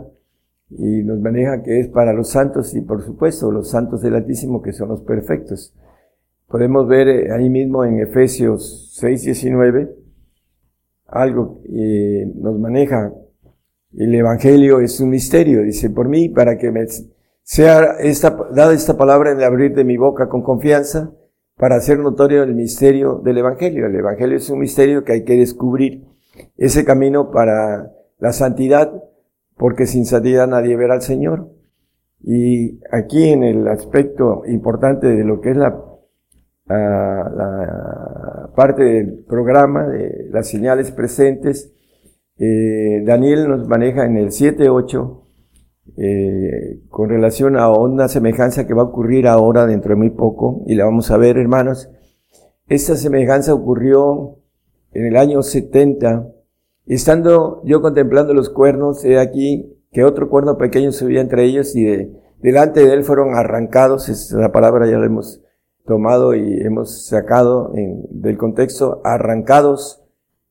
y 0.69 1.03
nos 1.03 1.19
maneja 1.19 1.63
que 1.63 1.79
es 1.79 1.87
para 1.87 2.13
los 2.13 2.29
santos 2.29 2.73
y 2.75 2.81
por 2.81 3.03
supuesto 3.03 3.51
los 3.51 3.69
santos 3.69 4.01
del 4.01 4.15
Altísimo 4.15 4.61
que 4.61 4.73
son 4.73 4.89
los 4.89 5.01
perfectos. 5.01 5.73
Podemos 6.47 6.87
ver 6.87 7.07
eh, 7.07 7.31
ahí 7.31 7.49
mismo 7.49 7.83
en 7.85 7.99
Efesios 7.99 8.93
6, 8.99 9.23
19 9.23 10.05
algo 11.07 11.61
que 11.63 12.31
nos 12.35 12.59
maneja. 12.59 13.13
El 13.97 14.13
Evangelio 14.13 14.79
es 14.79 14.99
un 14.99 15.09
misterio, 15.09 15.61
dice, 15.61 15.89
por 15.89 16.07
mí, 16.09 16.29
para 16.29 16.57
que 16.57 16.71
me 16.71 16.85
sea 17.43 17.97
esta, 17.99 18.37
dada 18.53 18.73
esta 18.73 18.97
palabra 18.97 19.31
en 19.31 19.37
el 19.37 19.43
abrir 19.43 19.73
de 19.73 19.83
mi 19.83 19.97
boca 19.97 20.27
con 20.29 20.41
confianza, 20.41 21.11
para 21.57 21.75
hacer 21.75 21.99
notorio 21.99 22.43
el 22.43 22.53
misterio 22.53 23.21
del 23.23 23.37
Evangelio. 23.37 23.85
El 23.85 23.95
Evangelio 23.95 24.37
es 24.37 24.49
un 24.49 24.59
misterio 24.59 25.03
que 25.03 25.13
hay 25.13 25.23
que 25.23 25.37
descubrir, 25.37 26.03
ese 26.57 26.83
camino 26.83 27.31
para 27.31 27.91
la 28.19 28.33
santidad, 28.33 28.91
porque 29.55 29.85
sin 29.85 30.05
santidad 30.05 30.47
nadie 30.47 30.75
verá 30.75 30.95
al 30.95 31.01
Señor. 31.01 31.49
Y 32.21 32.81
aquí 32.91 33.29
en 33.29 33.43
el 33.43 33.67
aspecto 33.67 34.43
importante 34.47 35.07
de 35.07 35.23
lo 35.23 35.39
que 35.39 35.51
es 35.51 35.57
la 35.57 35.81
la 36.67 38.49
parte 38.55 38.83
del 38.83 39.23
programa 39.27 39.87
de 39.87 40.27
las 40.31 40.47
señales 40.47 40.91
presentes. 40.91 41.71
Eh, 42.37 43.01
Daniel 43.05 43.47
nos 43.47 43.67
maneja 43.67 44.05
en 44.05 44.17
el 44.17 44.27
7.8 44.27 45.21
eh, 45.97 46.81
con 46.89 47.09
relación 47.09 47.57
a 47.57 47.71
una 47.71 48.09
semejanza 48.09 48.67
que 48.67 48.73
va 48.73 48.81
a 48.81 48.85
ocurrir 48.85 49.27
ahora 49.27 49.65
dentro 49.65 49.91
de 49.91 49.95
muy 49.95 50.09
poco 50.09 50.63
y 50.67 50.75
la 50.75 50.85
vamos 50.85 51.11
a 51.11 51.17
ver 51.17 51.37
hermanos. 51.37 51.89
Esta 52.67 52.95
semejanza 52.95 53.53
ocurrió 53.53 54.39
en 54.91 55.05
el 55.05 55.17
año 55.17 55.43
70. 55.43 56.27
Estando 56.87 57.61
yo 57.63 57.81
contemplando 57.81 58.33
los 58.33 58.49
cuernos, 58.49 59.05
he 59.05 59.19
aquí 59.19 59.71
que 59.91 60.03
otro 60.03 60.29
cuerno 60.29 60.57
pequeño 60.57 60.91
subía 60.91 61.21
entre 61.21 61.45
ellos 61.45 61.75
y 61.75 61.85
de, 61.85 62.11
delante 62.41 62.85
de 62.85 62.93
él 62.93 63.03
fueron 63.03 63.33
arrancados, 63.35 64.09
esa 64.09 64.37
la 64.39 64.51
palabra 64.51 64.87
ya 64.87 64.97
la 64.97 65.05
hemos 65.05 65.41
tomado 65.85 66.35
y 66.35 66.59
hemos 66.61 67.05
sacado 67.05 67.71
del 68.09 68.37
contexto 68.37 69.01
arrancados, 69.03 70.04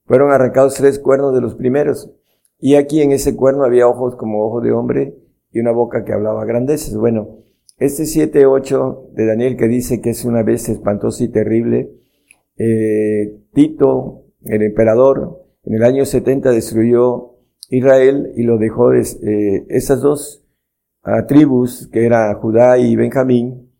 fueron 0.06 0.30
arrancados 0.30 0.74
tres 0.74 0.98
cuernos 0.98 1.34
de 1.34 1.40
los 1.40 1.54
primeros. 1.54 2.10
Y 2.58 2.76
aquí 2.76 3.02
en 3.02 3.12
ese 3.12 3.36
cuerno 3.36 3.64
había 3.64 3.88
ojos 3.88 4.16
como 4.16 4.44
ojos 4.44 4.62
de 4.62 4.72
hombre 4.72 5.16
y 5.50 5.60
una 5.60 5.72
boca 5.72 6.04
que 6.04 6.12
hablaba 6.12 6.44
grandeces. 6.44 6.96
Bueno, 6.96 7.38
este 7.78 8.04
7-8 8.04 9.10
de 9.12 9.26
Daniel 9.26 9.56
que 9.56 9.68
dice 9.68 10.00
que 10.00 10.10
es 10.10 10.24
una 10.24 10.42
vez 10.42 10.68
espantosa 10.68 11.24
y 11.24 11.28
terrible, 11.28 11.90
eh, 12.56 13.36
Tito, 13.52 14.24
el 14.44 14.62
emperador, 14.62 15.44
en 15.64 15.74
el 15.74 15.82
año 15.82 16.04
70 16.04 16.50
destruyó 16.50 17.34
Israel 17.70 18.32
y 18.36 18.42
lo 18.42 18.58
dejó, 18.58 18.90
de, 18.90 19.00
eh, 19.00 19.66
esas 19.68 20.00
dos 20.00 20.44
ah, 21.02 21.26
tribus, 21.26 21.88
que 21.92 22.04
era 22.04 22.34
Judá 22.34 22.78
y 22.78 22.94
Benjamín, 22.96 23.70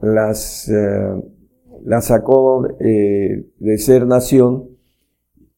las, 0.00 0.68
eh, 0.68 1.22
las 1.84 2.06
sacó 2.06 2.66
eh, 2.80 3.46
de 3.58 3.78
ser 3.78 4.06
nación 4.06 4.69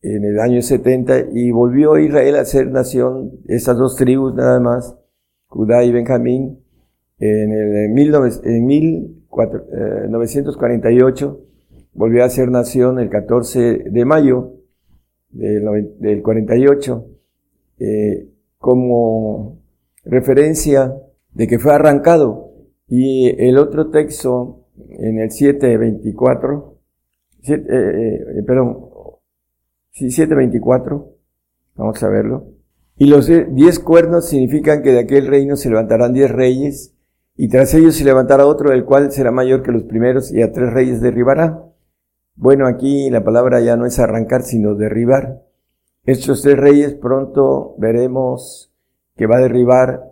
en 0.02 0.24
el 0.24 0.40
año 0.40 0.62
70 0.62 1.26
y 1.32 1.52
volvió 1.52 1.98
Israel 1.98 2.36
a 2.36 2.44
ser 2.44 2.70
nación, 2.70 3.40
esas 3.46 3.76
dos 3.76 3.96
tribus 3.96 4.34
nada 4.34 4.60
más, 4.60 4.96
Judá 5.46 5.84
y 5.84 5.92
Benjamín, 5.92 6.58
en 7.18 7.52
el 7.52 7.76
en 7.86 7.94
1948 8.66 11.40
eh, 11.40 11.44
volvió 11.94 12.24
a 12.24 12.28
ser 12.28 12.50
nación 12.50 12.98
el 12.98 13.08
14 13.08 13.84
de 13.90 14.04
mayo 14.04 14.56
del, 15.30 15.94
del 15.98 16.20
48 16.22 17.06
eh, 17.78 18.28
como 18.58 19.62
referencia 20.04 20.94
de 21.32 21.48
que 21.48 21.58
fue 21.58 21.74
arrancado. 21.74 22.52
Y 22.86 23.30
el 23.44 23.58
otro 23.58 23.90
texto, 23.90 24.66
en 24.90 25.18
el 25.18 25.30
7.24, 25.30 26.74
eh, 27.48 27.64
eh, 27.68 28.42
perdón, 28.46 28.78
sí, 29.92 30.06
7.24, 30.06 31.06
vamos 31.76 32.02
a 32.02 32.08
verlo. 32.08 32.46
Y 32.96 33.06
los 33.06 33.26
diez 33.26 33.78
cuernos 33.78 34.28
significan 34.28 34.82
que 34.82 34.92
de 34.92 35.00
aquel 35.00 35.26
reino 35.26 35.56
se 35.56 35.68
levantarán 35.68 36.12
diez 36.12 36.30
reyes, 36.30 36.94
y 37.36 37.48
tras 37.48 37.72
ellos 37.74 37.96
se 37.96 38.04
levantará 38.04 38.46
otro, 38.46 38.72
el 38.72 38.84
cual 38.84 39.10
será 39.10 39.30
mayor 39.30 39.62
que 39.62 39.72
los 39.72 39.84
primeros, 39.84 40.32
y 40.32 40.42
a 40.42 40.52
tres 40.52 40.72
reyes 40.72 41.00
derribará. 41.00 41.64
Bueno, 42.34 42.66
aquí 42.66 43.10
la 43.10 43.24
palabra 43.24 43.60
ya 43.60 43.76
no 43.76 43.86
es 43.86 43.98
arrancar, 43.98 44.42
sino 44.42 44.74
derribar. 44.74 45.42
Estos 46.04 46.42
tres 46.42 46.56
reyes 46.56 46.94
pronto 46.94 47.74
veremos 47.78 48.72
que 49.16 49.26
va 49.26 49.36
a 49.36 49.42
derribar 49.42 50.02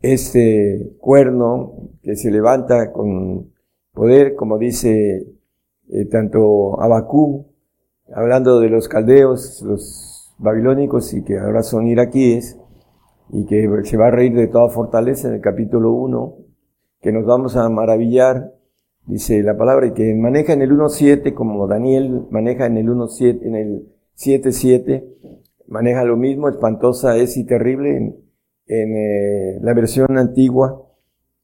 este 0.00 0.94
cuerno 0.98 1.90
que 2.02 2.16
se 2.16 2.30
levanta 2.30 2.92
con 2.92 3.52
poder, 3.92 4.34
como 4.34 4.58
dice 4.58 5.26
eh, 5.88 6.04
tanto 6.06 6.80
Abacú, 6.80 7.51
hablando 8.14 8.60
de 8.60 8.68
los 8.68 8.88
caldeos, 8.88 9.62
los 9.62 10.34
babilónicos 10.38 11.14
y 11.14 11.22
que 11.22 11.38
ahora 11.38 11.62
son 11.62 11.86
iraquíes, 11.86 12.58
y 13.30 13.46
que 13.46 13.68
se 13.84 13.96
va 13.96 14.08
a 14.08 14.10
reír 14.10 14.34
de 14.34 14.46
toda 14.46 14.68
fortaleza 14.68 15.28
en 15.28 15.34
el 15.34 15.40
capítulo 15.40 15.92
1, 15.92 16.36
que 17.00 17.12
nos 17.12 17.24
vamos 17.24 17.56
a 17.56 17.68
maravillar, 17.68 18.52
dice 19.06 19.42
la 19.42 19.56
palabra, 19.56 19.86
y 19.86 19.92
que 19.92 20.14
maneja 20.14 20.52
en 20.52 20.62
el 20.62 20.70
1.7 20.72 21.32
como 21.32 21.66
Daniel 21.66 22.26
maneja 22.30 22.66
en 22.66 22.76
el 22.76 22.88
1.7, 22.88 23.38
en 23.42 23.56
el 23.56 23.88
7.7, 24.16 25.04
maneja 25.66 26.04
lo 26.04 26.16
mismo, 26.16 26.48
espantosa 26.48 27.16
es 27.16 27.36
y 27.36 27.44
terrible 27.44 27.96
en, 27.96 28.96
eh, 28.96 29.58
la 29.62 29.72
versión 29.74 30.18
antigua, 30.18 30.86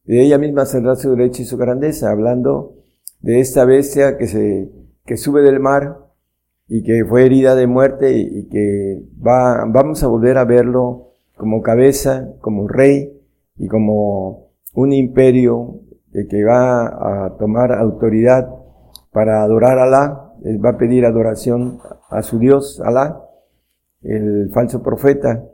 de 0.05 0.23
ella 0.23 0.39
misma 0.39 0.67
saldrá 0.67 0.97
su 0.97 1.11
derecha 1.11 1.43
y 1.43 1.47
su 1.47 1.57
grandeza, 1.57 2.11
hablando 2.11 2.75
de 3.21 3.41
esta 3.41 3.65
bestia 3.65 4.17
que 4.19 4.27
se, 4.27 4.71
que 5.05 5.17
sube 5.17 5.43
del 5.43 5.61
mar 5.61 6.08
y 6.69 6.83
que 6.83 7.05
fue 7.05 7.25
herida 7.25 7.55
de 7.55 7.67
muerte 7.67 8.13
y, 8.13 8.49
que 8.49 9.03
va, 9.25 9.65
vamos 9.67 10.03
a 10.03 10.07
volver 10.07 10.39
a 10.39 10.45
verlo 10.45 11.13
como 11.37 11.63
cabeza, 11.63 12.29
como 12.41 12.69
rey 12.69 13.13
y 13.57 13.69
como 13.69 14.51
un 14.75 14.93
imperio 14.93 15.81
que 16.13 16.45
va 16.45 17.27
a 17.27 17.37
tomar 17.39 17.73
autoridad 17.73 18.49
para 19.13 19.43
adorar 19.43 19.79
a 19.79 19.85
Alá, 19.85 20.35
va 20.65 20.71
a 20.71 20.79
pedir 20.79 21.07
adoración 21.07 21.79
a 22.11 22.23
su 22.23 22.39
Dios, 22.39 22.81
Alá, 22.85 23.23
el 24.03 24.51
falso 24.53 24.83
profeta, 24.83 25.45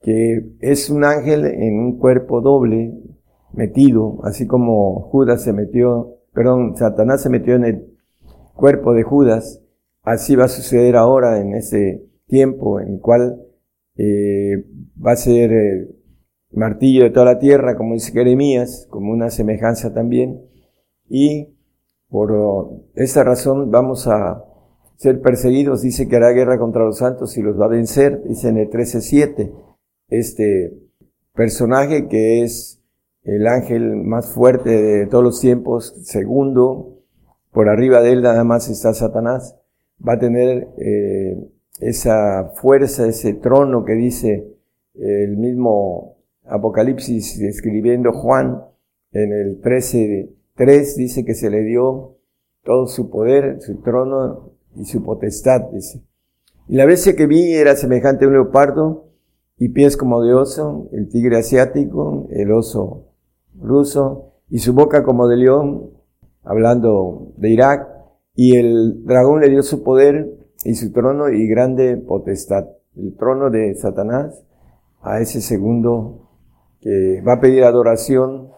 que 0.00 0.52
es 0.60 0.90
un 0.90 1.04
ángel 1.04 1.46
en 1.46 1.78
un 1.78 1.98
cuerpo 1.98 2.40
doble, 2.40 2.94
metido, 3.52 4.18
así 4.24 4.46
como 4.46 5.08
Judas 5.10 5.42
se 5.42 5.52
metió 5.52 6.16
perdón, 6.36 6.76
Satanás 6.76 7.22
se 7.22 7.30
metió 7.30 7.54
en 7.54 7.64
el 7.64 7.96
cuerpo 8.54 8.92
de 8.92 9.02
Judas, 9.02 9.62
así 10.06 10.36
va 10.36 10.44
a 10.44 10.48
suceder 10.48 10.96
ahora 10.96 11.40
en 11.40 11.54
ese 11.54 12.06
tiempo 12.28 12.80
en 12.80 12.94
el 12.94 13.00
cual 13.00 13.42
eh, 13.96 14.64
va 15.04 15.12
a 15.12 15.16
ser 15.16 15.52
eh, 15.52 15.88
martillo 16.52 17.02
de 17.02 17.10
toda 17.10 17.26
la 17.26 17.38
tierra, 17.40 17.76
como 17.76 17.94
dice 17.94 18.12
Jeremías, 18.12 18.86
como 18.88 19.12
una 19.12 19.30
semejanza 19.30 19.92
también, 19.92 20.40
y 21.08 21.56
por 22.08 22.32
oh, 22.32 22.84
esa 22.94 23.24
razón 23.24 23.70
vamos 23.72 24.06
a 24.06 24.44
ser 24.96 25.20
perseguidos, 25.20 25.82
dice 25.82 26.08
que 26.08 26.16
hará 26.16 26.30
guerra 26.30 26.56
contra 26.58 26.84
los 26.84 26.98
santos 26.98 27.36
y 27.36 27.42
los 27.42 27.60
va 27.60 27.66
a 27.66 27.68
vencer, 27.68 28.22
dice 28.22 28.48
en 28.48 28.58
el 28.58 28.70
13.7, 28.70 29.52
este 30.08 30.72
personaje 31.34 32.06
que 32.06 32.44
es 32.44 32.80
el 33.24 33.48
ángel 33.48 33.96
más 33.96 34.32
fuerte 34.32 34.70
de 34.70 35.06
todos 35.06 35.24
los 35.24 35.40
tiempos, 35.40 35.94
segundo, 36.04 37.00
por 37.50 37.68
arriba 37.68 38.00
de 38.02 38.12
él 38.12 38.22
nada 38.22 38.44
más 38.44 38.68
está 38.68 38.94
Satanás, 38.94 39.56
va 40.06 40.14
a 40.14 40.18
tener 40.18 40.68
eh, 40.78 41.36
esa 41.80 42.52
fuerza, 42.54 43.06
ese 43.06 43.34
trono 43.34 43.84
que 43.84 43.94
dice 43.94 44.52
el 44.94 45.36
mismo 45.36 46.16
Apocalipsis 46.44 47.40
escribiendo 47.40 48.12
Juan 48.12 48.62
en 49.12 49.32
el 49.32 49.60
13.3 49.60 50.94
dice 50.96 51.24
que 51.24 51.34
se 51.34 51.50
le 51.50 51.62
dio 51.62 52.16
todo 52.64 52.86
su 52.86 53.10
poder, 53.10 53.60
su 53.60 53.80
trono 53.80 54.52
y 54.74 54.84
su 54.84 55.02
potestad, 55.02 55.62
dice. 55.72 56.02
Y 56.68 56.76
la 56.76 56.84
bestia 56.84 57.14
que 57.14 57.26
vi 57.26 57.54
era 57.54 57.76
semejante 57.76 58.24
a 58.24 58.28
un 58.28 58.34
leopardo 58.34 59.06
y 59.58 59.70
pies 59.70 59.96
como 59.96 60.22
de 60.22 60.34
oso, 60.34 60.88
el 60.92 61.08
tigre 61.08 61.38
asiático, 61.38 62.26
el 62.30 62.52
oso 62.52 63.06
ruso, 63.58 64.32
y 64.50 64.58
su 64.58 64.74
boca 64.74 65.02
como 65.02 65.28
de 65.28 65.36
león, 65.36 65.90
hablando 66.42 67.32
de 67.36 67.50
Irak, 67.50 67.88
y 68.36 68.56
el 68.56 69.04
dragón 69.04 69.40
le 69.40 69.48
dio 69.48 69.62
su 69.62 69.82
poder 69.82 70.30
y 70.64 70.74
su 70.74 70.92
trono 70.92 71.30
y 71.30 71.48
grande 71.48 71.96
potestad. 71.96 72.66
El 72.94 73.16
trono 73.16 73.50
de 73.50 73.74
Satanás 73.74 74.44
a 75.02 75.20
ese 75.20 75.40
segundo 75.40 76.28
que 76.80 77.22
va 77.26 77.34
a 77.34 77.40
pedir 77.40 77.64
adoración 77.64 78.50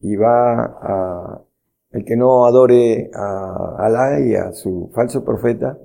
y 0.00 0.16
va 0.16 0.64
a, 0.64 1.42
el 1.92 2.04
que 2.04 2.16
no 2.16 2.46
adore 2.46 3.10
a 3.14 3.76
Alá 3.78 4.20
y 4.20 4.34
a 4.34 4.52
su 4.52 4.90
falso 4.92 5.24
profeta, 5.24 5.78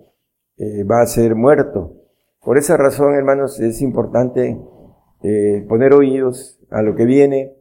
eh, 0.58 0.84
va 0.84 1.02
a 1.02 1.08
ser 1.08 1.36
muerto. 1.36 1.94
Por 2.42 2.58
esa 2.58 2.78
razón, 2.78 3.14
hermanos, 3.14 3.60
es 3.60 3.82
importante 3.82 4.60
eh, 5.22 5.66
poner 5.70 5.94
oídos 5.94 6.60
a 6.72 6.82
lo 6.82 6.96
que 6.96 7.06
viene, 7.06 7.56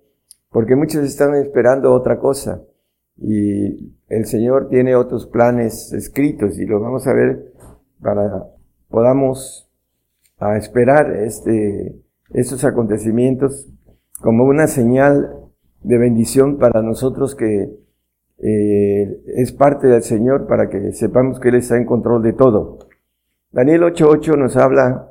porque 0.50 0.76
muchos 0.76 1.04
están 1.04 1.34
esperando 1.34 1.92
otra 1.92 2.18
cosa 2.18 2.62
y 3.16 3.95
el 4.08 4.26
Señor 4.26 4.68
tiene 4.68 4.94
otros 4.94 5.26
planes 5.26 5.92
escritos 5.92 6.58
y 6.58 6.66
lo 6.66 6.80
vamos 6.80 7.06
a 7.06 7.12
ver 7.12 7.52
para 8.00 8.46
podamos 8.88 9.68
a 10.38 10.56
esperar 10.56 11.10
este, 11.16 11.96
estos 12.30 12.64
acontecimientos 12.64 13.68
como 14.20 14.44
una 14.44 14.66
señal 14.66 15.46
de 15.82 15.98
bendición 15.98 16.58
para 16.58 16.82
nosotros 16.82 17.34
que 17.34 17.70
eh, 18.38 19.22
es 19.36 19.52
parte 19.52 19.86
del 19.86 20.02
Señor 20.02 20.46
para 20.46 20.68
que 20.68 20.92
sepamos 20.92 21.40
que 21.40 21.48
Él 21.48 21.56
está 21.56 21.76
en 21.76 21.86
control 21.86 22.22
de 22.22 22.32
todo. 22.32 22.78
Daniel 23.50 23.82
8.8 23.82 24.36
nos 24.36 24.56
habla 24.56 25.10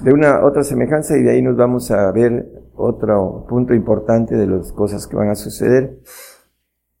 de 0.00 0.12
una 0.12 0.44
otra 0.44 0.62
semejanza 0.62 1.16
y 1.16 1.22
de 1.22 1.32
ahí 1.32 1.42
nos 1.42 1.56
vamos 1.56 1.90
a 1.90 2.10
ver 2.12 2.48
otro 2.74 3.44
punto 3.48 3.74
importante 3.74 4.36
de 4.36 4.46
las 4.46 4.72
cosas 4.72 5.06
que 5.06 5.16
van 5.16 5.28
a 5.28 5.34
suceder. 5.34 5.98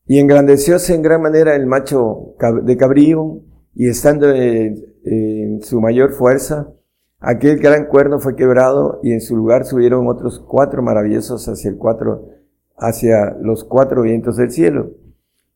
Y 0.06 0.18
engrandecióse 0.18 0.94
en 0.94 1.02
gran 1.02 1.22
manera 1.22 1.54
el 1.54 1.66
macho 1.66 2.34
de 2.64 2.76
cabrío, 2.76 3.40
y 3.74 3.88
estando 3.88 4.30
en, 4.30 5.60
su 5.62 5.80
mayor 5.80 6.12
fuerza, 6.12 6.72
aquel 7.18 7.58
gran 7.58 7.86
cuerno 7.86 8.20
fue 8.20 8.36
quebrado, 8.36 9.00
y 9.02 9.12
en 9.12 9.20
su 9.20 9.36
lugar 9.36 9.64
subieron 9.64 10.06
otros 10.08 10.40
cuatro 10.40 10.82
maravillosos 10.82 11.48
hacia 11.48 11.70
el 11.70 11.76
cuatro, 11.76 12.28
hacia 12.76 13.36
los 13.40 13.64
cuatro 13.64 14.02
vientos 14.02 14.36
del 14.36 14.50
cielo. 14.50 14.90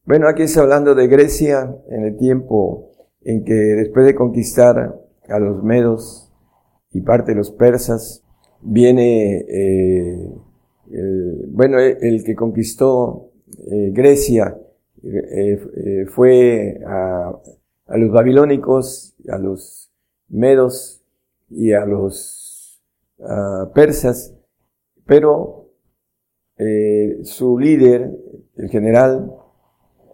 Bueno, 0.04 0.28
aquí 0.28 0.42
está 0.42 0.62
hablando 0.62 0.94
de 0.94 1.08
Grecia 1.08 1.76
en 1.88 2.04
el 2.04 2.16
tiempo 2.16 2.92
en 3.22 3.44
que 3.44 3.54
después 3.54 4.06
de 4.06 4.14
conquistar 4.14 5.00
a 5.28 5.38
los 5.40 5.62
medos 5.64 6.32
y 6.92 7.00
parte 7.00 7.32
de 7.32 7.38
los 7.38 7.50
persas, 7.50 8.22
viene, 8.62 9.44
eh, 9.48 10.30
bueno, 11.48 11.78
el, 11.78 12.24
que 12.24 12.34
conquistó 12.34 13.25
eh, 13.70 13.90
Grecia 13.92 14.56
eh, 15.02 16.06
fue 16.08 16.80
a, 16.86 17.38
los 17.88 18.10
babilónicos, 18.10 19.14
a 19.28 19.38
los 19.38 19.90
medos 20.28 21.02
y 21.50 21.72
a 21.72 21.84
los 21.84 22.82
persas, 23.74 24.34
pero 25.06 25.70
su 27.22 27.58
líder, 27.58 28.10
el 28.56 28.68
general 28.68 29.32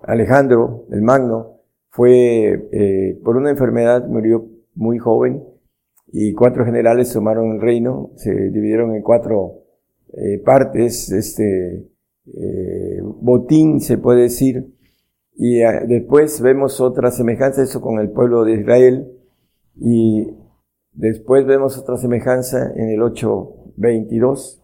Alejandro 0.02 0.86
el 0.90 1.02
Magno, 1.02 1.60
fue 1.89 3.19
por 3.24 3.36
una 3.36 3.51
enfermedad, 3.51 4.06
murió 4.06 4.47
muy 4.74 4.98
joven, 4.98 5.43
y 6.12 6.35
cuatro 6.35 6.64
generales 6.64 7.12
tomaron 7.12 7.52
el 7.52 7.60
reino, 7.60 8.10
se 8.16 8.32
dividieron 8.51 8.94
en 8.94 9.02
cuatro 9.02 9.62
eh, 10.12 10.39
partes, 10.44 11.10
este 11.10 11.89
eh, 12.27 13.01
botín 13.03 13.81
se 13.81 13.99
puede 13.99 14.23
decir, 14.23 14.73
y 15.35 15.62
ah, 15.62 15.82
después 15.86 16.40
vemos 16.40 16.81
otra 16.81 17.11
semejanza, 17.11 17.62
eso 17.62 17.81
con 17.81 17.99
el 17.99 18.11
pueblo 18.11 18.44
de 18.44 18.55
Israel, 18.55 19.12
y 19.77 20.28
después 20.93 21.47
vemos 21.47 21.78
otra 21.78 21.97
semejanza 21.97 22.73
en 22.77 22.90
el 22.90 23.01
8.22, 23.01 24.61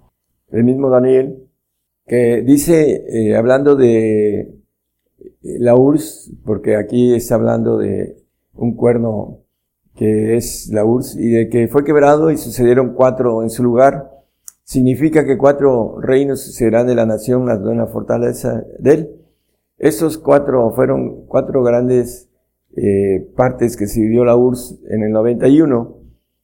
el 0.51 0.65
mismo 0.65 0.91
Daniel, 0.91 1.49
que 2.07 2.43
dice, 2.43 3.05
eh, 3.09 3.37
hablando 3.37 3.77
de 3.77 4.55
la 5.43 5.75
URSS, 5.75 6.33
porque 6.45 6.77
aquí 6.77 7.15
está 7.15 7.35
hablando 7.35 7.79
de 7.79 8.17
un 8.55 8.77
cuerno 8.77 9.41
que 9.95 10.37
es 10.37 10.71
la 10.73 10.85
URSS, 10.85 11.17
y 11.17 11.29
de 11.29 11.49
que 11.49 11.69
fue 11.69 11.85
quebrado 11.85 12.31
y 12.31 12.37
sucedieron 12.37 12.95
cuatro 12.95 13.43
en 13.43 13.51
su 13.51 13.63
lugar, 13.63 14.18
significa 14.69 15.25
que 15.25 15.39
cuatro 15.39 15.99
reinos 15.99 16.55
serán 16.55 16.87
de 16.87 16.95
la 16.95 17.07
nación, 17.07 17.47
las 17.47 17.59
una 17.61 17.87
fortaleza 17.87 18.67
de 18.79 18.93
él. 18.93 19.11
Estos 19.79 20.19
cuatro 20.19 20.71
fueron 20.73 21.25
cuatro 21.25 21.63
grandes 21.63 22.29
eh, 22.77 23.27
partes 23.35 23.79
que 23.79 23.87
se 23.87 24.03
la 24.27 24.37
URSS 24.37 24.79
en 24.91 25.05
el 25.05 25.13
91, 25.13 25.97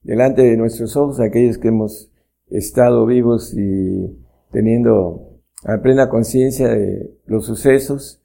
delante 0.05 0.41
de 0.41 0.57
nuestros 0.57 0.97
ojos, 0.97 1.21
aquellos 1.21 1.59
que 1.59 1.69
hemos 1.69 2.11
estado 2.49 3.05
vivos 3.05 3.53
y 3.55 4.17
teniendo 4.51 5.35
a 5.63 5.83
plena 5.83 6.09
conciencia 6.09 6.69
de 6.69 7.15
los 7.27 7.45
sucesos. 7.45 8.23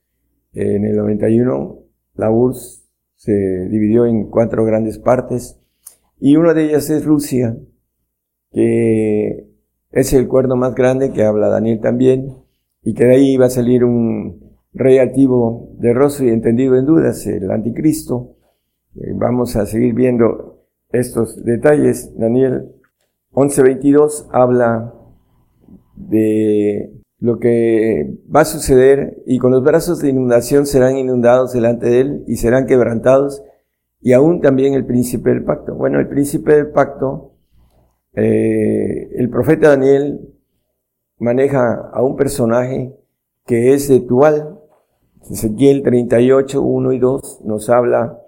En 0.53 0.85
el 0.85 0.95
91, 0.95 1.77
la 2.15 2.31
URSS 2.31 2.85
se 3.15 3.33
dividió 3.67 4.05
en 4.05 4.29
cuatro 4.29 4.63
grandes 4.63 4.97
partes 4.97 5.59
y 6.21 6.37
una 6.37 6.53
de 6.53 6.67
ellas 6.67 6.89
es 6.89 7.03
Rusia, 7.03 7.57
que 8.53 9.48
es 9.91 10.13
el 10.13 10.27
cuerno 10.27 10.55
más 10.55 10.75
grande 10.75 11.11
que 11.11 11.23
habla 11.23 11.49
Daniel 11.49 11.79
también 11.81 12.35
y 12.83 12.93
que 12.93 13.05
de 13.05 13.15
ahí 13.15 13.37
va 13.37 13.47
a 13.47 13.49
salir 13.49 13.83
un 13.83 14.57
rey 14.73 14.97
altivo 14.97 15.69
de 15.77 15.93
rostro 15.93 16.25
y 16.25 16.29
entendido 16.29 16.75
en 16.75 16.85
dudas, 16.85 17.25
el 17.27 17.49
anticristo. 17.51 18.35
Eh, 18.95 19.13
vamos 19.15 19.55
a 19.55 19.65
seguir 19.65 19.93
viendo 19.93 20.63
estos 20.91 21.43
detalles. 21.43 22.15
Daniel 22.17 22.71
11:22 23.31 24.27
habla 24.31 24.93
de 25.95 26.93
lo 27.19 27.39
que 27.39 28.17
va 28.33 28.41
a 28.41 28.45
suceder 28.45 29.21
y 29.25 29.39
con 29.39 29.51
los 29.51 29.63
brazos 29.63 29.99
de 29.99 30.09
inundación 30.09 30.65
serán 30.65 30.97
inundados 30.97 31.51
delante 31.51 31.87
de 31.87 31.99
él 31.99 32.23
y 32.27 32.37
serán 32.37 32.65
quebrantados 32.65 33.43
y 34.01 34.13
aún 34.13 34.39
también 34.39 34.73
el 34.73 34.85
príncipe 34.85 35.29
del 35.31 35.43
pacto. 35.43 35.75
Bueno, 35.75 35.99
el 35.99 36.07
príncipe 36.07 36.55
del 36.55 36.71
pacto, 36.71 37.28
eh, 38.13 39.09
el 39.15 39.29
profeta 39.29 39.69
Daniel 39.69 40.19
maneja 41.17 41.89
a 41.93 42.01
un 42.03 42.15
personaje 42.15 42.95
que 43.45 43.73
es 43.73 43.87
de 43.87 43.99
Tual. 44.01 44.59
Ezequiel 45.29 45.83
38, 45.83 46.61
1 46.61 46.93
y 46.93 46.99
2 46.99 47.41
nos 47.45 47.69
habla, 47.69 48.19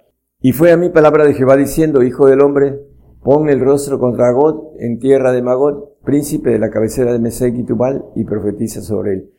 y 0.43 0.53
fue 0.53 0.71
a 0.71 0.77
mí 0.77 0.89
palabra 0.89 1.23
de 1.25 1.35
Jehová 1.35 1.55
diciendo, 1.55 2.01
Hijo 2.01 2.25
del 2.25 2.41
hombre, 2.41 2.79
pon 3.21 3.47
el 3.49 3.59
rostro 3.59 3.99
contra 3.99 4.31
God 4.31 4.79
en 4.79 4.97
tierra 4.97 5.31
de 5.31 5.43
Magot, 5.43 6.01
príncipe 6.03 6.49
de 6.49 6.57
la 6.57 6.71
cabecera 6.71 7.13
de 7.13 7.19
Mesec 7.19 7.55
y 7.55 7.63
Tubal, 7.63 8.05
y 8.15 8.23
profetiza 8.23 8.81
sobre 8.81 9.13
él. 9.13 9.31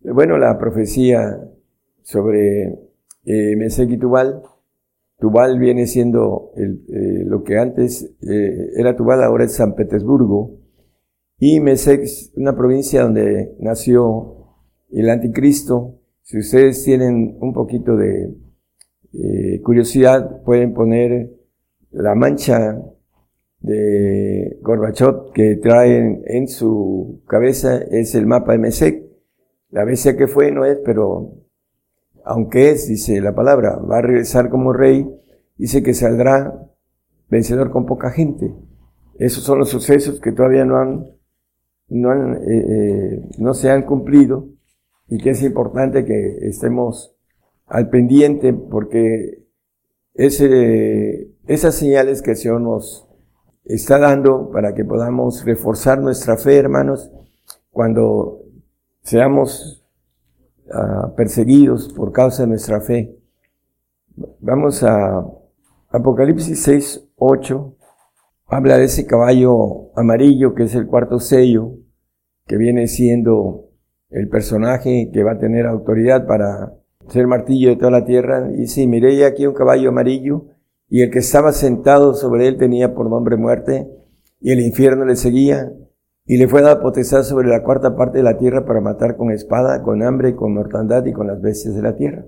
Bueno, 0.00 0.36
la 0.36 0.58
profecía 0.58 1.40
sobre 2.02 2.76
eh, 3.24 3.56
Mesec 3.56 3.88
y 3.90 3.98
Tubal, 3.98 4.42
Tubal 5.18 5.58
viene 5.58 5.86
siendo 5.86 6.52
eh, 6.56 7.24
lo 7.26 7.42
que 7.42 7.58
antes 7.58 8.04
eh, 8.22 8.70
era 8.76 8.96
Tubal, 8.96 9.22
ahora 9.22 9.44
es 9.44 9.54
San 9.54 9.74
Petersburgo, 9.74 10.60
y 11.38 11.60
Mesec 11.60 12.02
es 12.02 12.32
una 12.36 12.56
provincia 12.56 13.02
donde 13.02 13.56
nació 13.58 14.54
el 14.90 15.10
anticristo. 15.10 16.00
Si 16.22 16.38
ustedes 16.38 16.84
tienen 16.84 17.36
un 17.40 17.52
poquito 17.52 17.96
de 17.96 18.34
eh, 19.12 19.60
curiosidad, 19.62 20.42
pueden 20.42 20.72
poner 20.72 21.30
la 21.90 22.14
mancha 22.14 22.80
de 23.60 24.58
Gorbachev 24.62 25.32
que 25.32 25.56
traen 25.56 26.22
en 26.26 26.46
su 26.46 27.22
cabeza 27.26 27.78
es 27.78 28.14
el 28.14 28.26
mapa 28.26 28.52
de 28.52 28.58
Mesec. 28.58 29.04
La 29.70 29.84
bestia 29.84 30.16
que 30.16 30.28
fue 30.28 30.52
no 30.52 30.64
es, 30.64 30.78
pero 30.84 31.34
aunque 32.28 32.70
es, 32.70 32.86
dice 32.86 33.20
la 33.20 33.34
palabra, 33.34 33.76
va 33.76 33.98
a 33.98 34.02
regresar 34.02 34.50
como 34.50 34.72
rey, 34.72 35.08
dice 35.56 35.82
que 35.82 35.94
saldrá 35.94 36.68
vencedor 37.28 37.70
con 37.70 37.86
poca 37.86 38.10
gente. 38.10 38.54
Esos 39.18 39.42
son 39.42 39.58
los 39.58 39.70
sucesos 39.70 40.20
que 40.20 40.32
todavía 40.32 40.64
no 40.64 40.76
han 40.76 41.18
no, 41.88 42.34
eh, 42.34 42.38
eh, 42.44 43.28
no 43.38 43.54
se 43.54 43.70
han 43.70 43.82
cumplido 43.82 44.46
y 45.08 45.18
que 45.18 45.30
es 45.30 45.42
importante 45.42 46.04
que 46.04 46.36
estemos 46.42 47.14
al 47.66 47.88
pendiente 47.88 48.52
porque 48.52 49.46
ese, 50.14 51.30
esas 51.46 51.74
señales 51.74 52.20
que 52.20 52.32
el 52.32 52.36
Señor 52.36 52.60
nos 52.60 53.08
está 53.64 53.98
dando 53.98 54.50
para 54.50 54.74
que 54.74 54.84
podamos 54.84 55.44
reforzar 55.46 55.98
nuestra 56.00 56.36
fe, 56.36 56.56
hermanos, 56.56 57.10
cuando 57.70 58.42
seamos 59.02 59.77
uh, 60.72 61.14
perseguidos 61.14 61.92
por 61.92 62.12
causa 62.12 62.42
de 62.42 62.48
nuestra 62.48 62.80
fe. 62.80 63.16
Vamos 64.40 64.82
a 64.82 65.24
Apocalipsis 65.90 66.62
6, 66.62 67.08
8 67.16 67.74
habla 68.48 68.78
de 68.78 68.84
ese 68.84 69.06
caballo 69.06 69.92
amarillo 69.94 70.54
que 70.54 70.64
es 70.64 70.74
el 70.74 70.86
cuarto 70.86 71.20
sello, 71.20 71.74
que 72.46 72.56
viene 72.56 72.88
siendo 72.88 73.68
el 74.10 74.28
personaje 74.28 75.10
que 75.12 75.22
va 75.22 75.32
a 75.32 75.38
tener 75.38 75.66
autoridad 75.66 76.26
para 76.26 76.74
ser 77.08 77.26
martillo 77.26 77.68
de 77.68 77.76
toda 77.76 77.90
la 77.90 78.04
tierra. 78.06 78.50
Y 78.56 78.66
sí, 78.66 78.86
miré 78.86 79.24
aquí 79.24 79.46
un 79.46 79.54
caballo 79.54 79.90
amarillo 79.90 80.46
y 80.88 81.02
el 81.02 81.10
que 81.10 81.18
estaba 81.18 81.52
sentado 81.52 82.14
sobre 82.14 82.48
él 82.48 82.56
tenía 82.56 82.94
por 82.94 83.10
nombre 83.10 83.36
muerte 83.36 83.86
y 84.40 84.52
el 84.52 84.60
infierno 84.60 85.04
le 85.04 85.16
seguía 85.16 85.70
y 86.30 86.36
le 86.36 86.46
fue 86.46 86.60
dada 86.60 86.82
potestad 86.82 87.22
sobre 87.22 87.48
la 87.48 87.62
cuarta 87.62 87.96
parte 87.96 88.18
de 88.18 88.22
la 88.22 88.36
tierra 88.36 88.66
para 88.66 88.82
matar 88.82 89.16
con 89.16 89.30
espada, 89.30 89.82
con 89.82 90.02
hambre, 90.02 90.36
con 90.36 90.52
mortandad 90.52 91.06
y 91.06 91.12
con 91.14 91.26
las 91.26 91.40
bestias 91.40 91.74
de 91.74 91.80
la 91.80 91.96
tierra. 91.96 92.26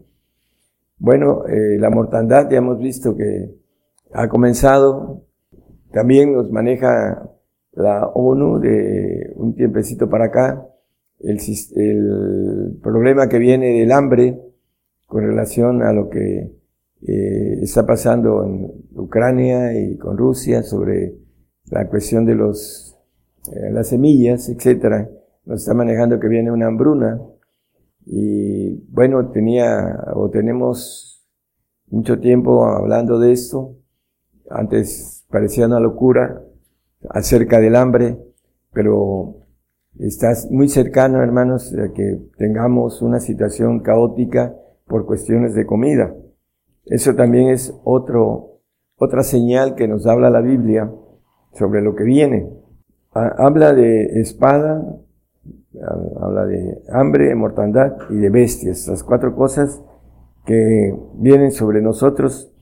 Bueno, 0.97 1.47
eh, 1.47 1.77
la 1.79 1.91
mortandad 1.91 2.49
ya 2.51 2.57
hemos 2.57 2.79
visto 2.79 3.15
que 3.15 3.55
ha 4.13 4.27
comenzado, 4.29 5.27
también 5.93 6.33
nos 6.33 6.51
maneja 6.51 7.29
la 7.73 8.07
ONU 8.07 8.59
de 8.59 9.35
un 9.37 9.55
tiempecito 9.55 10.09
para 10.09 10.27
acá, 10.27 10.67
el, 11.19 12.79
problema 12.83 13.29
que 13.29 13.39
viene 13.39 13.81
del 13.81 13.93
hambre 13.93 14.41
con 15.07 15.25
relación 15.25 15.83
a 15.83 15.93
lo 15.93 16.09
que 16.09 16.51
eh, 17.07 17.59
está 17.61 17.85
pasando 17.85 18.45
en 18.45 18.73
Ucrania 18.95 19.79
y 19.79 19.99
con 19.99 20.17
Rusia 20.17 20.63
sobre 20.63 21.17
la 21.67 21.87
cuestión 21.87 22.25
de 22.25 22.35
los, 22.35 22.90
eh, 23.53 23.71
las 23.73 23.89
semillas, 23.89 24.49
etcétera. 24.49 25.09
Nos 25.45 25.61
está 25.61 25.75
manejando 25.75 26.21
que 26.21 26.29
viene 26.29 26.51
una 26.51 26.67
hambruna 26.67 27.21
y 28.07 28.77
bueno, 28.93 29.31
tenía 29.31 30.05
o 30.15 30.31
tenemos 30.31 31.27
mucho 31.89 32.19
tiempo 32.19 32.65
hablando 32.65 33.19
de 33.19 33.33
esto. 33.33 33.77
Antes 34.49 35.27
parecía 35.31 35.67
una 35.67 35.81
locura 35.81 36.43
acerca 37.09 37.61
del 37.61 37.77
hambre, 37.77 38.19
pero 38.73 39.47
estás 39.99 40.51
muy 40.51 40.69
cercano, 40.69 41.23
hermanos, 41.23 41.75
a 41.75 41.93
que 41.93 42.21
tengamos 42.37 43.03
una 43.03 43.21
situación 43.21 43.81
caótica 43.81 44.55
por 44.87 45.07
cuestiones 45.07 45.55
de 45.55 45.67
comida. 45.67 46.15
Eso 46.87 47.15
también 47.15 47.49
es 47.51 47.75
otro, 47.85 48.61
otra 48.97 49.23
señal 49.23 49.75
que 49.75 49.87
nos 49.87 50.07
habla 50.07 50.31
la 50.31 50.41
Biblia 50.41 50.91
sobre 51.55 51.83
lo 51.83 51.95
que 51.95 52.05
viene. 52.05 52.51
Habla 53.13 53.73
de 53.73 54.21
espada, 54.21 54.85
habla 56.21 56.47
de 56.47 56.81
hambre, 56.93 57.35
mortandad 57.35 57.97
y 58.09 58.17
de 58.17 58.31
bestias, 58.31 58.87
las 58.87 59.03
cuatro 59.03 59.35
cosas 59.35 59.83
que 60.47 60.95
vienen 61.15 61.51
sobre 61.51 61.83
nosotros 61.83 62.53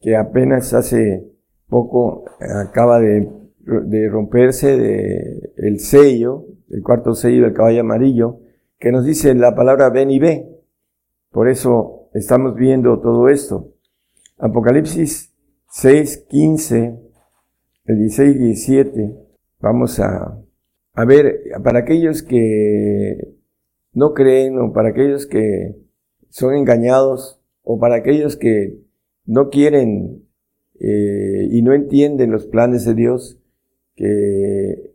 que 0.00 0.16
apenas 0.16 0.74
hace 0.74 1.26
poco 1.68 2.26
acaba 2.38 3.00
de, 3.00 3.30
romperse 4.10 4.76
de 4.76 5.52
el 5.56 5.80
sello, 5.80 6.44
el 6.68 6.82
cuarto 6.82 7.14
sello 7.14 7.44
del 7.44 7.54
caballo 7.54 7.80
amarillo, 7.80 8.40
que 8.78 8.92
nos 8.92 9.06
dice 9.06 9.34
la 9.34 9.54
palabra 9.54 9.88
ven 9.88 10.10
y 10.10 10.18
ve. 10.18 10.50
Por 11.30 11.48
eso 11.48 12.10
estamos 12.12 12.54
viendo 12.54 13.00
todo 13.00 13.30
esto. 13.30 13.72
Apocalipsis 14.36 15.34
6, 15.70 16.26
15, 16.28 17.00
el 17.86 17.98
16 17.98 18.38
17. 18.38 19.23
Vamos 19.64 19.98
a, 19.98 20.38
a 20.92 21.04
ver, 21.06 21.40
para 21.62 21.78
aquellos 21.78 22.22
que 22.22 23.34
no 23.94 24.12
creen 24.12 24.58
o 24.58 24.74
para 24.74 24.90
aquellos 24.90 25.26
que 25.26 25.74
son 26.28 26.54
engañados 26.54 27.40
o 27.62 27.78
para 27.78 27.94
aquellos 27.94 28.36
que 28.36 28.78
no 29.24 29.48
quieren 29.48 30.22
eh, 30.78 31.48
y 31.50 31.62
no 31.62 31.72
entienden 31.72 32.30
los 32.30 32.46
planes 32.46 32.84
de 32.84 32.92
Dios, 32.92 33.40
que 33.96 34.92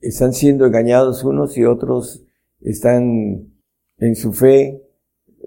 están 0.00 0.34
siendo 0.34 0.66
engañados 0.66 1.24
unos 1.24 1.58
y 1.58 1.64
otros 1.64 2.24
están 2.60 3.52
en 3.98 4.14
su 4.14 4.32
fe, 4.32 4.84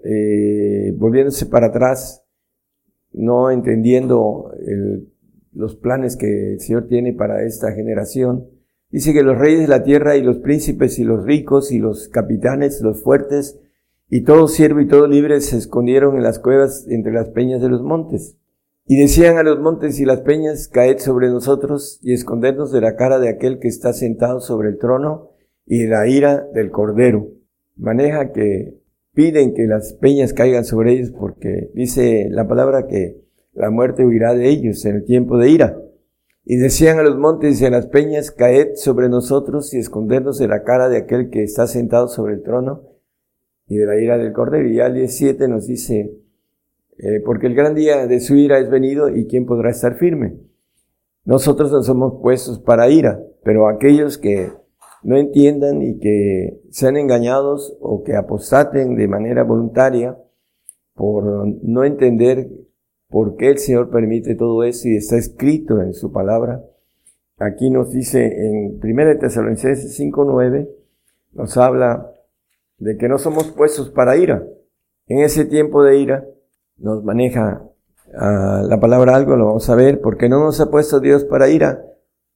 eh, 0.04 0.92
volviéndose 0.98 1.46
para 1.46 1.68
atrás, 1.68 2.26
no 3.14 3.50
entendiendo 3.50 4.52
los 5.54 5.76
planes 5.76 6.18
que 6.18 6.52
el 6.52 6.60
Señor 6.60 6.88
tiene 6.88 7.14
para 7.14 7.42
esta 7.46 7.72
generación. 7.72 8.50
Dice 8.90 9.12
que 9.12 9.22
los 9.22 9.38
reyes 9.38 9.60
de 9.60 9.68
la 9.68 9.82
tierra 9.82 10.16
y 10.16 10.22
los 10.22 10.38
príncipes 10.38 10.98
y 10.98 11.04
los 11.04 11.24
ricos 11.24 11.72
y 11.72 11.78
los 11.78 12.08
capitanes, 12.08 12.80
los 12.82 13.02
fuertes 13.02 13.58
y 14.08 14.22
todo 14.22 14.46
siervo 14.46 14.80
y 14.80 14.86
todo 14.86 15.08
libre 15.08 15.40
se 15.40 15.56
escondieron 15.56 16.16
en 16.16 16.22
las 16.22 16.38
cuevas 16.38 16.86
entre 16.88 17.12
las 17.12 17.30
peñas 17.30 17.60
de 17.60 17.68
los 17.68 17.82
montes. 17.82 18.36
Y 18.86 18.96
decían 18.96 19.36
a 19.36 19.42
los 19.42 19.58
montes 19.58 19.98
y 19.98 20.04
las 20.04 20.20
peñas, 20.20 20.68
caed 20.68 20.98
sobre 20.98 21.28
nosotros 21.28 21.98
y 22.02 22.12
escondernos 22.12 22.70
de 22.70 22.80
la 22.80 22.94
cara 22.94 23.18
de 23.18 23.28
aquel 23.28 23.58
que 23.58 23.66
está 23.66 23.92
sentado 23.92 24.40
sobre 24.40 24.68
el 24.68 24.78
trono 24.78 25.30
y 25.66 25.82
de 25.82 25.88
la 25.88 26.06
ira 26.06 26.46
del 26.54 26.70
cordero. 26.70 27.26
Maneja 27.74 28.30
que 28.30 28.78
piden 29.12 29.54
que 29.54 29.66
las 29.66 29.94
peñas 29.94 30.32
caigan 30.32 30.64
sobre 30.64 30.92
ellos 30.92 31.10
porque 31.10 31.70
dice 31.74 32.28
la 32.30 32.46
palabra 32.46 32.86
que 32.86 33.24
la 33.54 33.70
muerte 33.70 34.06
huirá 34.06 34.34
de 34.34 34.48
ellos 34.48 34.84
en 34.84 34.96
el 34.96 35.04
tiempo 35.04 35.36
de 35.36 35.50
ira. 35.50 35.76
Y 36.48 36.58
decían 36.58 37.00
a 37.00 37.02
los 37.02 37.18
montes 37.18 37.60
y 37.60 37.66
a 37.66 37.70
las 37.70 37.86
peñas, 37.86 38.30
caed 38.30 38.76
sobre 38.76 39.08
nosotros 39.08 39.74
y 39.74 39.78
escondernos 39.78 40.38
de 40.38 40.46
la 40.46 40.62
cara 40.62 40.88
de 40.88 40.98
aquel 40.98 41.28
que 41.28 41.42
está 41.42 41.66
sentado 41.66 42.06
sobre 42.06 42.34
el 42.34 42.44
trono 42.44 42.82
y 43.66 43.76
de 43.76 43.84
la 43.84 44.00
ira 44.00 44.16
del 44.16 44.32
cordero. 44.32 44.68
Y 44.68 44.78
al 44.78 44.94
17 44.94 45.48
nos 45.48 45.66
dice, 45.66 46.12
eh, 46.98 47.20
porque 47.24 47.48
el 47.48 47.56
gran 47.56 47.74
día 47.74 48.06
de 48.06 48.20
su 48.20 48.36
ira 48.36 48.60
es 48.60 48.70
venido 48.70 49.08
y 49.08 49.26
quién 49.26 49.44
podrá 49.44 49.70
estar 49.70 49.96
firme. 49.96 50.38
Nosotros 51.24 51.72
no 51.72 51.82
somos 51.82 52.20
puestos 52.22 52.60
para 52.60 52.88
ira, 52.90 53.20
pero 53.42 53.68
aquellos 53.68 54.16
que 54.16 54.52
no 55.02 55.16
entiendan 55.16 55.82
y 55.82 55.98
que 55.98 56.60
sean 56.70 56.96
engañados 56.96 57.76
o 57.80 58.04
que 58.04 58.14
apostaten 58.14 58.94
de 58.94 59.08
manera 59.08 59.42
voluntaria 59.42 60.16
por 60.94 61.24
no 61.64 61.82
entender 61.82 62.48
por 63.08 63.36
qué 63.36 63.50
el 63.50 63.58
Señor 63.58 63.90
permite 63.90 64.34
todo 64.34 64.64
eso 64.64 64.88
y 64.88 64.96
está 64.96 65.16
escrito 65.16 65.80
en 65.80 65.94
su 65.94 66.12
palabra. 66.12 66.62
Aquí 67.38 67.70
nos 67.70 67.90
dice 67.90 68.24
en 68.24 68.80
1 68.82 69.18
Tesalonicenses 69.18 69.98
5.9, 69.98 70.68
nos 71.34 71.56
habla 71.56 72.12
de 72.78 72.96
que 72.96 73.08
no 73.08 73.18
somos 73.18 73.52
puestos 73.52 73.90
para 73.90 74.16
ira. 74.16 74.42
En 75.06 75.20
ese 75.20 75.44
tiempo 75.44 75.82
de 75.82 75.98
ira 75.98 76.24
nos 76.78 77.04
maneja 77.04 77.62
ah, 78.18 78.62
la 78.66 78.80
palabra 78.80 79.14
algo, 79.14 79.36
lo 79.36 79.46
vamos 79.46 79.68
a 79.70 79.74
ver, 79.74 80.00
porque 80.00 80.28
no 80.28 80.40
nos 80.40 80.60
ha 80.60 80.70
puesto 80.70 81.00
Dios 81.00 81.24
para 81.24 81.48
ira, 81.48 81.84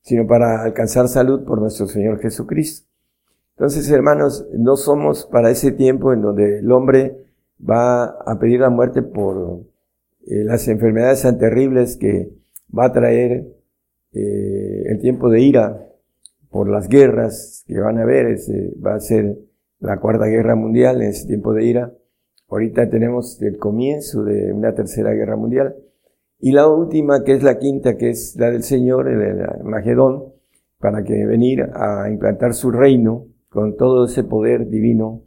sino 0.02 0.26
para 0.26 0.62
alcanzar 0.62 1.08
salud 1.08 1.44
por 1.44 1.60
nuestro 1.60 1.86
Señor 1.86 2.20
Jesucristo. 2.20 2.86
Entonces, 3.56 3.90
hermanos, 3.90 4.46
no 4.52 4.76
somos 4.76 5.26
para 5.26 5.50
ese 5.50 5.72
tiempo 5.72 6.12
en 6.12 6.22
donde 6.22 6.60
el 6.60 6.72
hombre 6.72 7.26
va 7.68 8.04
a 8.04 8.38
pedir 8.38 8.60
la 8.60 8.70
muerte 8.70 9.02
por 9.02 9.60
eh, 10.26 10.44
las 10.44 10.68
enfermedades 10.68 11.22
tan 11.22 11.38
terribles 11.38 11.96
que 11.96 12.30
va 12.76 12.86
a 12.86 12.92
traer 12.92 13.46
eh, 14.12 14.82
el 14.86 15.00
tiempo 15.00 15.30
de 15.30 15.40
ira 15.40 15.86
por 16.50 16.68
las 16.68 16.88
guerras 16.88 17.64
que 17.66 17.78
van 17.78 17.98
a 17.98 18.02
haber, 18.02 18.26
ese 18.26 18.74
va 18.84 18.94
a 18.94 19.00
ser 19.00 19.38
la 19.78 19.98
cuarta 19.98 20.26
guerra 20.26 20.56
mundial 20.56 21.00
en 21.00 21.08
ese 21.08 21.26
tiempo 21.26 21.54
de 21.54 21.64
ira. 21.64 21.94
Ahorita 22.48 22.90
tenemos 22.90 23.40
el 23.40 23.56
comienzo 23.58 24.24
de 24.24 24.52
una 24.52 24.74
tercera 24.74 25.12
guerra 25.12 25.36
mundial. 25.36 25.76
Y 26.40 26.52
la 26.52 26.68
última, 26.68 27.22
que 27.22 27.34
es 27.34 27.42
la 27.42 27.58
quinta, 27.58 27.96
que 27.96 28.10
es 28.10 28.34
la 28.36 28.50
del 28.50 28.62
Señor, 28.62 29.08
el 29.08 29.64
Magedón, 29.64 30.32
para 30.78 31.04
que 31.04 31.26
venir 31.26 31.70
a 31.74 32.08
implantar 32.10 32.54
su 32.54 32.70
reino 32.70 33.26
con 33.48 33.76
todo 33.76 34.06
ese 34.06 34.24
poder 34.24 34.68
divino, 34.68 35.22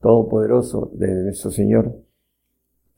todopoderoso 0.00 0.90
de 0.94 1.24
nuestro 1.24 1.50
Señor 1.50 2.07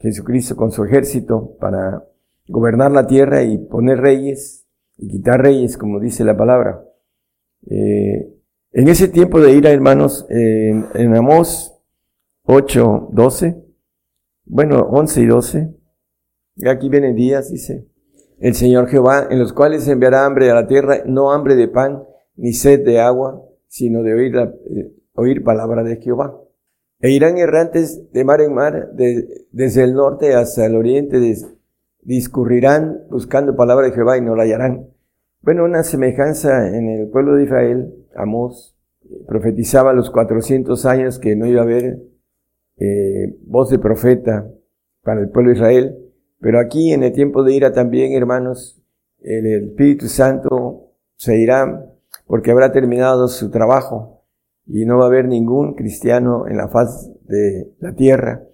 Jesucristo 0.00 0.56
con 0.56 0.72
su 0.72 0.84
ejército 0.84 1.56
para 1.60 2.04
gobernar 2.48 2.90
la 2.90 3.06
tierra 3.06 3.42
y 3.42 3.58
poner 3.58 4.00
reyes 4.00 4.66
y 4.96 5.08
quitar 5.08 5.42
reyes, 5.42 5.76
como 5.76 6.00
dice 6.00 6.24
la 6.24 6.36
palabra. 6.36 6.84
Eh, 7.70 8.34
en 8.72 8.88
ese 8.88 9.08
tiempo 9.08 9.40
de 9.40 9.52
ira, 9.52 9.70
hermanos, 9.70 10.26
en, 10.28 10.86
en 10.94 11.16
Amós 11.16 11.74
8, 12.44 13.10
12, 13.12 13.64
bueno, 14.44 14.80
11 14.90 15.20
y 15.20 15.26
12, 15.26 15.74
y 16.56 16.68
aquí 16.68 16.88
vienen 16.88 17.14
días, 17.14 17.50
dice, 17.50 17.86
el 18.38 18.54
Señor 18.54 18.88
Jehová, 18.88 19.28
en 19.30 19.38
los 19.38 19.52
cuales 19.52 19.86
enviará 19.86 20.24
hambre 20.24 20.50
a 20.50 20.54
la 20.54 20.66
tierra, 20.66 21.02
no 21.06 21.30
hambre 21.30 21.56
de 21.56 21.68
pan, 21.68 22.04
ni 22.36 22.52
sed 22.52 22.84
de 22.84 23.00
agua, 23.00 23.42
sino 23.68 24.02
de 24.02 24.14
oír, 24.14 24.36
eh, 24.36 24.92
oír 25.14 25.44
palabra 25.44 25.82
de 25.84 25.96
Jehová. 25.96 26.38
E 27.00 27.10
irán 27.10 27.38
errantes 27.38 28.12
de 28.12 28.24
mar 28.24 28.40
en 28.42 28.54
mar, 28.54 28.90
desde 28.92 29.84
el 29.84 29.94
norte 29.94 30.34
hasta 30.34 30.66
el 30.66 30.76
oriente, 30.76 31.18
discurrirán 32.02 33.04
buscando 33.10 33.56
palabra 33.56 33.86
de 33.86 33.92
Jehová 33.92 34.18
y 34.18 34.20
no 34.20 34.36
la 34.36 34.42
hallarán. 34.42 34.90
Bueno, 35.40 35.64
una 35.64 35.82
semejanza 35.82 36.68
en 36.68 36.90
el 36.90 37.08
pueblo 37.08 37.36
de 37.36 37.44
Israel, 37.44 37.94
Amós 38.14 38.76
profetizaba 39.26 39.94
los 39.94 40.10
400 40.10 40.84
años 40.84 41.18
que 41.18 41.34
no 41.36 41.46
iba 41.46 41.60
a 41.60 41.64
haber 41.64 41.98
eh, 42.76 43.36
voz 43.46 43.70
de 43.70 43.78
profeta 43.78 44.50
para 45.02 45.20
el 45.20 45.30
pueblo 45.30 45.50
de 45.50 45.56
Israel, 45.56 45.98
pero 46.38 46.60
aquí 46.60 46.92
en 46.92 47.02
el 47.02 47.12
tiempo 47.12 47.42
de 47.42 47.54
ira 47.54 47.72
también, 47.72 48.12
hermanos, 48.12 48.82
el 49.20 49.46
Espíritu 49.46 50.08
Santo 50.08 50.92
se 51.16 51.38
irá 51.38 51.86
porque 52.26 52.50
habrá 52.50 52.72
terminado 52.72 53.28
su 53.28 53.50
trabajo 53.50 54.19
y 54.66 54.84
no 54.84 54.98
va 54.98 55.04
a 55.04 55.08
haber 55.08 55.26
ningún 55.26 55.74
cristiano 55.74 56.46
en 56.46 56.56
la 56.56 56.68
faz 56.68 57.10
de 57.26 57.72
la 57.80 57.94
tierra, 57.94 58.44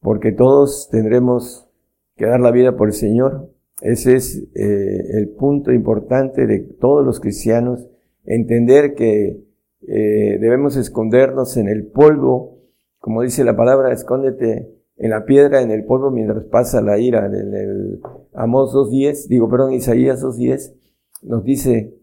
porque 0.00 0.32
todos 0.32 0.88
tendremos 0.90 1.68
que 2.16 2.26
dar 2.26 2.40
la 2.40 2.50
vida 2.50 2.76
por 2.76 2.88
el 2.88 2.94
Señor. 2.94 3.50
Ese 3.80 4.16
es 4.16 4.44
eh, 4.54 5.18
el 5.18 5.30
punto 5.30 5.72
importante 5.72 6.46
de 6.46 6.60
todos 6.60 7.04
los 7.04 7.20
cristianos, 7.20 7.86
entender 8.24 8.94
que 8.94 9.40
eh, 9.88 10.38
debemos 10.40 10.76
escondernos 10.76 11.56
en 11.56 11.68
el 11.68 11.86
polvo, 11.86 12.58
como 12.98 13.22
dice 13.22 13.44
la 13.44 13.56
palabra, 13.56 13.92
escóndete 13.92 14.68
en 14.96 15.10
la 15.10 15.24
piedra, 15.24 15.62
en 15.62 15.72
el 15.72 15.84
polvo, 15.84 16.10
mientras 16.10 16.44
pasa 16.44 16.80
la 16.80 16.98
ira. 16.98 17.26
En 17.26 17.54
el 17.54 18.00
Amós 18.34 18.72
2.10, 18.72 19.26
digo, 19.28 19.50
perdón, 19.50 19.72
Isaías 19.72 20.22
2.10, 20.22 20.74
nos 21.22 21.44
dice, 21.44 21.94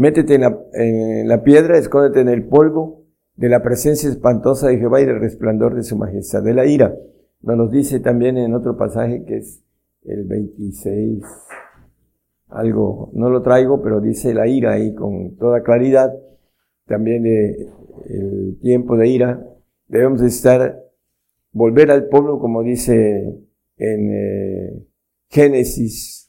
métete 0.00 0.36
en 0.36 1.28
la, 1.28 1.42
piedra, 1.42 1.76
escóndete 1.76 2.20
en 2.20 2.30
el 2.30 2.48
polvo 2.48 3.04
de 3.36 3.50
la 3.50 3.62
presencia 3.62 4.08
espantosa 4.08 4.68
de 4.68 4.78
Jehová 4.78 5.02
y 5.02 5.04
del 5.04 5.20
resplandor 5.20 5.74
de 5.74 5.82
su 5.82 5.98
majestad, 5.98 6.42
de 6.42 6.54
la 6.54 6.64
ira. 6.64 6.96
Nos 7.42 7.58
lo 7.58 7.68
dice 7.68 8.00
también 8.00 8.38
en 8.38 8.54
otro 8.54 8.78
pasaje 8.78 9.24
que 9.26 9.36
es 9.36 9.62
el 10.04 10.24
26, 10.24 11.22
algo, 12.48 13.10
no 13.12 13.28
lo 13.28 13.42
traigo, 13.42 13.82
pero 13.82 14.00
dice 14.00 14.32
la 14.32 14.48
ira 14.48 14.72
ahí 14.72 14.94
con 14.94 15.36
toda 15.36 15.62
claridad. 15.62 16.10
También 16.86 17.26
eh, 17.26 17.68
el 18.08 18.58
tiempo 18.62 18.96
de 18.96 19.06
ira. 19.06 19.46
Debemos 19.86 20.22
estar, 20.22 20.82
volver 21.52 21.90
al 21.90 22.08
pueblo, 22.08 22.38
como 22.38 22.62
dice 22.62 23.38
en 23.76 24.14
eh, 24.14 24.86
Génesis. 25.28 26.19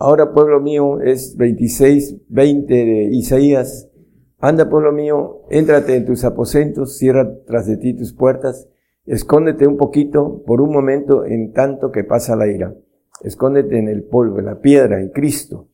Ahora, 0.00 0.32
pueblo 0.32 0.60
mío, 0.60 1.00
es 1.00 1.36
26, 1.36 2.18
20 2.28 2.72
de 2.72 3.04
Isaías. 3.10 3.90
Anda, 4.38 4.70
pueblo 4.70 4.92
mío, 4.92 5.42
éntrate 5.50 5.96
en 5.96 6.06
tus 6.06 6.24
aposentos, 6.24 6.96
cierra 6.96 7.28
tras 7.46 7.66
de 7.66 7.78
ti 7.78 7.94
tus 7.94 8.12
puertas, 8.12 8.68
escóndete 9.06 9.66
un 9.66 9.76
poquito 9.76 10.44
por 10.46 10.60
un 10.60 10.72
momento 10.72 11.24
en 11.24 11.52
tanto 11.52 11.90
que 11.90 12.04
pasa 12.04 12.36
la 12.36 12.46
ira. 12.46 12.76
Escóndete 13.24 13.76
en 13.76 13.88
el 13.88 14.04
polvo, 14.04 14.38
en 14.38 14.44
la 14.44 14.60
piedra, 14.60 15.00
en 15.00 15.08
Cristo, 15.08 15.66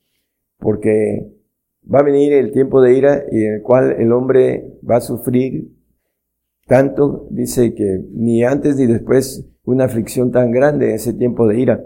porque 0.58 1.30
va 1.84 1.98
a 1.98 2.04
venir 2.04 2.32
el 2.32 2.50
tiempo 2.50 2.80
de 2.80 2.94
ira 2.94 3.24
y 3.30 3.44
en 3.44 3.54
el 3.56 3.62
cual 3.62 3.94
el 3.98 4.10
hombre 4.10 4.78
va 4.88 4.96
a 4.96 5.00
sufrir 5.02 5.70
tanto, 6.66 7.26
dice 7.28 7.74
que 7.74 8.00
ni 8.10 8.42
antes 8.42 8.76
ni 8.76 8.86
después 8.86 9.44
una 9.64 9.84
aflicción 9.84 10.32
tan 10.32 10.50
grande 10.50 10.88
en 10.88 10.94
ese 10.94 11.12
tiempo 11.12 11.46
de 11.46 11.60
ira. 11.60 11.84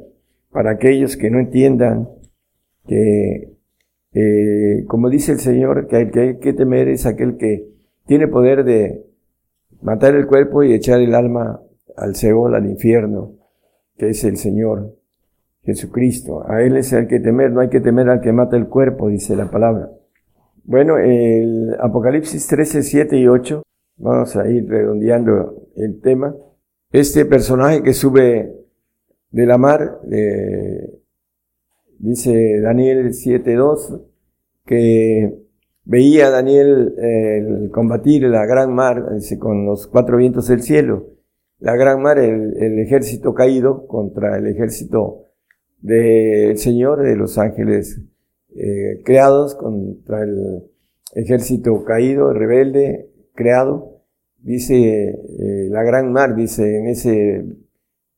Para 0.53 0.71
aquellos 0.71 1.17
que 1.17 1.31
no 1.31 1.41
entiendan 1.41 2.09
que, 2.89 3.57
eh, 4.15 4.85
como 4.89 5.09
dice 5.09 5.33
el 5.33 5.39
Señor, 5.39 5.87
que 5.87 6.01
el 6.01 6.11
que 6.11 6.21
hay 6.21 6.39
que 6.39 6.53
temer 6.53 6.89
es 6.89 7.07
aquel 7.07 7.37
que 7.37 7.69
tiene 8.07 8.27
poder 8.27 8.65
de 8.65 9.05
matar 9.83 10.17
el 10.17 10.27
cuerpo 10.27 10.65
y 10.65 10.73
echar 10.73 11.01
el 11.01 11.15
alma 11.15 11.61
al 11.97 12.17
Seol, 12.17 12.57
al 12.57 12.67
infierno, 12.67 13.35
que 13.97 14.09
es 14.09 14.25
el 14.25 14.37
Señor. 14.37 14.99
Jesucristo. 15.69 16.51
A 16.51 16.63
Él 16.63 16.79
es 16.79 16.95
el 16.95 17.07
que 17.07 17.21
temer, 17.21 17.53
no 17.53 17.61
hay 17.61 17.69
que 17.69 17.81
temer 17.81 18.09
al 18.09 18.23
que 18.23 18.33
mata 18.33 18.57
el 18.57 18.69
cuerpo, 18.69 19.09
dice 19.09 19.37
la 19.37 19.51
palabra. 19.51 19.91
Bueno, 20.65 20.97
el 20.97 21.77
Apocalipsis 21.79 22.47
13, 22.47 22.83
7 22.83 23.19
y 23.19 23.27
8, 23.27 23.63
vamos 23.99 24.35
a 24.37 24.49
ir 24.49 24.67
redondeando 24.67 25.69
el 25.77 26.01
tema. 26.01 26.35
Este 26.91 27.27
personaje 27.27 27.83
que 27.83 27.93
sube 27.93 28.51
de 29.31 29.47
la 29.47 29.59
mar, 29.59 30.01
dice 31.99 32.61
Daniel 32.61 33.13
7, 33.13 33.55
2, 33.55 34.01
que 34.67 35.35
veía 35.85 36.27
a 36.27 36.31
Daniel 36.31 36.95
el 36.99 37.71
combatir 37.71 38.23
la 38.25 38.47
gran 38.47 38.75
mar 38.75 39.05
con 39.39 39.67
los 39.67 39.87
cuatro 39.87 40.17
vientos 40.17 40.49
del 40.49 40.63
cielo. 40.63 41.07
La 41.61 41.77
gran 41.77 42.03
mar, 42.03 42.19
el, 42.19 42.57
el 42.63 42.79
ejército 42.79 43.35
caído 43.35 43.87
contra 43.87 44.39
el 44.39 44.47
ejército 44.47 45.25
del 45.81 46.59
Señor, 46.59 47.03
de 47.03 47.17
los 47.17 47.39
ángeles 47.39 48.01
eh, 48.55 49.03
creados 49.05 49.55
contra 49.55 50.23
el 50.23 50.65
ejército 51.15 51.85
caído, 51.85 52.33
rebelde, 52.33 53.11
creado. 53.35 54.03
Dice 54.39 55.11
eh, 55.11 55.69
la 55.71 55.83
gran 55.83 56.13
mar, 56.13 56.35
dice 56.35 56.79
en 56.79 56.87
ese 56.87 57.45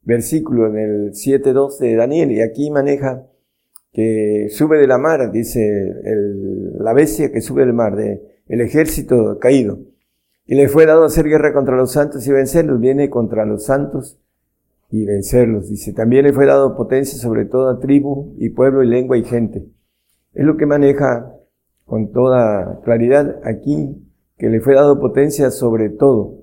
versículo, 0.02 0.68
en 0.68 0.78
el 0.78 1.12
7.2 1.12 1.78
de 1.78 1.96
Daniel, 1.96 2.32
y 2.32 2.40
aquí 2.40 2.70
maneja 2.70 3.26
que 3.92 4.48
sube 4.50 4.78
de 4.78 4.86
la 4.86 4.98
mar, 4.98 5.32
dice 5.32 5.60
la 6.78 6.92
bestia 6.92 7.32
que 7.32 7.40
sube 7.40 7.64
del 7.64 7.74
mar, 7.74 7.96
de, 7.96 8.22
el 8.48 8.60
ejército 8.60 9.38
caído. 9.38 9.78
Y 10.46 10.56
le 10.56 10.68
fue 10.68 10.86
dado 10.86 11.04
hacer 11.04 11.26
guerra 11.26 11.52
contra 11.52 11.76
los 11.76 11.92
santos 11.92 12.26
y 12.26 12.32
vencerlos. 12.32 12.80
Viene 12.80 13.08
contra 13.08 13.44
los 13.44 13.64
santos 13.64 14.18
y 14.90 15.04
vencerlos. 15.04 15.68
Dice, 15.68 15.92
también 15.92 16.24
le 16.24 16.32
fue 16.32 16.46
dado 16.46 16.76
potencia 16.76 17.18
sobre 17.18 17.44
toda 17.44 17.78
tribu 17.78 18.34
y 18.38 18.48
pueblo 18.50 18.82
y 18.82 18.88
lengua 18.88 19.16
y 19.16 19.24
gente. 19.24 19.66
Es 20.34 20.44
lo 20.44 20.56
que 20.56 20.66
maneja 20.66 21.32
con 21.84 22.12
toda 22.12 22.80
claridad 22.84 23.40
aquí, 23.44 23.96
que 24.38 24.48
le 24.48 24.60
fue 24.60 24.74
dado 24.74 25.00
potencia 25.00 25.50
sobre 25.50 25.90
todo, 25.90 26.42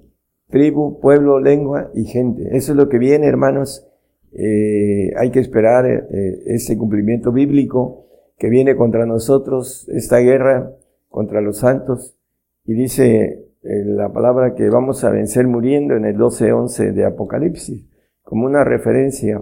tribu, 0.50 1.00
pueblo, 1.00 1.40
lengua 1.40 1.92
y 1.94 2.06
gente. 2.06 2.56
Eso 2.56 2.74
es 2.74 2.78
lo 2.78 2.90
que 2.90 3.00
viene, 3.00 3.28
hermanos. 3.28 3.87
Eh, 4.34 5.14
hay 5.18 5.32
que 5.32 5.40
esperar 5.40 5.86
eh, 5.86 6.44
ese 6.48 6.78
cumplimiento 6.78 7.32
bíblico 7.32 8.08
que 8.38 8.50
viene 8.50 8.76
contra 8.76 9.06
nosotros, 9.06 9.88
esta 9.90 10.20
guerra 10.20 10.72
contra 11.10 11.42
los 11.42 11.60
santos. 11.60 12.18
Y 12.66 12.74
dice 12.74 13.48
eh, 13.64 13.84
la 13.86 14.12
palabra 14.12 14.54
que 14.56 14.70
vamos 14.70 15.04
a 15.04 15.10
vencer 15.10 15.48
muriendo 15.48 15.96
en 15.96 16.06
el 16.06 16.18
12.11 16.18 16.94
de 16.94 17.06
Apocalipsis 17.06 17.86
como 18.22 18.46
una 18.46 18.64
referencia 18.66 19.42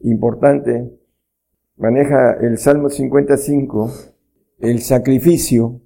importante, 0.00 0.92
maneja 1.76 2.34
el 2.34 2.58
Salmo 2.58 2.90
55, 2.90 3.90
el 4.60 4.80
sacrificio, 4.80 5.80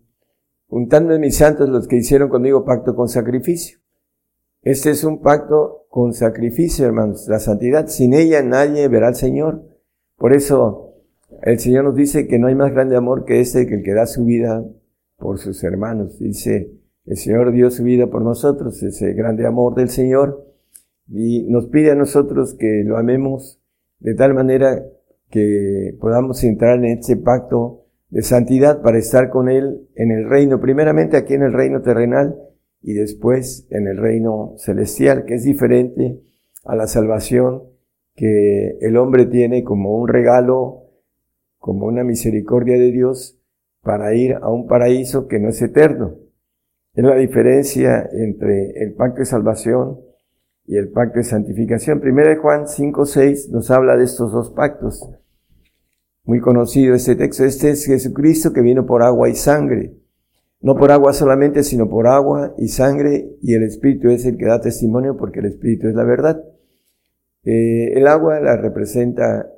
juntando 0.67 1.15
en 1.15 1.21
mis 1.21 1.37
santos 1.37 1.69
los 1.69 1.87
que 1.87 1.97
hicieron 1.97 2.29
conmigo 2.29 2.65
pacto 2.65 2.97
con 2.97 3.09
sacrificio. 3.09 3.82
Este 4.63 4.91
es 4.91 5.03
un 5.03 5.21
pacto 5.21 5.87
con 5.89 6.13
sacrificio, 6.13 6.87
hermanos, 6.87 7.27
la 7.27 7.41
santidad. 7.41 7.89
Sin 7.89 8.15
ella 8.15 8.43
nadie 8.43 8.87
verá 8.87 9.09
al 9.09 9.17
Señor. 9.17 9.65
Por 10.17 10.33
eso 10.33 10.95
el 11.43 11.59
Señor 11.59 11.85
nos 11.85 11.97
dice 11.97 12.29
que 12.29 12.39
no 12.39 12.47
hay 12.47 12.55
más 12.55 12.73
grande 12.73 12.95
amor 12.95 13.25
que 13.25 13.41
este, 13.41 13.67
que 13.67 13.75
el 13.75 13.83
que 13.83 13.93
da 13.93 14.07
su 14.07 14.25
vida 14.25 14.65
por 15.17 15.41
sus 15.41 15.65
hermanos. 15.65 16.17
Dice, 16.21 16.71
el 17.07 17.17
Señor 17.17 17.51
dio 17.51 17.73
su 17.73 17.83
vida 17.83 18.07
por 18.07 18.23
nosotros, 18.23 18.81
ese 18.85 19.15
grande 19.15 19.45
amor 19.47 19.75
del 19.75 19.89
Señor, 19.89 20.47
y 21.09 21.51
nos 21.51 21.67
pide 21.67 21.91
a 21.91 21.97
nosotros 21.97 22.55
que 22.55 22.85
lo 22.85 22.99
amemos 22.99 23.61
de 23.99 24.15
tal 24.15 24.33
manera 24.33 24.85
que 25.29 25.97
podamos 26.01 26.45
entrar 26.45 26.79
en 26.79 26.99
ese 26.99 27.17
pacto 27.17 27.87
de 28.11 28.23
santidad 28.23 28.81
para 28.81 28.99
estar 28.99 29.29
con 29.29 29.49
Él 29.49 29.89
en 29.97 30.13
el 30.13 30.29
reino, 30.29 30.61
primeramente 30.61 31.17
aquí 31.17 31.35
en 31.35 31.43
el 31.43 31.53
reino 31.53 31.83
terrenal 31.83 32.37
y 32.83 32.95
después 32.95 33.67
en 33.71 33.87
el 33.87 33.97
reino 33.97 34.55
celestial, 34.59 35.25
que 35.25 35.35
es 35.35 35.45
diferente 35.45 36.21
a 36.65 36.77
la 36.77 36.87
salvación 36.87 37.63
que 38.15 38.79
el 38.81 38.97
hombre 38.97 39.27
tiene 39.27 39.65
como 39.65 39.97
un 39.97 40.09
regalo, 40.09 40.91
como 41.59 41.87
una 41.87 42.05
misericordia 42.05 42.77
de 42.77 42.91
Dios 42.91 43.39
para 43.83 44.15
ir 44.15 44.35
a 44.35 44.51
un 44.51 44.67
paraíso 44.67 45.29
que 45.29 45.39
no 45.39 45.49
es 45.49 45.63
eterno. 45.63 46.17
Es 46.95 47.05
la 47.05 47.17
diferencia 47.17 48.09
entre 48.13 48.73
el 48.83 48.95
pacto 48.95 49.21
de 49.21 49.27
salvación 49.27 50.01
y 50.67 50.77
el 50.77 50.91
pacto 50.91 51.19
de 51.19 51.25
santificación. 51.25 52.01
Primero 52.01 52.29
de 52.29 52.37
Juan 52.37 52.69
5, 52.69 53.07
6 53.07 53.49
nos 53.51 53.71
habla 53.71 53.97
de 53.97 54.05
estos 54.05 54.31
dos 54.33 54.51
pactos. 54.51 55.09
Muy 56.25 56.41
conocido 56.41 56.95
este 56.95 57.17
texto. 57.17 57.45
Este 57.45 57.71
es 57.71 57.87
Jesucristo 57.87 58.53
que 58.53 58.61
vino 58.61 58.87
por 58.87 59.03
agua 59.03 59.29
y 59.29 59.35
sangre. 59.35 60.02
No 60.63 60.77
por 60.77 60.93
agua 60.93 61.13
solamente, 61.13 61.65
sino 61.65 61.89
por 61.89 62.07
agua 62.07 62.55
y 62.57 62.69
sangre, 62.69 63.37
y 63.43 63.55
el 63.55 63.65
Espíritu 63.65 64.09
es 64.09 64.25
el 64.25 64.37
que 64.37 64.47
da 64.47 64.61
testimonio 64.61 65.17
porque 65.17 65.41
el 65.41 65.47
Espíritu 65.47 65.89
es 65.89 65.95
la 65.95 66.05
verdad. 66.05 66.43
Eh, 67.45 67.95
el 67.95 68.07
agua 68.07 68.39
la 68.41 68.57
representa 68.57 69.51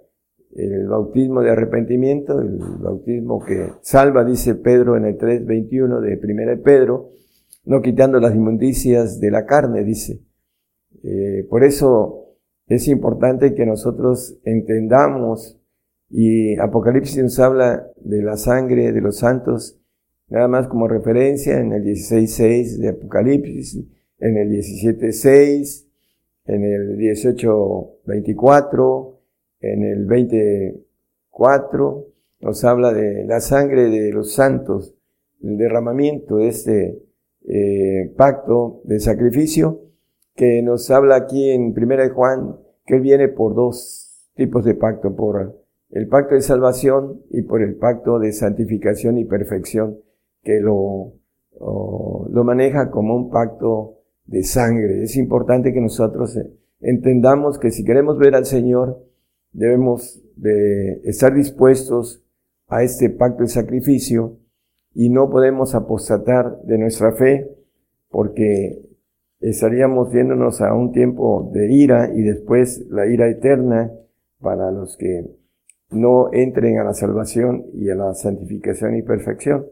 el 0.55 0.87
bautismo 0.87 1.43
de 1.43 1.51
arrepentimiento, 1.51 2.41
el 2.41 2.59
bautismo 2.81 3.45
que 3.45 3.73
salva, 3.83 4.25
dice 4.25 4.55
Pedro 4.55 4.97
en 4.97 5.05
el 5.05 5.19
3.21 5.19 6.01
de 6.01 6.21
1 6.23 6.51
de 6.51 6.57
Pedro, 6.57 7.11
no 7.65 7.83
quitando 7.83 8.21
las 8.21 8.35
inmundicias 8.35 9.21
de 9.21 9.31
la 9.31 9.45
carne, 9.47 9.85
dice. 9.85 10.23
Eh, 11.03 11.47
por 11.51 11.65
eso 11.65 12.37
es 12.67 12.89
importante 12.89 13.55
que 13.55 13.67
nosotros 13.67 14.39
entendamos, 14.45 15.61
y 16.09 16.57
Apocalipsis 16.59 17.23
nos 17.23 17.39
habla 17.41 17.89
de 17.97 18.23
la 18.23 18.37
sangre 18.37 18.93
de 18.93 19.01
los 19.01 19.19
santos, 19.19 19.81
nada 20.29 20.49
más 20.49 20.69
como 20.69 20.89
referencia 20.89 21.59
en 21.59 21.73
el 21.73 21.85
16.6 21.85 22.79
de 22.79 22.89
Apocalipsis, 22.91 23.79
en 24.19 24.37
el 24.37 24.51
17.6, 24.51 25.87
en 26.47 26.65
el 26.65 26.99
18.24, 26.99 29.17
en 29.61 29.85
el 29.85 30.05
24, 30.07 32.07
nos 32.41 32.65
habla 32.65 32.93
de 32.93 33.25
la 33.25 33.41
sangre 33.41 33.89
de 33.89 34.13
los 34.13 34.35
santos, 34.35 34.95
el 35.43 35.57
derramamiento 35.57 36.37
de 36.37 36.49
este 36.49 37.03
eh, 37.47 38.13
pacto 38.17 38.81
de 38.85 39.01
sacrificio, 39.01 39.81
que 40.35 40.63
nos 40.63 40.91
habla 40.91 41.17
aquí 41.17 41.51
en 41.51 41.75
Primera 41.75 42.03
de 42.03 42.11
Juan, 42.11 42.57
que 42.85 42.97
él 42.97 43.01
viene 43.01 43.29
por 43.29 43.55
dos 43.55 44.29
tipos 44.35 44.65
de 44.65 44.75
pacto, 44.75 45.15
por 45.15 45.63
el 45.91 46.09
pacto 46.09 46.35
de 46.35 46.43
salvación 46.43 47.23
y 47.31 47.43
por 47.43 47.63
el 47.63 47.77
pacto 47.77 48.19
de 48.19 48.33
santificación 48.33 49.17
y 49.19 49.25
perfección, 49.25 50.01
que 50.45 50.61
lo, 50.61 51.15
lo 51.59 52.45
maneja 52.45 52.91
como 52.91 53.17
un 53.17 53.31
pacto 53.31 53.99
de 54.27 54.43
sangre. 54.45 55.03
Es 55.03 55.17
importante 55.17 55.73
que 55.73 55.81
nosotros 55.81 56.39
entendamos 56.81 57.59
que 57.59 57.71
si 57.71 57.85
queremos 57.85 58.19
ver 58.19 58.35
al 58.35 58.47
Señor, 58.47 59.03
debemos 59.53 60.23
de 60.37 61.01
estar 61.05 61.35
dispuestos 61.35 62.23
a 62.69 62.83
este 62.83 63.11
pacto 63.11 63.43
de 63.43 63.49
sacrificio 63.49 64.39
y 64.95 65.11
no 65.11 65.31
podemos 65.31 65.75
apostatar 65.75 66.61
de 66.63 66.79
nuestra 66.79 67.13
fe 67.13 67.51
porque 68.09 68.81
estaríamos 69.41 70.13
viéndonos 70.13 70.61
a 70.61 70.73
un 70.75 70.93
tiempo 70.93 71.51
de 71.53 71.73
ira 71.73 72.11
y 72.15 72.23
después 72.23 72.87
la 72.91 73.07
ira 73.07 73.29
eterna 73.29 73.93
para 74.41 74.71
los 74.71 74.97
que 74.97 75.27
no 75.91 76.33
entren 76.33 76.79
a 76.79 76.85
la 76.85 76.95
salvación 76.95 77.67
y 77.75 77.91
a 77.91 77.95
la 77.95 78.15
santificación 78.15 78.97
y 78.97 79.03
perfección. 79.03 79.67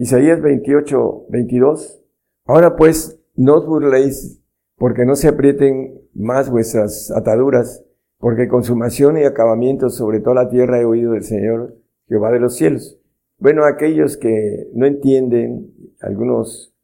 Isaías 0.00 0.40
28, 0.40 1.26
22. 1.28 2.02
Ahora 2.46 2.74
pues, 2.74 3.20
no 3.36 3.56
os 3.56 3.66
burléis 3.66 4.40
porque 4.78 5.04
no 5.04 5.14
se 5.14 5.28
aprieten 5.28 6.00
más 6.14 6.48
vuestras 6.50 7.10
ataduras, 7.10 7.84
porque 8.16 8.48
consumación 8.48 9.18
y 9.18 9.24
acabamiento 9.24 9.90
sobre 9.90 10.20
toda 10.20 10.44
la 10.44 10.48
tierra 10.48 10.80
he 10.80 10.86
oído 10.86 11.12
del 11.12 11.24
Señor 11.24 11.76
Jehová 12.08 12.32
de 12.32 12.40
los 12.40 12.56
cielos. 12.56 12.98
Bueno, 13.36 13.66
aquellos 13.66 14.16
que 14.16 14.70
no 14.72 14.86
entienden, 14.86 15.70
algunos 16.00 16.74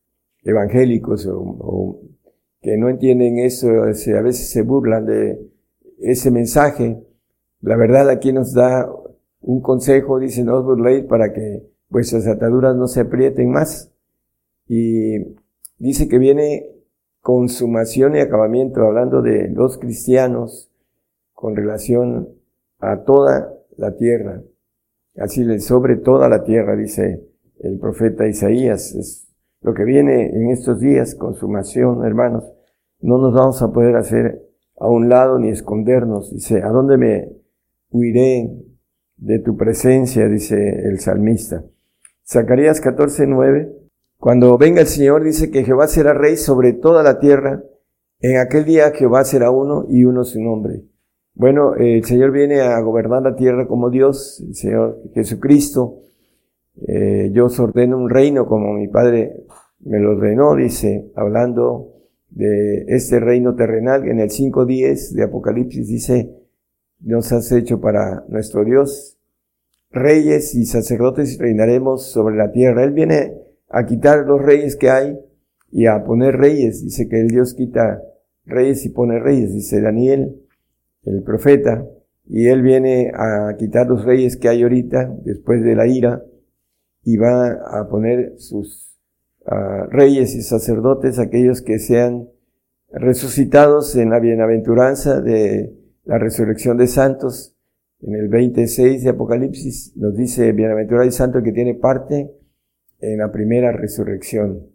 evangélicos 0.45 1.27
o, 1.27 2.03
que 2.61 2.77
no 2.77 2.91
entienden 2.91 3.39
eso, 3.39 3.69
a 3.85 3.87
veces 3.87 4.51
se 4.51 4.61
burlan 4.61 5.07
de 5.07 5.41
ese 6.01 6.31
mensaje. 6.31 7.03
La 7.63 7.77
verdad 7.77 8.11
aquí 8.11 8.35
nos 8.35 8.53
da 8.53 8.87
un 9.41 9.63
consejo, 9.63 10.19
dice, 10.19 10.45
no 10.45 10.59
os 10.59 10.67
burléis 10.67 11.05
para 11.05 11.33
que 11.33 11.76
vuestras 11.89 12.27
ataduras 12.27 12.77
no 12.77 12.89
se 12.89 13.01
aprieten 13.01 13.51
más. 13.51 13.93
Y 14.69 15.37
dice 15.79 16.09
que 16.09 16.19
viene 16.19 16.71
consumación 17.21 18.17
y 18.17 18.21
acabamiento, 18.21 18.83
hablando 18.83 19.23
de 19.23 19.49
los 19.49 19.79
cristianos 19.79 20.71
con 21.33 21.57
relación 21.57 22.29
a 22.79 23.03
toda 23.03 23.53
la 23.77 23.97
tierra. 23.97 24.43
Así 25.17 25.45
le 25.45 25.61
sobre 25.61 25.97
toda 25.97 26.29
la 26.29 26.45
tierra, 26.45 26.77
dice 26.77 27.27
el 27.61 27.79
profeta 27.79 28.27
Isaías. 28.27 28.95
Es 28.95 29.29
lo 29.61 29.75
que 29.75 29.85
viene 29.85 30.27
en 30.27 30.51
estos 30.51 30.79
días, 30.81 31.15
consumación, 31.15 32.05
hermanos. 32.05 32.45
No 33.01 33.19
nos 33.19 33.35
vamos 33.35 33.61
a 33.63 33.73
poder 33.73 33.97
hacer 33.97 34.43
a 34.79 34.89
un 34.89 35.09
lado 35.09 35.39
ni 35.39 35.49
escondernos. 35.49 36.33
Dice, 36.33 36.63
¿a 36.63 36.69
dónde 36.69 36.97
me 36.97 37.29
huiré 37.91 38.51
de 39.17 39.39
tu 39.41 39.57
presencia? 39.57 40.29
Dice 40.29 40.87
el 40.89 41.01
salmista. 41.01 41.65
Zacarías 42.29 42.81
14, 42.81 43.29
9. 43.29 43.73
Cuando 44.19 44.59
venga 44.59 44.81
el 44.81 44.89
Señor, 44.89 45.23
dice 45.23 45.51
que 45.51 45.63
Jehová 45.63 45.87
será 45.87 46.13
rey 46.13 46.37
sobre 46.37 46.73
toda 46.73 47.05
la 47.05 47.21
tierra. 47.21 47.63
En 48.21 48.39
aquel 48.39 48.65
día 48.65 48.91
Jehová 48.91 49.25
será 49.25 49.53
uno 49.53 49.87
y 49.89 50.05
uno 50.05 50.25
su 50.25 50.43
nombre. 50.43 50.83
Bueno, 51.35 51.77
el 51.77 52.05
Señor 52.05 52.33
viene 52.33 52.63
a 52.63 52.81
gobernar 52.81 53.23
la 53.23 53.37
tierra 53.37 53.69
como 53.69 53.91
Dios, 53.91 54.41
el 54.41 54.55
Señor 54.57 55.03
Jesucristo. 55.15 56.01
Eh, 56.89 57.31
yo 57.33 57.47
os 57.47 57.61
ordeno 57.61 57.97
un 57.97 58.11
reino 58.11 58.47
como 58.47 58.73
mi 58.73 58.89
Padre 58.89 59.45
me 59.81 60.01
lo 60.01 60.13
ordenó, 60.13 60.57
dice, 60.57 61.13
hablando 61.15 61.93
de 62.31 62.87
este 62.89 63.21
reino 63.21 63.55
terrenal. 63.55 64.09
En 64.09 64.19
el 64.19 64.31
5.10 64.31 65.13
de 65.13 65.23
Apocalipsis 65.23 65.87
dice, 65.87 66.35
nos 67.01 67.31
has 67.33 67.53
hecho 67.53 67.81
para 67.81 68.25
nuestro 68.29 68.65
Dios 68.65 69.16
reyes 69.91 70.55
y 70.55 70.67
sacerdotes 70.67 71.35
y 71.35 71.39
reinaremos 71.39 72.11
sobre 72.11 72.37
la 72.37 72.53
tierra. 72.53 72.85
Él 72.85 72.93
viene 72.93 73.35
a 73.69 73.87
quitar 73.87 74.27
los 74.27 74.43
reyes 74.43 74.77
que 74.77 74.91
hay 74.91 75.19
y 75.71 75.87
a 75.87 76.05
poner 76.05 76.37
reyes. 76.37 76.83
Dice 76.83 77.09
que 77.09 77.21
el 77.21 77.29
Dios 77.29 77.55
quita 77.55 78.03
reyes 78.45 78.85
y 78.87 78.91
pone 78.91 79.19
reyes, 79.19 79.53
dice 79.53 79.81
Daniel 79.81 80.41
el 81.03 81.23
profeta, 81.23 81.87
y 82.27 82.49
él 82.49 82.63
viene 82.63 83.13
a 83.15 83.55
quitar 83.57 83.87
los 83.87 84.05
reyes 84.05 84.37
que 84.37 84.49
hay 84.49 84.63
ahorita, 84.63 85.15
después 85.25 85.63
de 85.63 85.77
la 85.77 85.87
ira, 85.87 86.25
y 87.05 87.17
va 87.17 87.47
a 87.49 87.89
poner 87.89 88.35
sus 88.39 88.99
ah, 89.47 89.87
reyes 89.91 90.35
y 90.35 90.43
sacerdotes, 90.43 91.21
aquellos 91.21 91.63
que 91.63 91.79
sean 91.79 92.29
resucitados 92.91 93.95
en 93.95 94.11
la 94.11 94.19
bienaventuranza 94.19 95.21
de 95.21 95.73
la 96.05 96.19
resurrección 96.19 96.77
de 96.77 96.89
santos. 96.89 97.56
En 98.03 98.15
el 98.15 98.29
26 98.29 99.05
de 99.05 99.11
Apocalipsis 99.11 99.97
nos 99.97 100.17
dice, 100.17 100.53
bienaventurado 100.53 101.07
y 101.07 101.13
santo 101.13 101.43
que 101.43 101.53
tiene 101.53 101.75
parte 101.75 102.31
en 103.01 103.19
la 103.19 103.33
primera 103.33 103.73
resurrección. 103.73 104.67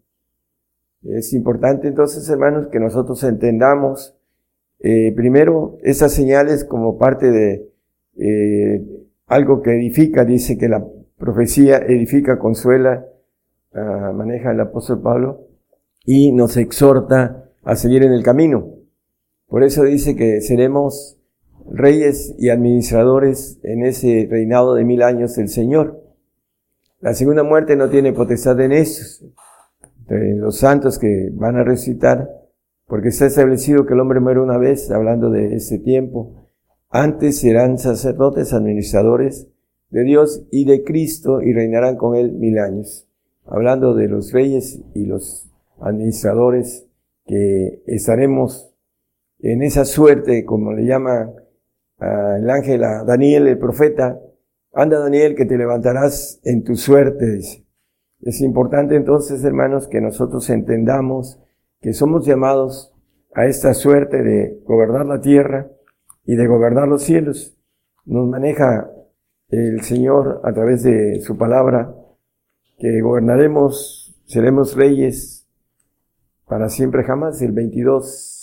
Es 1.04 1.34
importante 1.34 1.88
entonces, 1.88 2.28
hermanos, 2.30 2.68
que 2.72 2.80
nosotros 2.80 3.24
entendamos 3.24 4.16
eh, 4.84 5.14
primero, 5.16 5.78
esas 5.84 6.12
señales 6.12 6.64
como 6.64 6.98
parte 6.98 7.30
de 7.30 7.70
eh, 8.18 8.84
algo 9.28 9.62
que 9.62 9.76
edifica, 9.76 10.26
dice 10.26 10.58
que 10.58 10.68
la 10.68 10.86
profecía 11.18 11.78
edifica, 11.78 12.40
consuela, 12.40 13.06
maneja 13.74 14.52
el 14.52 14.60
apóstol 14.60 15.02
Pablo 15.02 15.48
y 16.04 16.34
nos 16.34 16.58
exhorta 16.58 17.50
a 17.64 17.76
seguir 17.78 18.04
en 18.04 18.12
el 18.12 18.22
camino. 18.22 18.76
Por 19.48 19.64
eso 19.64 19.84
dice 19.84 20.16
que 20.16 20.42
seremos 20.42 21.21
reyes 21.74 22.36
y 22.38 22.50
administradores 22.50 23.60
en 23.64 23.86
ese 23.86 24.28
reinado 24.30 24.76
de 24.76 24.84
mil 24.84 25.02
años 25.04 25.36
del 25.36 25.50
Señor. 25.50 26.04
La 27.00 27.14
segunda 27.14 27.44
muerte 27.44 27.76
no 27.76 27.90
tiene 27.90 28.14
potestad 28.14 28.60
en 28.62 28.72
estos, 28.72 29.26
los 30.08 30.58
santos 30.58 31.00
que 31.00 31.30
van 31.34 31.56
a 31.56 31.64
resucitar, 31.64 32.30
porque 32.86 33.10
está 33.10 33.26
establecido 33.26 33.86
que 33.86 33.94
el 33.94 34.02
hombre 34.02 34.20
muere 34.20 34.40
una 34.40 34.58
vez, 34.58 34.92
hablando 34.92 35.30
de 35.30 35.56
ese 35.56 35.80
tiempo. 35.80 36.50
Antes 36.90 37.40
serán 37.40 37.78
sacerdotes, 37.78 38.54
administradores 38.54 39.48
de 39.90 40.04
Dios 40.04 40.44
y 40.52 40.66
de 40.66 40.84
Cristo 40.84 41.42
y 41.42 41.54
reinarán 41.54 41.96
con 41.96 42.16
él 42.16 42.34
mil 42.34 42.60
años. 42.60 43.08
Hablando 43.46 43.96
de 43.96 44.08
los 44.08 44.32
reyes 44.32 44.82
y 44.94 45.06
los 45.06 45.50
administradores 45.80 46.86
que 47.26 47.82
estaremos 47.88 48.74
en 49.40 49.64
esa 49.64 49.86
suerte, 49.86 50.46
como 50.46 50.74
le 50.74 50.86
llama 52.02 52.38
el 52.38 52.50
ángel 52.50 52.82
Daniel, 53.06 53.48
el 53.48 53.58
profeta, 53.58 54.20
anda 54.74 55.00
Daniel 55.00 55.36
que 55.36 55.46
te 55.46 55.58
levantarás 55.58 56.40
en 56.44 56.64
tu 56.64 56.76
suerte, 56.76 57.26
dice. 57.26 57.66
Es 58.22 58.42
importante 58.42 58.96
entonces, 58.96 59.44
hermanos, 59.44 59.88
que 59.88 60.00
nosotros 60.00 60.50
entendamos 60.50 61.40
que 61.80 61.94
somos 61.94 62.26
llamados 62.26 62.94
a 63.34 63.46
esta 63.46 63.74
suerte 63.74 64.22
de 64.22 64.62
gobernar 64.66 65.06
la 65.06 65.22
tierra 65.22 65.70
y 66.26 66.36
de 66.36 66.48
gobernar 66.48 66.88
los 66.88 67.04
cielos. 67.04 67.58
Nos 68.06 68.28
maneja 68.28 68.92
el 69.50 69.82
Señor 69.82 70.42
a 70.44 70.54
través 70.54 70.84
de 70.84 71.20
su 71.22 71.38
palabra 71.38 71.96
que 72.78 73.02
gobernaremos, 73.02 74.16
seremos 74.26 74.76
reyes 74.76 75.48
para 76.48 76.70
siempre 76.70 77.04
jamás. 77.04 77.42
El 77.42 77.52
22, 77.52 78.41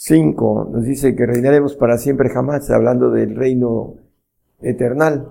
5 0.00 0.70
nos 0.72 0.84
dice 0.84 1.16
que 1.16 1.26
reinaremos 1.26 1.74
para 1.74 1.98
siempre 1.98 2.28
jamás, 2.28 2.70
hablando 2.70 3.10
del 3.10 3.34
reino 3.34 3.96
eternal. 4.60 5.28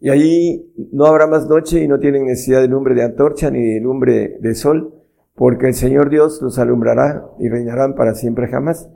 Y 0.00 0.10
allí 0.10 0.74
no 0.90 1.06
habrá 1.06 1.28
más 1.28 1.48
noche 1.48 1.84
y 1.84 1.86
no 1.86 2.00
tienen 2.00 2.26
necesidad 2.26 2.60
de 2.60 2.66
lumbre 2.66 2.96
de 2.96 3.04
antorcha 3.04 3.48
ni 3.48 3.74
de 3.74 3.80
lumbre 3.80 4.38
de 4.40 4.56
sol, 4.56 4.92
porque 5.36 5.68
el 5.68 5.74
Señor 5.74 6.10
Dios 6.10 6.42
los 6.42 6.58
alumbrará 6.58 7.28
y 7.38 7.48
reinarán 7.48 7.94
para 7.94 8.16
siempre 8.16 8.48
jamás. 8.48 8.90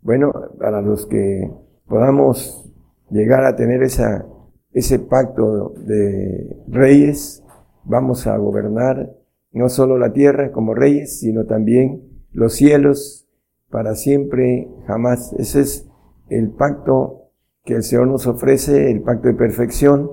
Bueno, 0.00 0.30
para 0.60 0.80
los 0.80 1.06
que 1.06 1.50
podamos 1.88 2.72
llegar 3.10 3.44
a 3.44 3.56
tener 3.56 3.82
ese 3.82 4.98
pacto 5.00 5.74
de 5.76 6.56
reyes, 6.68 7.42
vamos 7.82 8.28
a 8.28 8.36
gobernar 8.36 9.10
no 9.50 9.68
solo 9.68 9.98
la 9.98 10.12
tierra 10.12 10.52
como 10.52 10.72
reyes, 10.72 11.18
sino 11.18 11.46
también 11.46 12.04
los 12.30 12.52
cielos 12.54 13.26
para 13.72 13.96
siempre 13.96 14.68
jamás. 14.86 15.32
Ese 15.38 15.62
es 15.62 15.88
el 16.28 16.50
pacto 16.50 17.30
que 17.64 17.74
el 17.74 17.82
Señor 17.82 18.06
nos 18.06 18.26
ofrece, 18.26 18.90
el 18.90 19.02
pacto 19.02 19.28
de 19.28 19.34
perfección, 19.34 20.10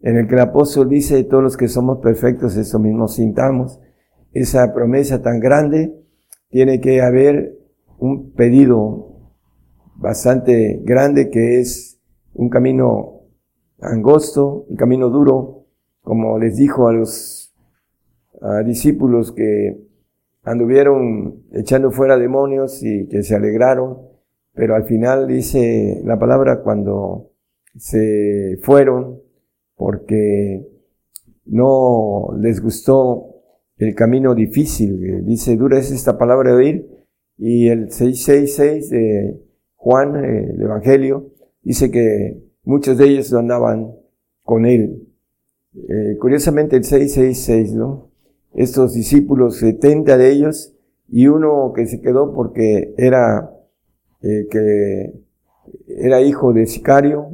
en 0.00 0.16
el 0.16 0.28
que 0.28 0.34
el 0.34 0.40
apóstol 0.40 0.88
dice, 0.88 1.24
todos 1.24 1.42
los 1.42 1.56
que 1.56 1.68
somos 1.68 1.98
perfectos, 1.98 2.56
eso 2.56 2.78
mismo 2.78 3.08
sintamos. 3.08 3.80
Esa 4.32 4.72
promesa 4.72 5.20
tan 5.20 5.40
grande, 5.40 6.00
tiene 6.50 6.80
que 6.80 7.02
haber 7.02 7.58
un 7.98 8.32
pedido 8.32 9.32
bastante 9.96 10.80
grande 10.84 11.30
que 11.30 11.60
es 11.60 12.00
un 12.32 12.48
camino 12.48 13.22
angosto, 13.80 14.66
un 14.68 14.76
camino 14.76 15.08
duro, 15.08 15.66
como 16.02 16.38
les 16.38 16.56
dijo 16.56 16.86
a 16.86 16.92
los 16.92 17.54
discípulos 18.64 19.32
que 19.32 19.83
anduvieron 20.44 21.44
echando 21.52 21.90
fuera 21.90 22.16
demonios 22.16 22.82
y 22.82 23.08
que 23.08 23.22
se 23.22 23.34
alegraron, 23.34 23.98
pero 24.52 24.74
al 24.74 24.84
final 24.84 25.26
dice 25.26 26.00
la 26.04 26.18
palabra 26.18 26.62
cuando 26.62 27.32
se 27.76 28.58
fueron 28.62 29.20
porque 29.76 30.66
no 31.46 32.28
les 32.38 32.62
gustó 32.62 33.34
el 33.76 33.94
camino 33.94 34.34
difícil. 34.34 35.24
Dice, 35.24 35.56
dura 35.56 35.78
es 35.78 35.90
esta 35.90 36.16
palabra 36.16 36.50
de 36.50 36.56
oír. 36.56 36.90
Y 37.36 37.68
el 37.68 37.90
666 37.90 38.90
de 38.90 39.40
Juan, 39.74 40.16
el 40.24 40.62
Evangelio, 40.62 41.32
dice 41.62 41.90
que 41.90 42.40
muchos 42.62 42.96
de 42.96 43.06
ellos 43.06 43.32
andaban 43.32 43.92
con 44.42 44.66
él. 44.66 45.08
Eh, 45.74 46.16
curiosamente 46.20 46.76
el 46.76 46.84
666, 46.84 47.74
¿no? 47.74 48.13
Estos 48.54 48.94
discípulos, 48.94 49.58
70 49.58 50.16
de 50.16 50.30
ellos, 50.30 50.74
y 51.08 51.26
uno 51.26 51.72
que 51.74 51.86
se 51.86 52.00
quedó 52.00 52.32
porque 52.32 52.94
era, 52.96 53.50
eh, 54.22 54.46
que 54.50 55.12
era 55.88 56.20
hijo 56.20 56.52
de 56.52 56.66
sicario, 56.66 57.30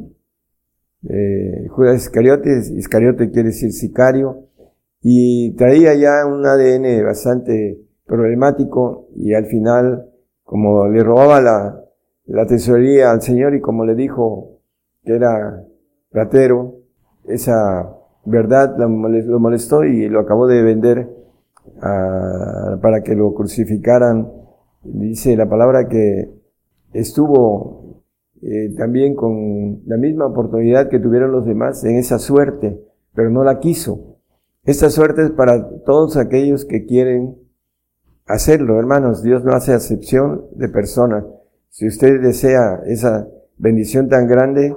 eh, 1.09 1.67
Judas 1.69 2.03
Iscariote, 2.03 2.51
Iscariote 2.77 3.31
quiere 3.31 3.49
decir 3.49 3.73
sicario, 3.73 4.49
y 5.03 5.55
traía 5.57 5.95
ya 5.95 6.27
un 6.27 6.45
ADN 6.45 7.05
bastante 7.05 7.81
problemático, 8.07 9.09
y 9.15 9.35
al 9.35 9.47
final, 9.47 10.11
como 10.43 10.89
le 10.89 11.03
robaba 11.03 11.41
la, 11.41 11.85
la 12.27 12.47
tesorería 12.47 13.11
al 13.11 13.23
Señor 13.23 13.55
y 13.55 13.61
como 13.61 13.85
le 13.85 13.95
dijo 13.95 14.61
que 15.05 15.15
era 15.15 15.65
ratero, 16.13 16.77
esa 17.25 18.00
verdad 18.25 18.77
lo 18.79 18.89
molestó 19.39 19.85
y 19.85 20.09
lo 20.09 20.21
acabó 20.21 20.47
de 20.47 20.63
vender 20.63 21.09
para 21.81 23.03
que 23.03 23.15
lo 23.15 23.35
crucificaran. 23.35 24.31
Dice 24.83 25.37
la 25.37 25.49
palabra 25.49 25.89
que 25.89 26.31
estuvo 26.93 28.03
eh, 28.43 28.75
también 28.77 29.15
con 29.15 29.83
la 29.87 29.99
misma 29.99 30.27
oportunidad 30.27 30.89
que 30.89 30.99
tuvieron 30.99 31.33
los 31.33 31.45
demás 31.45 31.85
en 31.85 31.97
esa 31.97 32.19
suerte, 32.19 32.81
pero 33.15 33.31
no 33.31 33.45
la 33.45 33.61
quiso. 33.61 34.17
Esta 34.65 34.89
suerte 34.89 35.25
es 35.25 35.31
para 35.31 35.69
todos 35.85 36.17
aquellos 36.17 36.65
que 36.65 36.87
quieren 36.87 37.37
hacerlo, 38.27 38.79
hermanos. 38.79 39.23
Dios 39.23 39.45
no 39.45 39.53
hace 39.53 39.73
acepción 39.73 40.47
de 40.55 40.69
personas. 40.69 41.25
Si 41.69 41.87
usted 41.87 42.21
desea 42.21 42.81
esa 42.87 43.29
bendición 43.59 44.09
tan 44.09 44.27
grande, 44.27 44.75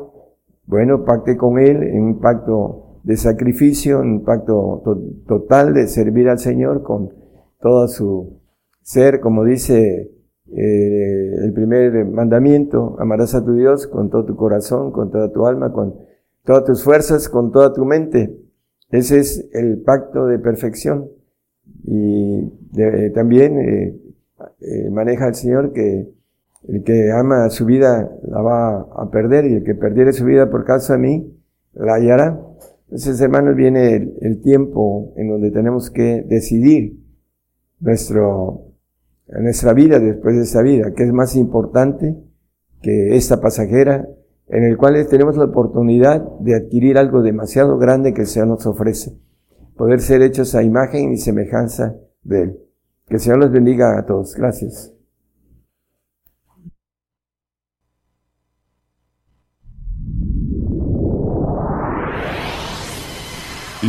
bueno, 0.66 1.06
pacte 1.06 1.38
con 1.38 1.60
Él 1.60 1.84
en 1.84 2.04
un 2.04 2.20
pacto 2.20 2.83
de 3.04 3.18
sacrificio, 3.18 4.00
un 4.00 4.24
pacto 4.24 4.82
total 5.28 5.74
de 5.74 5.88
servir 5.88 6.30
al 6.30 6.40
Señor 6.40 6.84
con 6.84 7.14
todo 7.60 7.88
su 7.88 8.40
ser, 8.82 9.20
como 9.20 9.44
dice 9.44 10.12
eh, 10.56 11.36
el 11.42 11.54
primer 11.54 12.06
mandamiento, 12.06 12.96
amarás 13.00 13.36
a 13.36 13.44
tu 13.44 13.54
Dios 13.54 13.88
con 13.88 14.10
todo 14.10 14.26
tu 14.26 14.36
corazón, 14.36 14.92
con 14.92 15.12
toda 15.12 15.32
tu 15.32 15.46
alma, 15.46 15.72
con 15.72 15.96
todas 16.44 16.64
tus 16.66 16.84
fuerzas, 16.84 17.30
con 17.30 17.52
toda 17.52 17.74
tu 17.74 17.86
mente. 17.86 18.38
Ese 18.90 19.20
es 19.20 19.50
el 19.54 19.82
pacto 19.82 20.28
de 20.28 20.40
perfección. 20.40 21.10
Y 21.86 22.50
también 23.14 23.60
eh, 23.60 23.98
eh, 24.62 24.90
maneja 24.90 25.28
el 25.28 25.36
Señor 25.36 25.74
que 25.74 26.10
el 26.68 26.84
que 26.84 27.12
ama 27.12 27.50
su 27.50 27.66
vida 27.66 28.10
la 28.24 28.42
va 28.42 28.80
a 28.96 29.10
perder 29.12 29.46
y 29.46 29.56
el 29.56 29.64
que 29.64 29.76
perdiere 29.76 30.14
su 30.14 30.26
vida 30.26 30.50
por 30.50 30.64
causa 30.64 30.94
de 30.94 31.00
mí 31.00 31.38
la 31.74 31.96
hallará. 31.96 32.40
Entonces, 32.94 33.20
hermanos, 33.22 33.56
viene 33.56 34.14
el, 34.22 34.40
tiempo 34.44 35.16
en 35.18 35.28
donde 35.28 35.50
tenemos 35.50 35.90
que 35.90 36.24
decidir 36.28 37.00
nuestro, 37.80 38.68
nuestra 39.28 39.74
vida 39.74 39.98
después 39.98 40.36
de 40.36 40.44
esta 40.44 40.62
vida, 40.62 40.94
que 40.94 41.02
es 41.02 41.12
más 41.12 41.36
importante 41.36 42.16
que 42.84 43.16
esta 43.16 43.42
pasajera, 43.42 44.08
en 44.48 44.64
el 44.64 44.78
cual 44.78 45.08
tenemos 45.10 45.38
la 45.38 45.46
oportunidad 45.46 46.22
de 46.42 46.56
adquirir 46.56 47.00
algo 47.00 47.24
demasiado 47.24 47.80
grande 47.80 48.14
que 48.14 48.22
el 48.22 48.28
Señor 48.28 48.50
nos 48.50 48.68
ofrece, 48.68 49.18
poder 49.76 50.00
ser 50.00 50.22
hechos 50.22 50.54
a 50.54 50.62
imagen 50.62 51.14
y 51.14 51.18
semejanza 51.18 51.96
de 52.22 52.42
Él. 52.44 52.60
Que 53.08 53.16
el 53.16 53.22
Señor 53.22 53.40
los 53.40 53.52
bendiga 53.52 53.98
a 53.98 54.06
todos. 54.06 54.36
Gracias. 54.36 54.93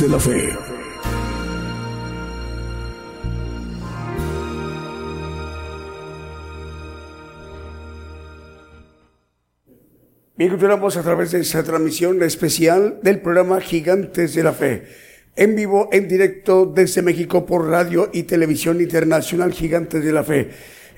De 0.00 0.08
la 0.08 0.20
fe. 0.20 0.56
Bien, 10.36 10.50
continuamos 10.50 10.96
a 10.96 11.02
través 11.02 11.32
de 11.32 11.40
esta 11.40 11.64
transmisión 11.64 12.22
especial 12.22 13.00
del 13.02 13.20
programa 13.20 13.60
Gigantes 13.60 14.34
de 14.34 14.42
la 14.44 14.52
Fe. 14.52 14.84
En 15.34 15.56
vivo, 15.56 15.88
en 15.90 16.06
directo 16.06 16.66
desde 16.66 17.02
México 17.02 17.44
por 17.44 17.68
radio 17.68 18.08
y 18.12 18.22
televisión 18.22 18.80
internacional 18.80 19.52
Gigantes 19.52 20.04
de 20.04 20.12
la 20.12 20.22
Fe. 20.22 20.50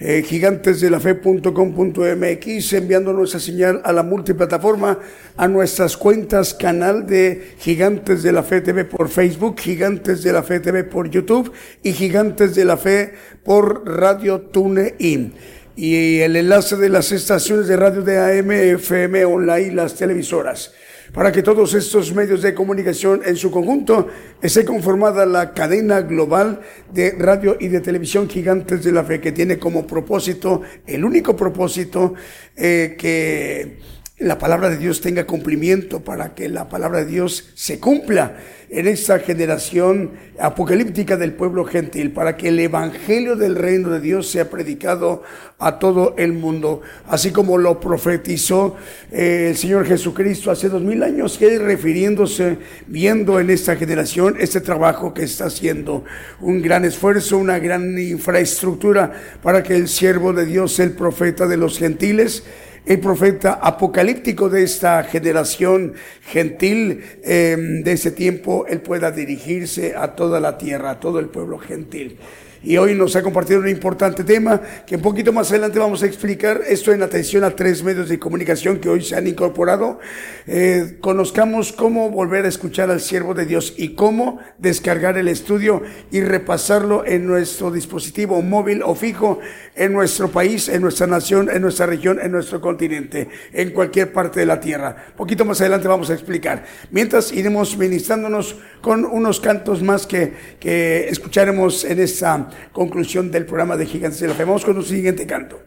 Eh, 0.03 0.25
gigantesdelafe.com.mx 0.27 2.73
enviando 2.73 3.13
nuestra 3.13 3.39
señal 3.39 3.83
a 3.85 3.93
la 3.93 4.03
multiplataforma, 4.03 4.99
a 5.37 5.47
nuestras 5.47 5.99
cuentas, 5.99 6.55
canal 6.55 7.07
de 7.07 7.53
Gigantes 7.59 8.23
de 8.23 8.33
la 8.33 8.43
Fe 8.43 8.63
TV 8.63 8.87
por 8.87 9.11
Facebook, 9.11 9.61
Gigantes 9.61 10.23
de 10.23 10.33
la 10.33 10.43
Fe 10.43 10.61
TV 10.61 10.85
por 10.85 11.11
YouTube 11.11 11.53
y 11.83 11.93
Gigantes 11.93 12.55
de 12.55 12.65
la 12.65 12.79
Fe 12.79 13.13
por 13.45 13.87
Radio 13.87 14.41
TuneIn 14.41 15.35
y 15.77 16.21
el 16.21 16.35
enlace 16.37 16.77
de 16.77 16.89
las 16.89 17.13
estaciones 17.13 17.69
de 17.69 17.77
radio 17.77 18.01
de 18.01 18.39
AM, 18.39 18.53
FM, 18.53 19.27
online, 19.27 19.75
las 19.75 19.97
televisoras. 19.97 20.73
Para 21.13 21.33
que 21.33 21.43
todos 21.43 21.75
estos 21.75 22.15
medios 22.15 22.43
de 22.43 22.55
comunicación 22.55 23.23
en 23.25 23.37
su 23.37 23.51
conjunto 23.51 24.07
esté 24.41 24.65
conformada 24.65 25.27
la 25.27 25.53
cadena 25.53 26.03
global 26.03 26.61
de 26.93 27.13
radio 27.19 27.57
y 27.59 27.67
de 27.69 27.81
televisión 27.81 28.29
gigantes 28.29 28.85
de 28.85 28.93
la 28.93 29.03
fe, 29.03 29.21
que 29.21 29.33
tiene 29.33 29.59
como 29.59 29.87
propósito, 29.87 30.63
el 30.87 31.05
único 31.05 31.35
propósito, 31.35 32.15
eh, 32.57 32.95
que 32.97 33.79
la 34.21 34.39
palabra 34.39 34.69
de 34.69 34.77
Dios 34.77 35.01
tenga 35.01 35.27
cumplimiento, 35.27 36.01
para 36.01 36.35
que 36.35 36.51
la 36.51 36.69
palabra 36.69 37.01
de 37.01 37.07
Dios 37.07 37.51
se 37.55 37.81
cumpla 37.81 38.37
en 38.69 38.87
esta 38.87 39.19
generación 39.19 40.11
apocalíptica 40.39 41.17
del 41.17 41.33
pueblo 41.33 41.65
gentil, 41.65 42.13
para 42.13 42.37
que 42.37 42.49
el 42.49 42.61
evangelio 42.61 43.35
del 43.35 43.57
reino 43.57 43.89
de 43.89 43.99
Dios 43.99 44.31
sea 44.31 44.51
predicado 44.51 45.23
a 45.59 45.79
todo 45.79 46.15
el 46.19 46.35
mundo, 46.35 46.83
así 47.09 47.31
como 47.31 47.57
lo 47.57 47.81
profetizó 47.81 48.77
eh, 49.11 49.49
el 49.51 49.57
Señor 49.57 49.87
Jesucristo 49.87 50.51
hace 50.51 50.69
dos 50.69 50.83
mil 50.83 51.03
años, 51.03 51.39
que 51.39 51.59
refiriéndose, 51.59 52.59
viendo 52.87 53.41
en 53.41 53.49
esta 53.49 53.75
generación 53.77 54.37
este 54.39 54.61
trabajo 54.61 55.15
que 55.15 55.23
está 55.23 55.47
haciendo, 55.47 56.05
un 56.41 56.61
gran 56.61 56.85
esfuerzo, 56.85 57.39
una 57.39 57.59
gran 57.59 57.99
infraestructura 57.99 59.13
para 59.43 59.63
que 59.63 59.77
el 59.77 59.89
siervo 59.89 60.35
de 60.35 60.45
Dios, 60.45 60.79
el 60.79 60.93
profeta 60.93 61.47
de 61.47 61.57
los 61.57 61.79
gentiles, 61.79 62.45
el 62.87 63.01
profeta 63.01 63.61
apocalíptico 63.63 64.49
de 64.49 64.63
esta 64.63 65.03
generación 65.05 65.95
gentil 66.23 67.03
em, 67.23 67.83
de 67.83 67.93
ese 67.93 68.11
tiempo, 68.11 68.67
él 68.69 68.81
pueda 68.81 69.11
dirigirse 69.11 69.95
a 69.97 70.15
toda 70.15 70.41
la 70.41 70.59
tierra, 70.59 70.91
a 70.91 71.01
todo 71.01 71.19
el 71.19 71.29
pueblo 71.29 71.59
gentil 71.59 72.19
y 72.63 72.77
hoy 72.77 72.95
nos 72.95 73.17
ha 73.17 73.23
compartido 73.23 73.61
un 73.61 73.69
importante 73.69 74.23
tema 74.23 74.61
que 74.87 74.97
un 74.97 75.03
poquito 75.03 75.33
más 75.33 75.51
adelante 75.51 75.79
vamos 75.79 76.03
a 76.03 76.07
explicar. 76.07 76.61
Esto 76.69 76.93
en 76.93 77.03
atención 77.03 77.43
a 77.45 77.51
tres 77.51 77.83
medios 77.83 78.09
de 78.09 78.19
comunicación 78.19 78.79
que 78.79 78.89
hoy 78.89 79.03
se 79.03 79.17
han 79.17 79.27
incorporado. 79.27 79.99
Eh, 80.47 80.99
conozcamos 81.01 81.73
cómo 81.73 82.11
volver 82.11 82.45
a 82.45 82.49
escuchar 82.49 82.91
al 82.91 83.01
siervo 83.01 83.33
de 83.33 83.47
Dios 83.47 83.75
y 83.77 83.95
cómo 83.95 84.41
descargar 84.59 85.17
el 85.17 85.29
estudio 85.29 85.83
y 86.11 86.21
repasarlo 86.21 87.07
en 87.07 87.27
nuestro 87.27 87.71
dispositivo 87.71 88.43
móvil 88.43 88.83
o 88.83 88.95
fijo 88.95 89.39
en 89.75 89.93
nuestro 89.93 90.29
país, 90.29 90.69
en 90.69 90.83
nuestra 90.83 91.07
nación, 91.07 91.49
en 91.51 91.63
nuestra 91.63 91.87
región, 91.87 92.19
en 92.21 92.33
nuestro 92.33 92.61
continente, 92.61 93.29
en 93.53 93.71
cualquier 93.71 94.13
parte 94.13 94.41
de 94.41 94.47
la 94.47 94.61
tierra. 94.61 95.07
Un 95.11 95.17
poquito 95.17 95.45
más 95.47 95.61
adelante 95.61 95.89
vamos 95.89 96.11
a 96.11 96.15
explicar. 96.15 96.65
Mientras 96.91 97.33
iremos 97.33 97.79
ministrándonos 97.79 98.57
con 98.83 99.07
unos 99.07 99.41
cantos 99.41 99.83
más 99.83 100.07
que, 100.07 100.35
que 100.59 101.09
escucharemos 101.09 101.85
en 101.85 102.01
esta 102.01 102.50
conclusión 102.73 103.31
del 103.31 103.47
programa 103.47 103.77
de 103.77 103.87
Gigantes 103.87 104.21
de 104.21 104.29
la. 104.29 104.35
Vamos 104.35 104.65
con 104.65 104.77
un 104.77 104.85
siguiente 104.85 105.27
canto. 105.27 105.61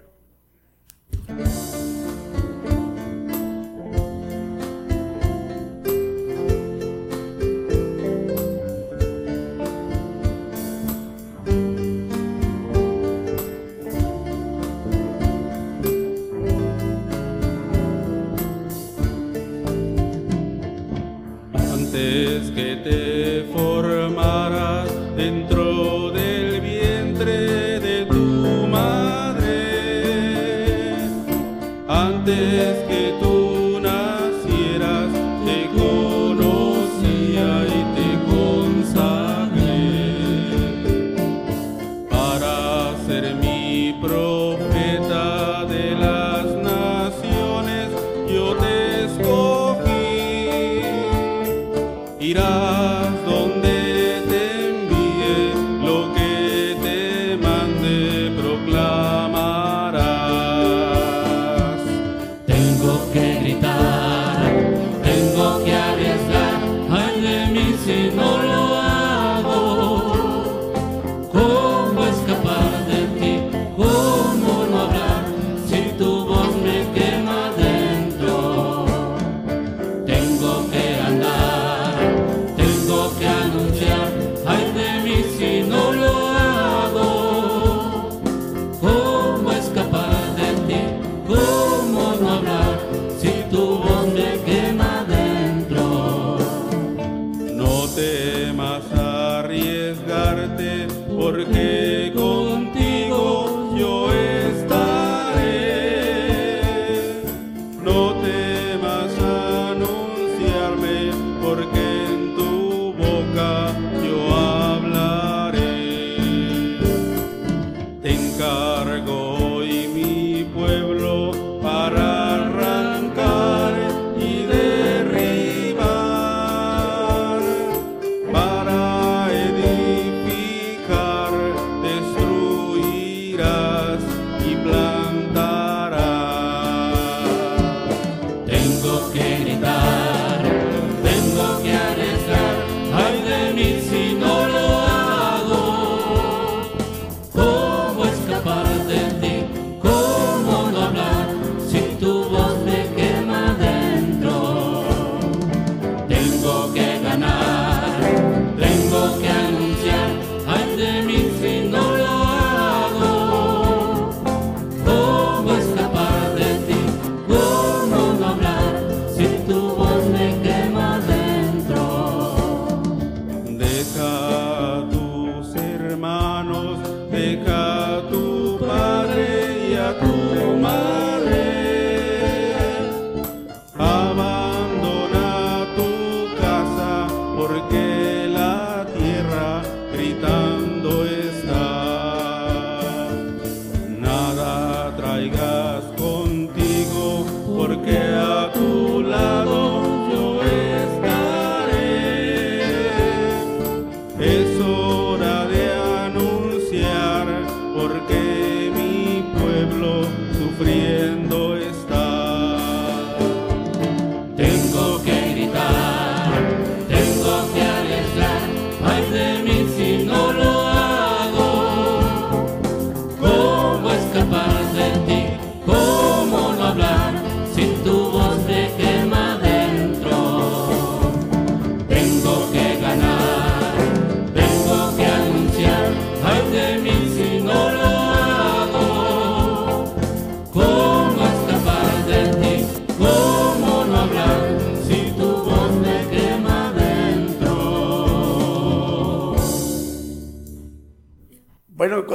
Antes 32.33 32.83
que 32.87 33.13
tú 33.21 33.42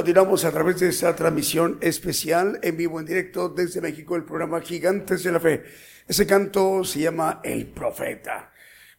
continuamos 0.09 0.43
a 0.43 0.51
través 0.51 0.79
de 0.79 0.89
esta 0.89 1.15
transmisión 1.15 1.77
especial 1.81 2.59
en 2.63 2.77
vivo, 2.77 2.99
en 2.99 3.05
directo 3.05 3.47
desde 3.47 3.79
México, 3.79 4.15
el 4.15 4.23
programa 4.23 4.59
Gigantes 4.59 5.21
de 5.21 5.31
la 5.31 5.39
Fe. 5.39 5.63
Ese 6.07 6.25
canto 6.25 6.83
se 6.83 7.01
llama 7.01 7.41
El 7.43 7.67
Profeta. 7.67 8.51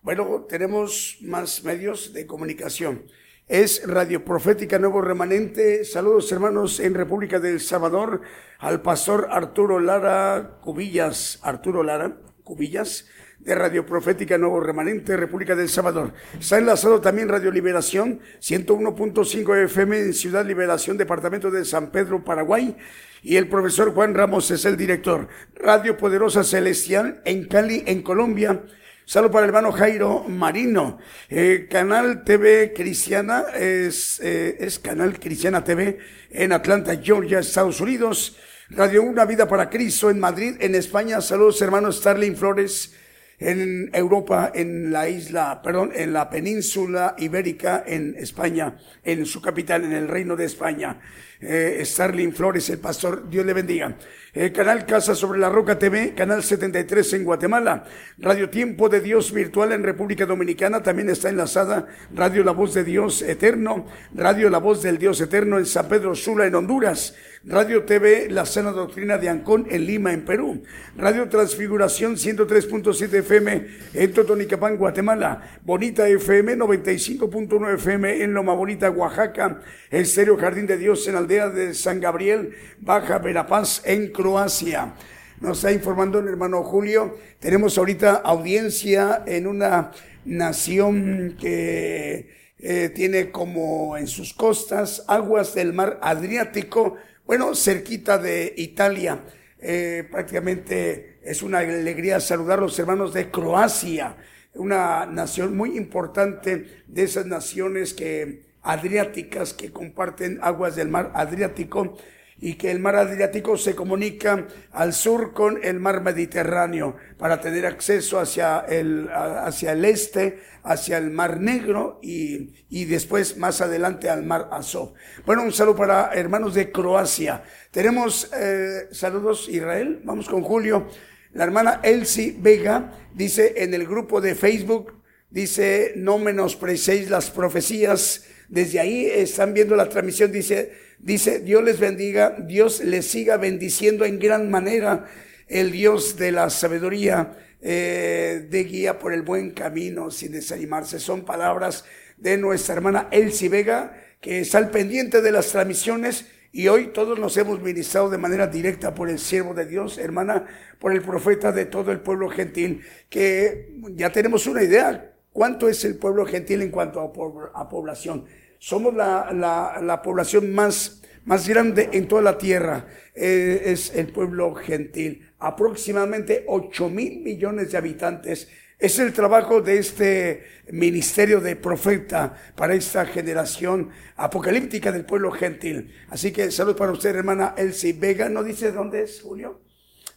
Bueno, 0.02 0.46
tenemos 0.48 1.18
más 1.22 1.64
medios 1.64 2.12
de 2.12 2.28
comunicación. 2.28 3.06
Es 3.48 3.82
Radio 3.88 4.24
Profética 4.24 4.78
Nuevo 4.78 5.00
Remanente. 5.00 5.84
Saludos 5.84 6.30
hermanos 6.30 6.78
en 6.78 6.94
República 6.94 7.40
del 7.40 7.58
Salvador 7.58 8.20
al 8.60 8.80
pastor 8.80 9.26
Arturo 9.32 9.80
Lara 9.80 10.60
Cubillas. 10.60 11.40
Arturo 11.42 11.82
Lara 11.82 12.18
Cubillas 12.44 13.08
de 13.40 13.54
Radio 13.54 13.86
Profética 13.86 14.36
Nuevo 14.36 14.60
Remanente, 14.60 15.16
República 15.16 15.56
del 15.56 15.68
Salvador. 15.68 16.12
Está 16.38 16.58
enlazado 16.58 17.00
también 17.00 17.28
Radio 17.28 17.50
Liberación, 17.50 18.20
101.5 18.40 19.64
FM 19.64 19.98
en 19.98 20.14
Ciudad 20.14 20.44
Liberación, 20.44 20.98
Departamento 20.98 21.50
de 21.50 21.64
San 21.64 21.90
Pedro, 21.90 22.22
Paraguay. 22.22 22.76
Y 23.22 23.36
el 23.36 23.48
profesor 23.48 23.94
Juan 23.94 24.14
Ramos 24.14 24.50
es 24.50 24.64
el 24.66 24.76
director. 24.76 25.28
Radio 25.54 25.96
Poderosa 25.96 26.44
Celestial 26.44 27.22
en 27.24 27.46
Cali, 27.48 27.82
en 27.86 28.02
Colombia. 28.02 28.62
Saludo 29.06 29.30
para 29.32 29.44
el 29.44 29.48
hermano 29.48 29.72
Jairo 29.72 30.24
Marino. 30.28 30.98
Eh, 31.28 31.66
Canal 31.70 32.24
TV 32.24 32.72
Cristiana 32.74 33.44
es, 33.54 34.20
eh, 34.22 34.58
es 34.60 34.78
Canal 34.78 35.18
Cristiana 35.18 35.64
TV 35.64 35.98
en 36.30 36.52
Atlanta, 36.52 36.96
Georgia, 37.02 37.38
Estados 37.38 37.80
Unidos. 37.80 38.36
Radio 38.68 39.02
Una 39.02 39.24
Vida 39.24 39.48
para 39.48 39.68
Cristo 39.68 40.10
en 40.10 40.20
Madrid, 40.20 40.56
en 40.60 40.74
España. 40.74 41.20
Saludos 41.20 41.60
hermanos 41.60 41.96
Starling 41.96 42.36
Flores 42.36 42.94
en 43.40 43.90
Europa, 43.94 44.52
en 44.54 44.92
la 44.92 45.08
isla, 45.08 45.60
perdón, 45.62 45.90
en 45.94 46.12
la 46.12 46.28
península 46.28 47.14
ibérica, 47.18 47.82
en 47.86 48.14
España, 48.16 48.76
en 49.02 49.26
su 49.26 49.40
capital, 49.40 49.84
en 49.84 49.92
el 49.92 50.08
Reino 50.08 50.36
de 50.36 50.44
España. 50.44 51.00
Eh, 51.40 51.80
Starling 51.84 52.32
Flores, 52.34 52.68
el 52.68 52.78
pastor, 52.78 53.28
Dios 53.30 53.46
le 53.46 53.54
bendiga. 53.54 53.96
Eh, 54.32 54.52
canal 54.52 54.86
Casa 54.86 55.16
sobre 55.16 55.40
la 55.40 55.48
Roca 55.48 55.76
TV, 55.76 56.14
Canal 56.14 56.44
73 56.44 57.14
en 57.14 57.24
Guatemala, 57.24 57.84
Radio 58.18 58.48
Tiempo 58.48 58.88
de 58.88 59.00
Dios 59.00 59.32
Virtual 59.32 59.72
en 59.72 59.82
República 59.82 60.24
Dominicana, 60.24 60.84
también 60.84 61.10
está 61.10 61.30
enlazada 61.30 61.88
Radio 62.14 62.44
La 62.44 62.52
Voz 62.52 62.72
de 62.74 62.84
Dios 62.84 63.22
Eterno, 63.22 63.86
Radio 64.14 64.48
La 64.48 64.58
Voz 64.58 64.82
del 64.82 64.98
Dios 64.98 65.20
Eterno 65.20 65.58
en 65.58 65.66
San 65.66 65.88
Pedro 65.88 66.14
Sula 66.14 66.46
en 66.46 66.54
Honduras, 66.54 67.16
Radio 67.42 67.84
TV 67.84 68.28
La 68.30 68.46
Sana 68.46 68.70
Doctrina 68.70 69.18
de 69.18 69.30
Ancón 69.30 69.66
en 69.68 69.84
Lima 69.84 70.12
en 70.12 70.24
Perú, 70.24 70.62
Radio 70.96 71.28
Transfiguración 71.28 72.14
103.7 72.14 73.12
FM 73.14 73.66
en 73.94 74.12
Totonicapán, 74.12 74.76
Guatemala, 74.76 75.58
Bonita 75.64 76.06
FM 76.06 76.56
95.9 76.56 77.74
FM 77.74 78.22
en 78.22 78.32
Loma 78.32 78.52
Bonita, 78.52 78.90
Oaxaca, 78.90 79.60
Estéreo 79.90 80.36
Jardín 80.36 80.66
de 80.68 80.76
Dios 80.76 81.08
en 81.08 81.16
De 81.30 81.74
San 81.74 82.00
Gabriel, 82.00 82.56
Baja 82.80 83.18
Verapaz 83.18 83.82
en 83.84 84.10
Croacia. 84.10 84.94
Nos 85.38 85.58
está 85.58 85.70
informando 85.70 86.18
el 86.18 86.26
hermano 86.26 86.64
Julio. 86.64 87.18
Tenemos 87.38 87.78
ahorita 87.78 88.16
audiencia 88.16 89.22
en 89.26 89.46
una 89.46 89.92
nación 90.24 91.36
que 91.40 92.34
eh, 92.58 92.90
tiene 92.92 93.30
como 93.30 93.96
en 93.96 94.08
sus 94.08 94.34
costas 94.34 95.04
aguas 95.06 95.54
del 95.54 95.72
mar 95.72 96.00
Adriático, 96.02 96.96
bueno, 97.24 97.54
cerquita 97.54 98.18
de 98.18 98.52
Italia. 98.56 99.20
Eh, 99.60 100.08
prácticamente 100.10 101.20
es 101.22 101.44
una 101.44 101.58
alegría 101.58 102.18
saludar 102.18 102.58
a 102.58 102.62
los 102.62 102.76
hermanos 102.76 103.14
de 103.14 103.30
Croacia, 103.30 104.16
una 104.54 105.06
nación 105.06 105.56
muy 105.56 105.76
importante 105.76 106.82
de 106.88 107.02
esas 107.04 107.26
naciones 107.26 107.94
que 107.94 108.49
adriáticas 108.62 109.54
que 109.54 109.72
comparten 109.72 110.38
aguas 110.42 110.76
del 110.76 110.88
mar 110.88 111.12
Adriático 111.14 111.96
y 112.42 112.54
que 112.54 112.70
el 112.70 112.80
mar 112.80 112.96
Adriático 112.96 113.58
se 113.58 113.74
comunica 113.74 114.46
al 114.72 114.94
sur 114.94 115.34
con 115.34 115.60
el 115.62 115.78
mar 115.78 116.02
Mediterráneo 116.02 116.96
para 117.18 117.40
tener 117.40 117.66
acceso 117.66 118.18
hacia 118.18 118.60
el, 118.60 119.10
hacia 119.12 119.72
el 119.72 119.84
este, 119.84 120.40
hacia 120.62 120.96
el 120.98 121.10
mar 121.10 121.38
Negro 121.38 122.00
y, 122.02 122.54
y 122.70 122.86
después 122.86 123.36
más 123.36 123.60
adelante 123.60 124.08
al 124.08 124.24
mar 124.24 124.48
Azov. 124.52 124.94
Bueno, 125.26 125.42
un 125.42 125.52
saludo 125.52 125.76
para 125.76 126.12
hermanos 126.14 126.54
de 126.54 126.72
Croacia. 126.72 127.42
Tenemos 127.70 128.30
eh, 128.34 128.88
saludos 128.90 129.48
Israel, 129.48 130.00
vamos 130.04 130.28
con 130.28 130.42
Julio. 130.42 130.88
La 131.32 131.44
hermana 131.44 131.80
Elsie 131.82 132.36
Vega 132.38 132.92
dice 133.14 133.54
en 133.58 133.74
el 133.74 133.86
grupo 133.86 134.20
de 134.20 134.34
Facebook, 134.34 135.00
dice, 135.28 135.92
no 135.96 136.18
menosprecéis 136.18 137.10
las 137.10 137.30
profecías. 137.30 138.24
Desde 138.50 138.80
ahí 138.80 139.06
están 139.06 139.54
viendo 139.54 139.74
la 139.74 139.88
transmisión, 139.88 140.30
dice, 140.30 140.72
Dice, 141.02 141.40
Dios 141.40 141.64
les 141.64 141.80
bendiga, 141.80 142.36
Dios 142.38 142.84
les 142.84 143.06
siga 143.06 143.38
bendiciendo 143.38 144.04
en 144.04 144.18
gran 144.18 144.50
manera, 144.50 145.06
el 145.48 145.72
Dios 145.72 146.16
de 146.16 146.30
la 146.30 146.50
sabiduría, 146.50 147.38
eh, 147.62 148.46
de 148.50 148.64
guía 148.64 148.98
por 148.98 149.14
el 149.14 149.22
buen 149.22 149.52
camino 149.52 150.10
sin 150.10 150.32
desanimarse. 150.32 151.00
Son 151.00 151.24
palabras 151.24 151.84
de 152.18 152.36
nuestra 152.36 152.74
hermana 152.74 153.08
Elsie 153.10 153.48
Vega, 153.48 153.96
que 154.20 154.40
está 154.40 154.58
al 154.58 154.70
pendiente 154.70 155.22
de 155.22 155.32
las 155.32 155.48
transmisiones 155.48 156.26
y 156.52 156.68
hoy 156.68 156.88
todos 156.88 157.18
nos 157.18 157.34
hemos 157.38 157.62
ministrado 157.62 158.10
de 158.10 158.18
manera 158.18 158.46
directa 158.46 158.94
por 158.94 159.08
el 159.08 159.18
siervo 159.18 159.54
de 159.54 159.64
Dios, 159.64 159.96
hermana, 159.96 160.44
por 160.78 160.92
el 160.92 161.00
profeta 161.00 161.50
de 161.50 161.64
todo 161.64 161.92
el 161.92 162.00
pueblo 162.00 162.28
gentil, 162.28 162.82
que 163.08 163.72
ya 163.94 164.12
tenemos 164.12 164.46
una 164.46 164.62
idea 164.62 165.14
cuánto 165.32 165.66
es 165.66 165.82
el 165.86 165.96
pueblo 165.96 166.26
gentil 166.26 166.60
en 166.60 166.70
cuanto 166.70 167.00
a 167.00 167.68
población. 167.68 168.26
Somos 168.62 168.92
la, 168.94 169.32
la, 169.32 169.80
la 169.82 170.02
población 170.02 170.52
más, 170.52 171.00
más 171.24 171.48
grande 171.48 171.88
en 171.94 172.06
toda 172.06 172.20
la 172.20 172.36
tierra. 172.36 172.86
Eh, 173.14 173.62
es 173.64 173.94
el 173.94 174.08
pueblo 174.08 174.54
gentil. 174.54 175.26
Aproximadamente 175.38 176.44
8 176.46 176.90
mil 176.90 177.22
millones 177.22 177.72
de 177.72 177.78
habitantes. 177.78 178.48
Es 178.78 178.98
el 178.98 179.14
trabajo 179.14 179.62
de 179.62 179.78
este 179.78 180.44
ministerio 180.72 181.40
de 181.40 181.56
profeta 181.56 182.34
para 182.54 182.74
esta 182.74 183.06
generación 183.06 183.88
apocalíptica 184.16 184.92
del 184.92 185.06
pueblo 185.06 185.30
gentil. 185.30 185.94
Así 186.10 186.30
que 186.30 186.50
salud 186.50 186.76
para 186.76 186.92
usted, 186.92 187.16
hermana 187.16 187.54
Elsie 187.56 187.94
Vega. 187.94 188.28
¿No 188.28 188.44
dice 188.44 188.72
dónde 188.72 189.04
es, 189.04 189.22
Julio? 189.22 189.62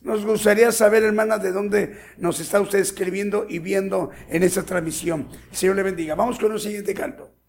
Nos 0.02 0.26
gustaría 0.26 0.74
saber, 0.74 1.04
hermana, 1.04 1.38
de 1.38 1.54
dónde 1.54 1.98
nos 2.18 2.42
está 2.42 2.60
usted 2.60 2.80
escribiendo 2.80 3.46
y 3.48 3.60
viendo 3.60 4.12
en 4.28 4.44
esta 4.44 4.64
transmisión. 4.64 5.30
Señor 5.54 5.78
le 5.78 5.84
bendiga. 5.84 6.16
Vamos 6.16 6.38
con 6.38 6.52
un 6.52 6.60
siguiente 6.60 6.94
canto. 6.94 7.43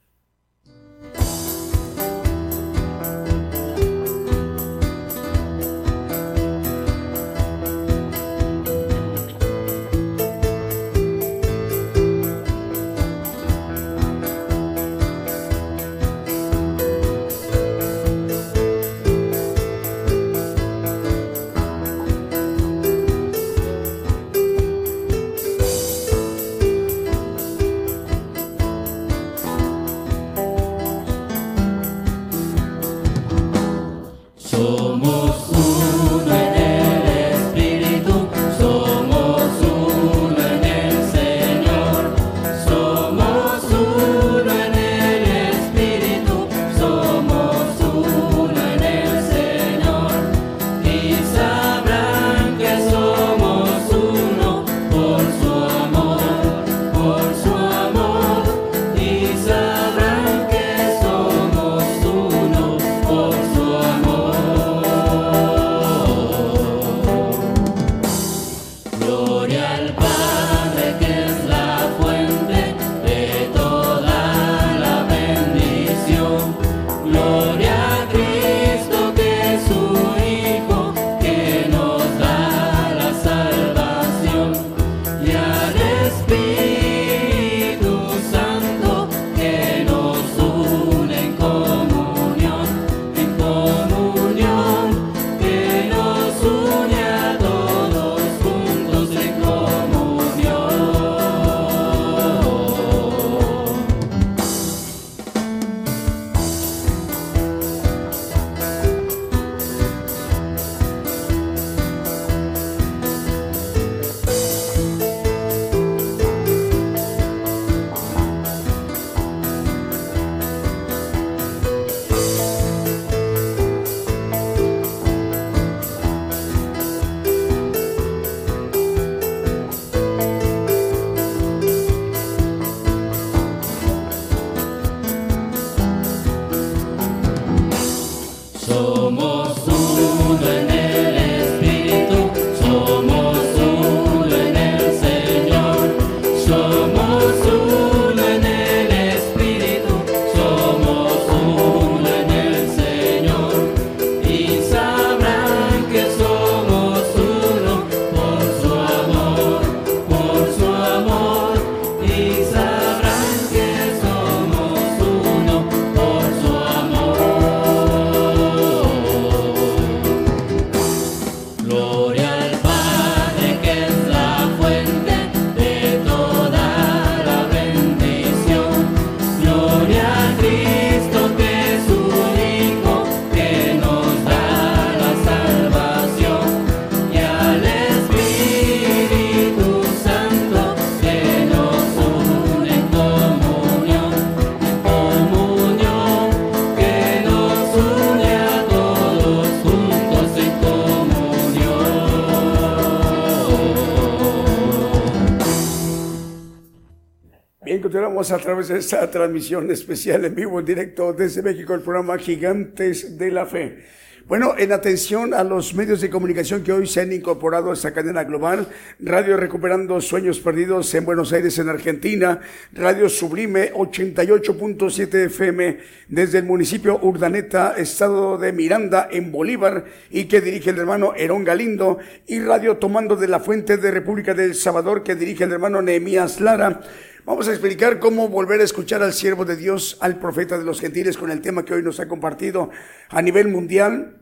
A 208.14 208.38
través 208.38 208.68
de 208.68 208.78
esta 208.78 209.10
transmisión 209.10 209.70
especial 209.72 210.24
en 210.24 210.36
vivo, 210.36 210.60
en 210.60 210.66
directo 210.66 211.12
desde 211.12 211.42
México, 211.42 211.74
el 211.74 211.80
programa 211.80 212.16
Gigantes 212.16 213.18
de 213.18 213.30
la 213.32 213.44
Fe. 213.44 213.84
Bueno, 214.26 214.54
en 214.56 214.72
atención 214.72 215.34
a 215.34 215.44
los 215.44 215.74
medios 215.74 216.00
de 216.00 216.08
comunicación 216.08 216.62
que 216.62 216.72
hoy 216.72 216.86
se 216.86 217.02
han 217.02 217.12
incorporado 217.12 217.70
a 217.70 217.74
esta 217.74 217.92
cadena 217.92 218.24
global, 218.24 218.68
Radio 218.98 219.36
Recuperando 219.36 220.00
Sueños 220.00 220.40
Perdidos 220.40 220.94
en 220.94 221.04
Buenos 221.04 221.34
Aires, 221.34 221.58
en 221.58 221.68
Argentina, 221.68 222.40
Radio 222.72 223.10
Sublime 223.10 223.72
88.7 223.72 225.26
FM 225.26 225.78
desde 226.08 226.38
el 226.38 226.44
municipio 226.44 226.98
Urdaneta, 227.02 227.74
estado 227.76 228.38
de 228.38 228.52
Miranda, 228.52 229.08
en 229.10 229.30
Bolívar, 229.30 229.84
y 230.08 230.24
que 230.24 230.40
dirige 230.40 230.70
el 230.70 230.78
hermano 230.78 231.12
Herón 231.16 231.44
Galindo, 231.44 231.98
y 232.26 232.38
Radio 232.38 232.78
Tomando 232.78 233.16
de 233.16 233.28
la 233.28 233.40
Fuente 233.40 233.76
de 233.76 233.90
República 233.90 234.32
del 234.32 234.54
Salvador, 234.54 235.02
que 235.02 235.16
dirige 235.16 235.44
el 235.44 235.52
hermano 235.52 235.82
Nehemías 235.82 236.40
Lara. 236.40 236.80
Vamos 237.26 237.48
a 237.48 237.52
explicar 237.52 238.00
cómo 238.00 238.28
volver 238.28 238.60
a 238.60 238.64
escuchar 238.64 239.02
al 239.02 239.14
siervo 239.14 239.46
de 239.46 239.56
Dios, 239.56 239.96
al 240.00 240.18
profeta 240.18 240.58
de 240.58 240.64
los 240.64 240.78
gentiles, 240.78 241.16
con 241.16 241.30
el 241.30 241.40
tema 241.40 241.64
que 241.64 241.72
hoy 241.72 241.82
nos 241.82 241.98
ha 241.98 242.06
compartido 242.06 242.68
a 243.08 243.22
nivel 243.22 243.48
mundial, 243.48 244.18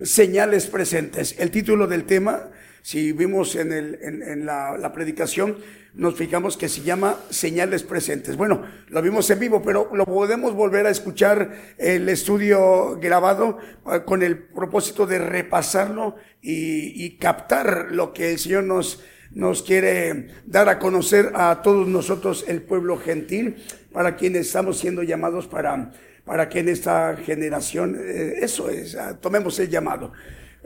señales 0.00 0.66
presentes. 0.66 1.34
El 1.38 1.50
título 1.50 1.86
del 1.86 2.04
tema, 2.04 2.48
si 2.80 3.12
vimos 3.12 3.56
en, 3.56 3.74
el, 3.74 3.98
en, 4.00 4.46
la, 4.46 4.78
la, 4.78 4.90
predicación, 4.94 5.58
nos 5.92 6.14
fijamos 6.14 6.56
que 6.56 6.70
se 6.70 6.80
llama 6.80 7.20
señales 7.28 7.82
presentes. 7.82 8.38
Bueno, 8.38 8.62
lo 8.88 9.02
vimos 9.02 9.28
en 9.28 9.40
vivo, 9.40 9.60
pero 9.62 9.90
lo 9.92 10.06
podemos 10.06 10.54
volver 10.54 10.86
a 10.86 10.90
escuchar 10.90 11.74
el 11.76 12.08
estudio 12.08 12.98
grabado 13.02 13.58
eh, 13.92 14.00
con 14.06 14.22
el 14.22 14.38
propósito 14.38 15.06
de 15.06 15.18
repasarlo 15.18 16.16
y, 16.40 17.04
y 17.04 17.18
captar 17.18 17.88
lo 17.90 18.14
que 18.14 18.32
el 18.32 18.38
Señor 18.38 18.64
nos 18.64 19.04
nos 19.34 19.62
quiere 19.62 20.28
dar 20.46 20.68
a 20.68 20.78
conocer 20.78 21.32
a 21.34 21.60
todos 21.62 21.88
nosotros 21.88 22.44
el 22.48 22.62
pueblo 22.62 22.96
gentil, 22.96 23.56
para 23.92 24.16
quienes 24.16 24.46
estamos 24.46 24.78
siendo 24.78 25.02
llamados 25.02 25.46
para, 25.46 25.92
para 26.24 26.48
que 26.48 26.60
en 26.60 26.68
esta 26.68 27.16
generación, 27.16 27.96
eh, 28.00 28.38
eso 28.40 28.70
es, 28.70 28.96
ah, 28.96 29.18
tomemos 29.20 29.58
el 29.58 29.68
llamado, 29.68 30.12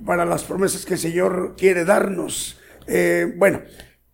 para 0.04 0.24
las 0.24 0.44
promesas 0.44 0.84
que 0.84 0.94
el 0.94 1.00
Señor 1.00 1.54
quiere 1.56 1.84
darnos. 1.84 2.60
Eh, 2.86 3.32
bueno, 3.36 3.62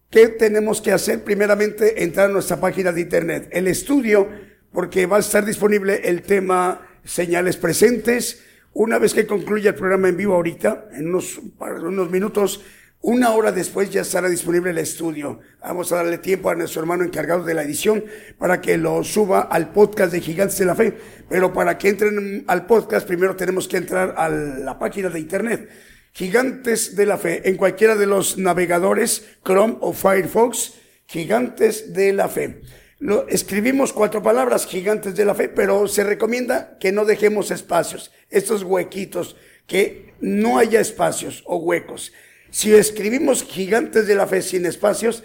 ¿qué 0.08 0.28
tenemos 0.28 0.80
que 0.80 0.92
hacer? 0.92 1.22
Primeramente, 1.22 2.02
entrar 2.02 2.30
a 2.30 2.32
nuestra 2.32 2.58
página 2.58 2.92
de 2.92 3.00
internet, 3.02 3.48
el 3.52 3.68
estudio, 3.68 4.28
porque 4.72 5.06
va 5.06 5.18
a 5.18 5.20
estar 5.20 5.44
disponible 5.44 6.00
el 6.04 6.22
tema 6.22 6.80
señales 7.04 7.56
presentes. 7.56 8.42
Una 8.72 8.98
vez 8.98 9.14
que 9.14 9.26
concluya 9.26 9.70
el 9.70 9.76
programa 9.76 10.08
en 10.08 10.16
vivo 10.16 10.34
ahorita, 10.34 10.88
en 10.92 11.08
unos, 11.08 11.40
unos 11.60 12.10
minutos, 12.10 12.64
una 13.06 13.34
hora 13.34 13.52
después 13.52 13.90
ya 13.90 14.00
estará 14.00 14.30
disponible 14.30 14.70
el 14.70 14.78
estudio. 14.78 15.40
Vamos 15.60 15.92
a 15.92 15.96
darle 15.96 16.16
tiempo 16.16 16.48
a 16.48 16.54
nuestro 16.54 16.80
hermano 16.80 17.04
encargado 17.04 17.44
de 17.44 17.52
la 17.52 17.62
edición 17.62 18.02
para 18.38 18.62
que 18.62 18.78
lo 18.78 19.04
suba 19.04 19.42
al 19.42 19.72
podcast 19.72 20.10
de 20.10 20.22
Gigantes 20.22 20.56
de 20.56 20.64
la 20.64 20.74
Fe. 20.74 20.96
Pero 21.28 21.52
para 21.52 21.76
que 21.76 21.90
entren 21.90 22.44
al 22.46 22.64
podcast, 22.64 23.06
primero 23.06 23.36
tenemos 23.36 23.68
que 23.68 23.76
entrar 23.76 24.14
a 24.16 24.30
la 24.30 24.78
página 24.78 25.10
de 25.10 25.20
internet. 25.20 25.68
Gigantes 26.12 26.96
de 26.96 27.04
la 27.04 27.18
Fe, 27.18 27.46
en 27.46 27.58
cualquiera 27.58 27.94
de 27.94 28.06
los 28.06 28.38
navegadores, 28.38 29.26
Chrome 29.44 29.76
o 29.80 29.92
Firefox, 29.92 30.72
Gigantes 31.06 31.92
de 31.92 32.14
la 32.14 32.30
Fe. 32.30 32.62
Escribimos 33.28 33.92
cuatro 33.92 34.22
palabras, 34.22 34.66
Gigantes 34.66 35.14
de 35.14 35.26
la 35.26 35.34
Fe, 35.34 35.50
pero 35.50 35.88
se 35.88 36.04
recomienda 36.04 36.78
que 36.80 36.90
no 36.90 37.04
dejemos 37.04 37.50
espacios, 37.50 38.12
estos 38.30 38.62
huequitos, 38.62 39.36
que 39.66 40.14
no 40.20 40.56
haya 40.56 40.80
espacios 40.80 41.42
o 41.46 41.56
huecos. 41.56 42.12
Si 42.54 42.72
escribimos 42.72 43.42
gigantes 43.42 44.06
de 44.06 44.14
la 44.14 44.28
fe 44.28 44.40
sin 44.40 44.64
espacios, 44.64 45.24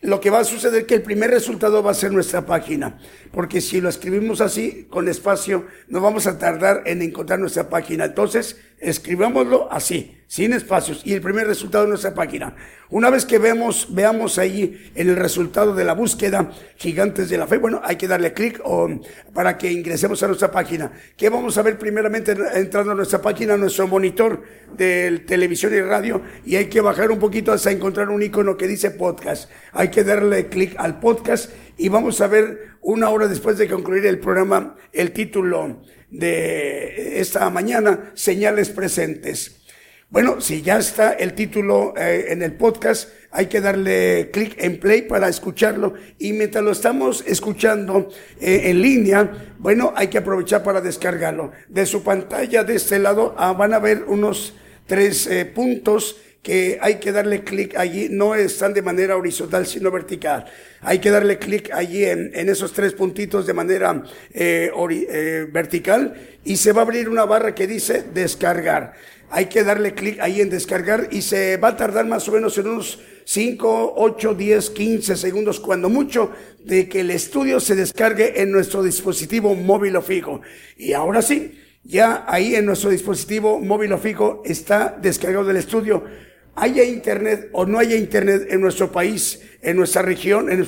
lo 0.00 0.20
que 0.20 0.30
va 0.30 0.40
a 0.40 0.44
suceder 0.44 0.80
es 0.80 0.86
que 0.88 0.96
el 0.96 1.02
primer 1.02 1.30
resultado 1.30 1.80
va 1.80 1.92
a 1.92 1.94
ser 1.94 2.10
nuestra 2.10 2.44
página. 2.44 2.98
Porque 3.30 3.60
si 3.60 3.80
lo 3.80 3.88
escribimos 3.88 4.40
así, 4.40 4.84
con 4.90 5.06
espacio, 5.06 5.68
no 5.86 6.00
vamos 6.00 6.26
a 6.26 6.38
tardar 6.38 6.82
en 6.86 7.02
encontrar 7.02 7.38
nuestra 7.38 7.68
página. 7.68 8.06
Entonces, 8.06 8.56
escribámoslo 8.78 9.72
así, 9.72 10.18
sin 10.26 10.52
espacios. 10.52 11.02
Y 11.04 11.14
el 11.14 11.20
primer 11.20 11.46
resultado 11.46 11.84
de 11.84 11.90
nuestra 11.90 12.14
página. 12.14 12.54
Una 12.88 13.10
vez 13.10 13.24
que 13.24 13.38
vemos, 13.38 13.88
veamos 13.90 14.38
ahí 14.38 14.90
en 14.94 15.08
el 15.08 15.16
resultado 15.16 15.74
de 15.74 15.84
la 15.84 15.94
búsqueda 15.94 16.52
Gigantes 16.76 17.28
de 17.28 17.38
la 17.38 17.46
Fe, 17.46 17.58
bueno, 17.58 17.80
hay 17.82 17.96
que 17.96 18.06
darle 18.06 18.32
clic 18.32 18.62
para 19.32 19.58
que 19.58 19.72
ingresemos 19.72 20.22
a 20.22 20.28
nuestra 20.28 20.50
página. 20.50 20.92
¿Qué 21.16 21.28
vamos 21.28 21.58
a 21.58 21.62
ver 21.62 21.78
primeramente 21.78 22.36
entrando 22.54 22.92
a 22.92 22.94
nuestra 22.94 23.20
página, 23.20 23.56
nuestro 23.56 23.88
monitor 23.88 24.42
de 24.76 25.24
televisión 25.26 25.74
y 25.74 25.80
radio? 25.80 26.22
Y 26.44 26.56
hay 26.56 26.66
que 26.66 26.80
bajar 26.80 27.10
un 27.10 27.18
poquito 27.18 27.52
hasta 27.52 27.72
encontrar 27.72 28.08
un 28.10 28.22
icono 28.22 28.56
que 28.56 28.68
dice 28.68 28.92
podcast. 28.92 29.50
Hay 29.72 29.88
que 29.88 30.04
darle 30.04 30.48
clic 30.48 30.74
al 30.78 31.00
podcast 31.00 31.50
y 31.76 31.88
vamos 31.88 32.20
a 32.20 32.28
ver 32.28 32.76
una 32.82 33.10
hora 33.10 33.26
después 33.26 33.58
de 33.58 33.68
concluir 33.68 34.06
el 34.06 34.20
programa 34.20 34.76
el 34.92 35.12
título 35.12 35.82
de 36.10 37.20
esta 37.20 37.48
mañana, 37.50 38.12
señales 38.14 38.70
presentes. 38.70 39.56
Bueno, 40.08 40.40
si 40.40 40.62
ya 40.62 40.78
está 40.78 41.12
el 41.14 41.34
título 41.34 41.92
eh, 41.96 42.26
en 42.28 42.40
el 42.42 42.52
podcast, 42.52 43.08
hay 43.32 43.46
que 43.46 43.60
darle 43.60 44.30
clic 44.32 44.54
en 44.58 44.78
play 44.78 45.02
para 45.02 45.28
escucharlo. 45.28 45.94
Y 46.18 46.32
mientras 46.32 46.62
lo 46.62 46.70
estamos 46.70 47.24
escuchando 47.26 48.08
eh, 48.40 48.62
en 48.70 48.82
línea, 48.82 49.54
bueno, 49.58 49.92
hay 49.96 50.06
que 50.06 50.18
aprovechar 50.18 50.62
para 50.62 50.80
descargarlo. 50.80 51.50
De 51.68 51.86
su 51.86 52.04
pantalla 52.04 52.62
de 52.62 52.76
este 52.76 53.00
lado 53.00 53.34
ah, 53.36 53.52
van 53.52 53.74
a 53.74 53.80
ver 53.80 54.04
unos 54.06 54.54
tres 54.86 55.26
eh, 55.26 55.44
puntos 55.44 56.16
que 56.46 56.78
hay 56.80 57.00
que 57.00 57.10
darle 57.10 57.42
clic 57.42 57.76
allí, 57.76 58.06
no 58.08 58.36
están 58.36 58.72
de 58.72 58.80
manera 58.80 59.16
horizontal, 59.16 59.66
sino 59.66 59.90
vertical. 59.90 60.44
Hay 60.80 61.00
que 61.00 61.10
darle 61.10 61.40
clic 61.40 61.72
allí 61.72 62.04
en, 62.04 62.48
esos 62.48 62.72
tres 62.72 62.92
puntitos 62.92 63.46
de 63.48 63.52
manera 63.52 64.04
eh, 64.32 64.70
eh, 64.72 65.46
vertical 65.50 66.14
y 66.44 66.56
se 66.56 66.70
va 66.70 66.82
a 66.82 66.84
abrir 66.84 67.08
una 67.08 67.24
barra 67.24 67.52
que 67.52 67.66
dice 67.66 68.04
descargar. 68.14 68.92
Hay 69.28 69.46
que 69.46 69.64
darle 69.64 69.94
clic 69.94 70.20
ahí 70.20 70.40
en 70.40 70.48
descargar 70.48 71.08
y 71.10 71.22
se 71.22 71.56
va 71.56 71.70
a 71.70 71.76
tardar 71.76 72.06
más 72.06 72.28
o 72.28 72.32
menos 72.32 72.56
en 72.58 72.68
unos 72.68 73.00
5, 73.24 73.94
8, 73.96 74.34
10, 74.34 74.70
15 74.70 75.16
segundos, 75.16 75.58
cuando 75.58 75.88
mucho, 75.88 76.30
de 76.62 76.88
que 76.88 77.00
el 77.00 77.10
estudio 77.10 77.58
se 77.58 77.74
descargue 77.74 78.40
en 78.40 78.52
nuestro 78.52 78.84
dispositivo 78.84 79.56
móvil 79.56 79.96
o 79.96 80.02
fijo. 80.02 80.42
Y 80.76 80.92
ahora 80.92 81.22
sí, 81.22 81.60
ya 81.82 82.24
ahí 82.28 82.54
en 82.54 82.66
nuestro 82.66 82.90
dispositivo 82.90 83.58
móvil 83.58 83.92
o 83.92 83.98
fijo 83.98 84.42
está 84.44 84.96
descargado 85.02 85.44
del 85.44 85.56
estudio 85.56 86.04
haya 86.56 86.82
internet 86.82 87.50
o 87.52 87.66
no 87.66 87.78
haya 87.78 87.96
internet 87.96 88.48
en 88.50 88.60
nuestro 88.60 88.90
país, 88.90 89.40
en 89.60 89.76
nuestra 89.76 90.02
región, 90.02 90.50
en 90.50 90.58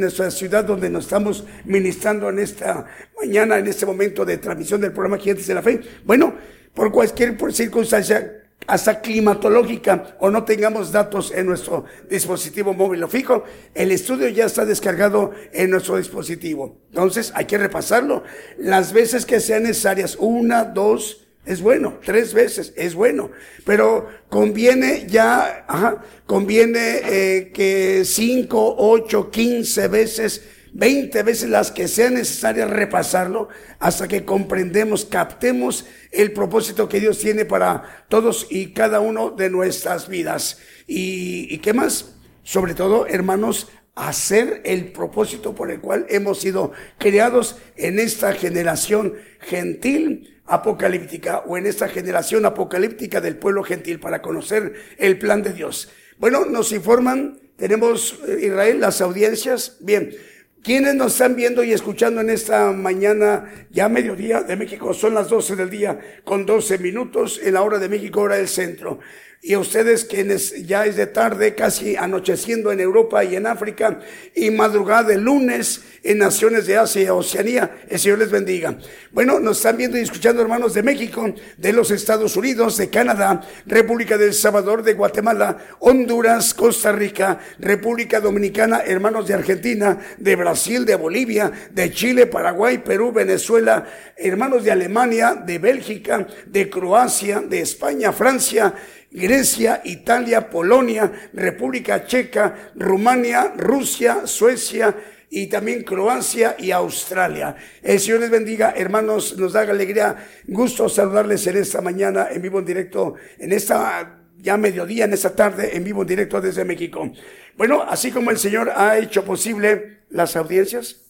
nuestra, 0.00 0.30
ciudad 0.30 0.64
donde 0.64 0.90
nos 0.90 1.04
estamos 1.04 1.44
ministrando 1.66 2.30
en 2.30 2.38
esta 2.38 2.86
mañana, 3.20 3.58
en 3.58 3.66
este 3.66 3.86
momento 3.86 4.24
de 4.24 4.38
transmisión 4.38 4.80
del 4.80 4.92
programa 4.92 5.18
Gigantes 5.18 5.46
de 5.46 5.54
la 5.54 5.62
Fe. 5.62 5.80
Bueno, 6.04 6.34
por 6.74 6.90
cualquier 6.90 7.36
circunstancia, 7.52 8.42
hasta 8.66 9.00
climatológica 9.00 10.16
o 10.18 10.30
no 10.30 10.44
tengamos 10.44 10.90
datos 10.90 11.30
en 11.32 11.46
nuestro 11.46 11.84
dispositivo 12.08 12.74
móvil 12.74 13.04
o 13.04 13.08
fijo, 13.08 13.44
el 13.74 13.92
estudio 13.92 14.28
ya 14.28 14.46
está 14.46 14.64
descargado 14.64 15.32
en 15.52 15.70
nuestro 15.70 15.98
dispositivo. 15.98 16.78
Entonces 16.88 17.30
hay 17.34 17.44
que 17.44 17.58
repasarlo 17.58 18.24
las 18.58 18.92
veces 18.92 19.26
que 19.26 19.40
sean 19.40 19.64
necesarias, 19.64 20.16
una, 20.18 20.64
dos, 20.64 21.25
es 21.46 21.62
bueno, 21.62 22.00
tres 22.04 22.34
veces 22.34 22.72
es 22.76 22.94
bueno, 22.96 23.30
pero 23.64 24.08
conviene 24.28 25.06
ya, 25.08 25.64
ajá, 25.68 26.02
conviene 26.26 27.00
eh, 27.04 27.52
que 27.54 28.02
cinco, 28.04 28.74
ocho, 28.76 29.30
quince 29.30 29.86
veces, 29.86 30.42
veinte 30.72 31.22
veces 31.22 31.48
las 31.48 31.70
que 31.70 31.86
sean 31.86 32.14
necesarias 32.14 32.68
repasarlo 32.68 33.48
hasta 33.78 34.08
que 34.08 34.24
comprendemos, 34.24 35.04
captemos 35.04 35.86
el 36.10 36.32
propósito 36.32 36.88
que 36.88 36.98
Dios 36.98 37.18
tiene 37.20 37.44
para 37.44 38.04
todos 38.08 38.48
y 38.50 38.72
cada 38.72 38.98
uno 38.98 39.30
de 39.30 39.48
nuestras 39.48 40.08
vidas. 40.08 40.58
¿Y, 40.88 41.46
y 41.48 41.58
qué 41.58 41.72
más? 41.72 42.16
Sobre 42.42 42.74
todo, 42.74 43.06
hermanos, 43.06 43.68
hacer 43.94 44.62
el 44.64 44.92
propósito 44.92 45.54
por 45.54 45.70
el 45.70 45.80
cual 45.80 46.06
hemos 46.08 46.40
sido 46.40 46.72
creados 46.98 47.56
en 47.76 48.00
esta 48.00 48.32
generación 48.32 49.14
gentil 49.40 50.35
apocalíptica 50.46 51.38
o 51.46 51.56
en 51.56 51.66
esta 51.66 51.88
generación 51.88 52.46
apocalíptica 52.46 53.20
del 53.20 53.36
pueblo 53.36 53.62
gentil 53.62 54.00
para 54.00 54.22
conocer 54.22 54.74
el 54.98 55.18
plan 55.18 55.42
de 55.42 55.52
Dios. 55.52 55.90
Bueno, 56.18 56.44
nos 56.44 56.72
informan, 56.72 57.38
tenemos 57.56 58.18
eh, 58.26 58.46
Israel, 58.46 58.80
las 58.80 59.00
audiencias. 59.00 59.76
Bien, 59.80 60.14
quienes 60.62 60.94
nos 60.94 61.12
están 61.12 61.36
viendo 61.36 61.62
y 61.62 61.72
escuchando 61.72 62.20
en 62.20 62.30
esta 62.30 62.72
mañana, 62.72 63.66
ya 63.70 63.88
mediodía 63.88 64.42
de 64.42 64.56
México, 64.56 64.94
son 64.94 65.14
las 65.14 65.28
12 65.28 65.56
del 65.56 65.70
día 65.70 66.00
con 66.24 66.46
12 66.46 66.78
minutos 66.78 67.40
en 67.42 67.54
la 67.54 67.62
hora 67.62 67.78
de 67.78 67.88
México, 67.88 68.20
hora 68.20 68.36
del 68.36 68.48
centro 68.48 69.00
y 69.42 69.54
a 69.54 69.58
ustedes 69.58 70.04
quienes 70.04 70.66
ya 70.66 70.86
es 70.86 70.96
de 70.96 71.06
tarde, 71.06 71.54
casi 71.54 71.94
anocheciendo 71.94 72.72
en 72.72 72.80
Europa 72.80 73.22
y 73.22 73.36
en 73.36 73.46
África, 73.46 74.00
y 74.34 74.50
madrugada 74.50 75.04
de 75.04 75.18
lunes 75.18 75.82
en 76.02 76.18
naciones 76.18 76.66
de 76.66 76.76
Asia 76.78 77.02
y 77.02 77.08
Oceanía, 77.08 77.82
el 77.88 77.98
Señor 77.98 78.18
les 78.18 78.30
bendiga. 78.30 78.76
Bueno, 79.12 79.38
nos 79.38 79.58
están 79.58 79.76
viendo 79.76 79.98
y 79.98 80.02
escuchando 80.02 80.42
hermanos 80.42 80.74
de 80.74 80.82
México, 80.82 81.32
de 81.56 81.72
los 81.72 81.90
Estados 81.90 82.36
Unidos, 82.36 82.76
de 82.76 82.90
Canadá, 82.90 83.40
República 83.66 84.16
del 84.16 84.34
Salvador, 84.34 84.82
de 84.82 84.94
Guatemala, 84.94 85.58
Honduras, 85.80 86.54
Costa 86.54 86.92
Rica, 86.92 87.38
República 87.58 88.20
Dominicana, 88.20 88.82
hermanos 88.84 89.26
de 89.26 89.34
Argentina, 89.34 89.98
de 90.18 90.36
Brasil, 90.36 90.84
de 90.84 90.96
Bolivia, 90.96 91.52
de 91.70 91.90
Chile, 91.92 92.26
Paraguay, 92.26 92.78
Perú, 92.78 93.12
Venezuela, 93.12 93.86
hermanos 94.16 94.64
de 94.64 94.72
Alemania, 94.72 95.34
de 95.34 95.58
Bélgica, 95.58 96.26
de 96.46 96.70
Croacia, 96.70 97.40
de 97.40 97.60
España, 97.60 98.12
Francia, 98.12 98.74
Grecia, 99.16 99.80
Italia, 99.84 100.50
Polonia, 100.50 101.10
República 101.32 102.04
Checa, 102.04 102.70
Rumania, 102.74 103.54
Rusia, 103.56 104.26
Suecia 104.26 104.94
y 105.30 105.46
también 105.46 105.84
Croacia 105.84 106.54
y 106.58 106.70
Australia. 106.70 107.56
El 107.82 107.98
Señor 107.98 108.20
les 108.20 108.30
bendiga, 108.30 108.74
hermanos, 108.76 109.34
nos 109.38 109.54
da 109.54 109.62
alegría, 109.62 110.16
gusto 110.46 110.86
saludarles 110.90 111.46
en 111.46 111.56
esta 111.56 111.80
mañana 111.80 112.28
en 112.30 112.42
vivo 112.42 112.58
en 112.58 112.66
directo, 112.66 113.14
en 113.38 113.52
esta 113.52 114.20
ya 114.36 114.58
mediodía, 114.58 115.06
en 115.06 115.14
esta 115.14 115.34
tarde, 115.34 115.74
en 115.74 115.82
vivo 115.82 116.02
en 116.02 116.08
directo 116.08 116.38
desde 116.38 116.66
México. 116.66 117.10
Bueno, 117.56 117.82
así 117.82 118.10
como 118.10 118.30
el 118.30 118.36
Señor 118.36 118.70
ha 118.76 118.98
hecho 118.98 119.24
posible 119.24 120.00
las 120.10 120.36
audiencias. 120.36 121.06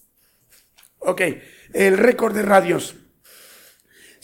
Ok, 0.99 1.23
el 1.73 1.99
récord 1.99 2.37
de 2.37 2.43
radios. 2.43 2.95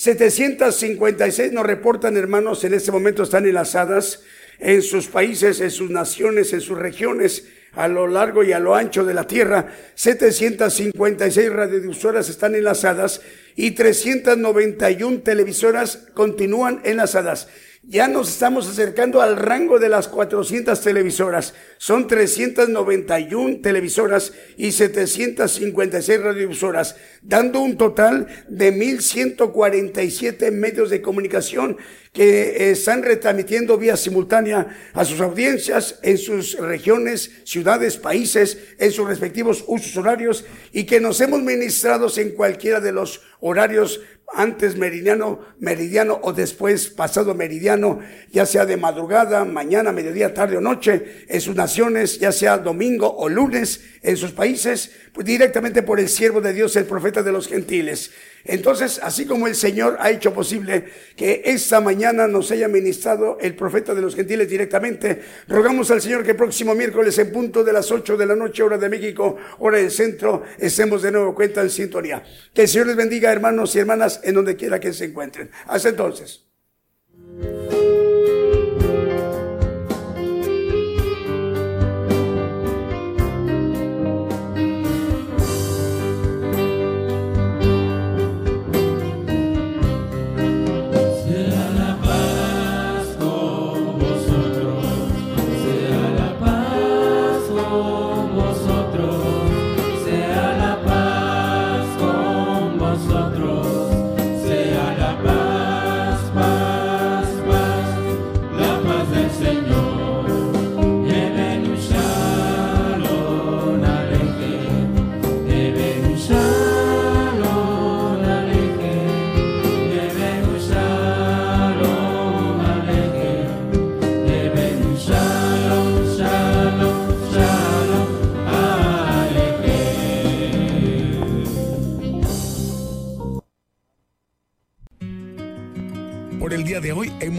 756 0.03 1.53
nos 1.53 1.65
reportan, 1.65 2.17
hermanos, 2.17 2.65
en 2.65 2.75
este 2.75 2.91
momento 2.91 3.23
están 3.23 3.47
enlazadas 3.47 4.25
en 4.59 4.83
sus 4.83 5.07
países, 5.07 5.61
en 5.61 5.71
sus 5.71 5.91
naciones, 5.91 6.53
en 6.53 6.61
sus 6.61 6.77
regiones, 6.77 7.45
a 7.75 7.87
lo 7.87 8.09
largo 8.09 8.43
y 8.43 8.51
a 8.51 8.59
lo 8.59 8.75
ancho 8.75 9.05
de 9.05 9.15
la 9.15 9.29
tierra. 9.29 9.73
756 9.95 11.53
radiodifusoras 11.53 12.29
están 12.29 12.57
enlazadas 12.57 13.21
y 13.55 13.71
391 13.71 15.21
televisoras 15.21 16.09
continúan 16.15 16.81
enlazadas. 16.83 17.47
Ya 17.85 18.07
nos 18.07 18.29
estamos 18.29 18.69
acercando 18.69 19.21
al 19.21 19.37
rango 19.37 19.81
de 19.81 19.89
las 19.89 20.07
400 20.07 20.81
televisoras. 20.81 21.53
Son 21.79 22.07
391 22.07 23.61
televisoras 23.61 24.33
y 24.57 24.71
756 24.71 26.23
radiodifusoras, 26.23 26.95
dando 27.23 27.59
un 27.61 27.77
total 27.77 28.29
de 28.47 28.71
1147 28.71 30.53
medios 30.53 30.91
de 30.91 31.03
comunicación 31.03 31.77
que 32.13 32.71
están 32.71 33.03
retransmitiendo 33.03 33.77
vía 33.79 33.97
simultánea 33.97 34.69
a 34.93 35.05
sus 35.05 35.21
audiencias 35.21 35.99
en 36.03 36.19
sus 36.19 36.57
regiones, 36.59 37.33
ciudades, 37.45 37.97
países, 37.97 38.59
en 38.79 38.93
sus 38.93 39.09
respectivos 39.09 39.65
usos 39.67 39.97
horarios 39.97 40.45
y 40.73 40.85
que 40.85 41.01
nos 41.01 41.21
hemos 41.21 41.43
ministrado 41.43 42.07
en 42.17 42.31
cualquiera 42.31 42.81
de 42.81 42.93
los 42.93 43.23
horarios 43.41 44.01
antes 44.35 44.77
meridiano, 44.77 45.41
meridiano 45.59 46.19
o 46.23 46.33
después 46.33 46.89
pasado 46.89 47.35
meridiano, 47.35 48.01
ya 48.31 48.47
sea 48.47 48.67
de 48.67 48.77
madrugada, 48.77 49.45
mañana, 49.45 49.93
mediodía, 49.93 50.35
tarde 50.35 50.57
o 50.57 50.61
noche, 50.61 51.25
en 51.29 51.41
sus 51.41 51.55
naciones, 51.55 52.19
ya 52.19 52.33
sea 52.33 52.59
domingo 52.59 53.15
o 53.17 53.29
lunes, 53.29 53.81
en 54.03 54.17
sus 54.17 54.33
países, 54.33 54.93
pues 55.13 55.27
directamente 55.27 55.83
por 55.83 56.01
el 56.01 56.09
siervo 56.09 56.41
de 56.41 56.53
Dios, 56.53 56.77
el 56.77 56.87
profeta 56.87 57.23
de 57.23 57.33
los 57.33 57.49
gentiles. 57.49 58.11
Entonces, 58.45 59.01
así 59.03 59.27
como 59.27 59.47
el 59.47 59.55
Señor 59.55 59.97
ha 60.01 60.11
hecho 60.11 60.33
posible 60.35 60.85
que 61.17 61.43
esta 61.45 61.81
mañana 61.81 62.27
nos 62.27 62.51
haya 62.51 62.69
ministrado 62.69 63.39
el 63.41 63.55
profeta 63.55 63.95
de 63.95 64.03
los 64.03 64.15
gentiles 64.15 64.49
directamente, 64.49 65.23
rogamos 65.49 65.91
al 65.91 66.03
Señor 66.03 66.25
que 66.25 66.33
el 66.33 66.37
próximo 66.37 66.75
miércoles 66.75 67.17
en 67.19 67.33
punto 67.33 67.63
de 67.63 67.73
las 67.73 67.91
8 67.91 68.17
de 68.17 68.27
la 68.27 68.37
noche, 68.37 68.63
hora 68.63 68.79
de 68.79 68.89
México, 68.89 69.37
hora 69.59 69.79
del 69.79 69.91
centro, 69.91 70.43
estemos 70.59 71.03
de 71.03 71.13
nuevo 71.13 71.35
cuenta 71.35 71.63
en 71.63 71.71
sintonía. 71.71 72.23
Que 72.53 72.63
el 72.63 72.69
Señor 72.69 72.89
les 72.89 72.97
bendiga, 72.97 73.33
hermanos 73.33 73.75
y 73.75 73.79
hermanas, 73.79 74.21
en 74.25 74.35
donde 74.35 74.57
quiera 74.57 74.81
que 74.81 74.93
se 74.93 75.07
encuentren. 75.07 75.51
Hasta 75.67 75.89
entonces. 75.91 76.45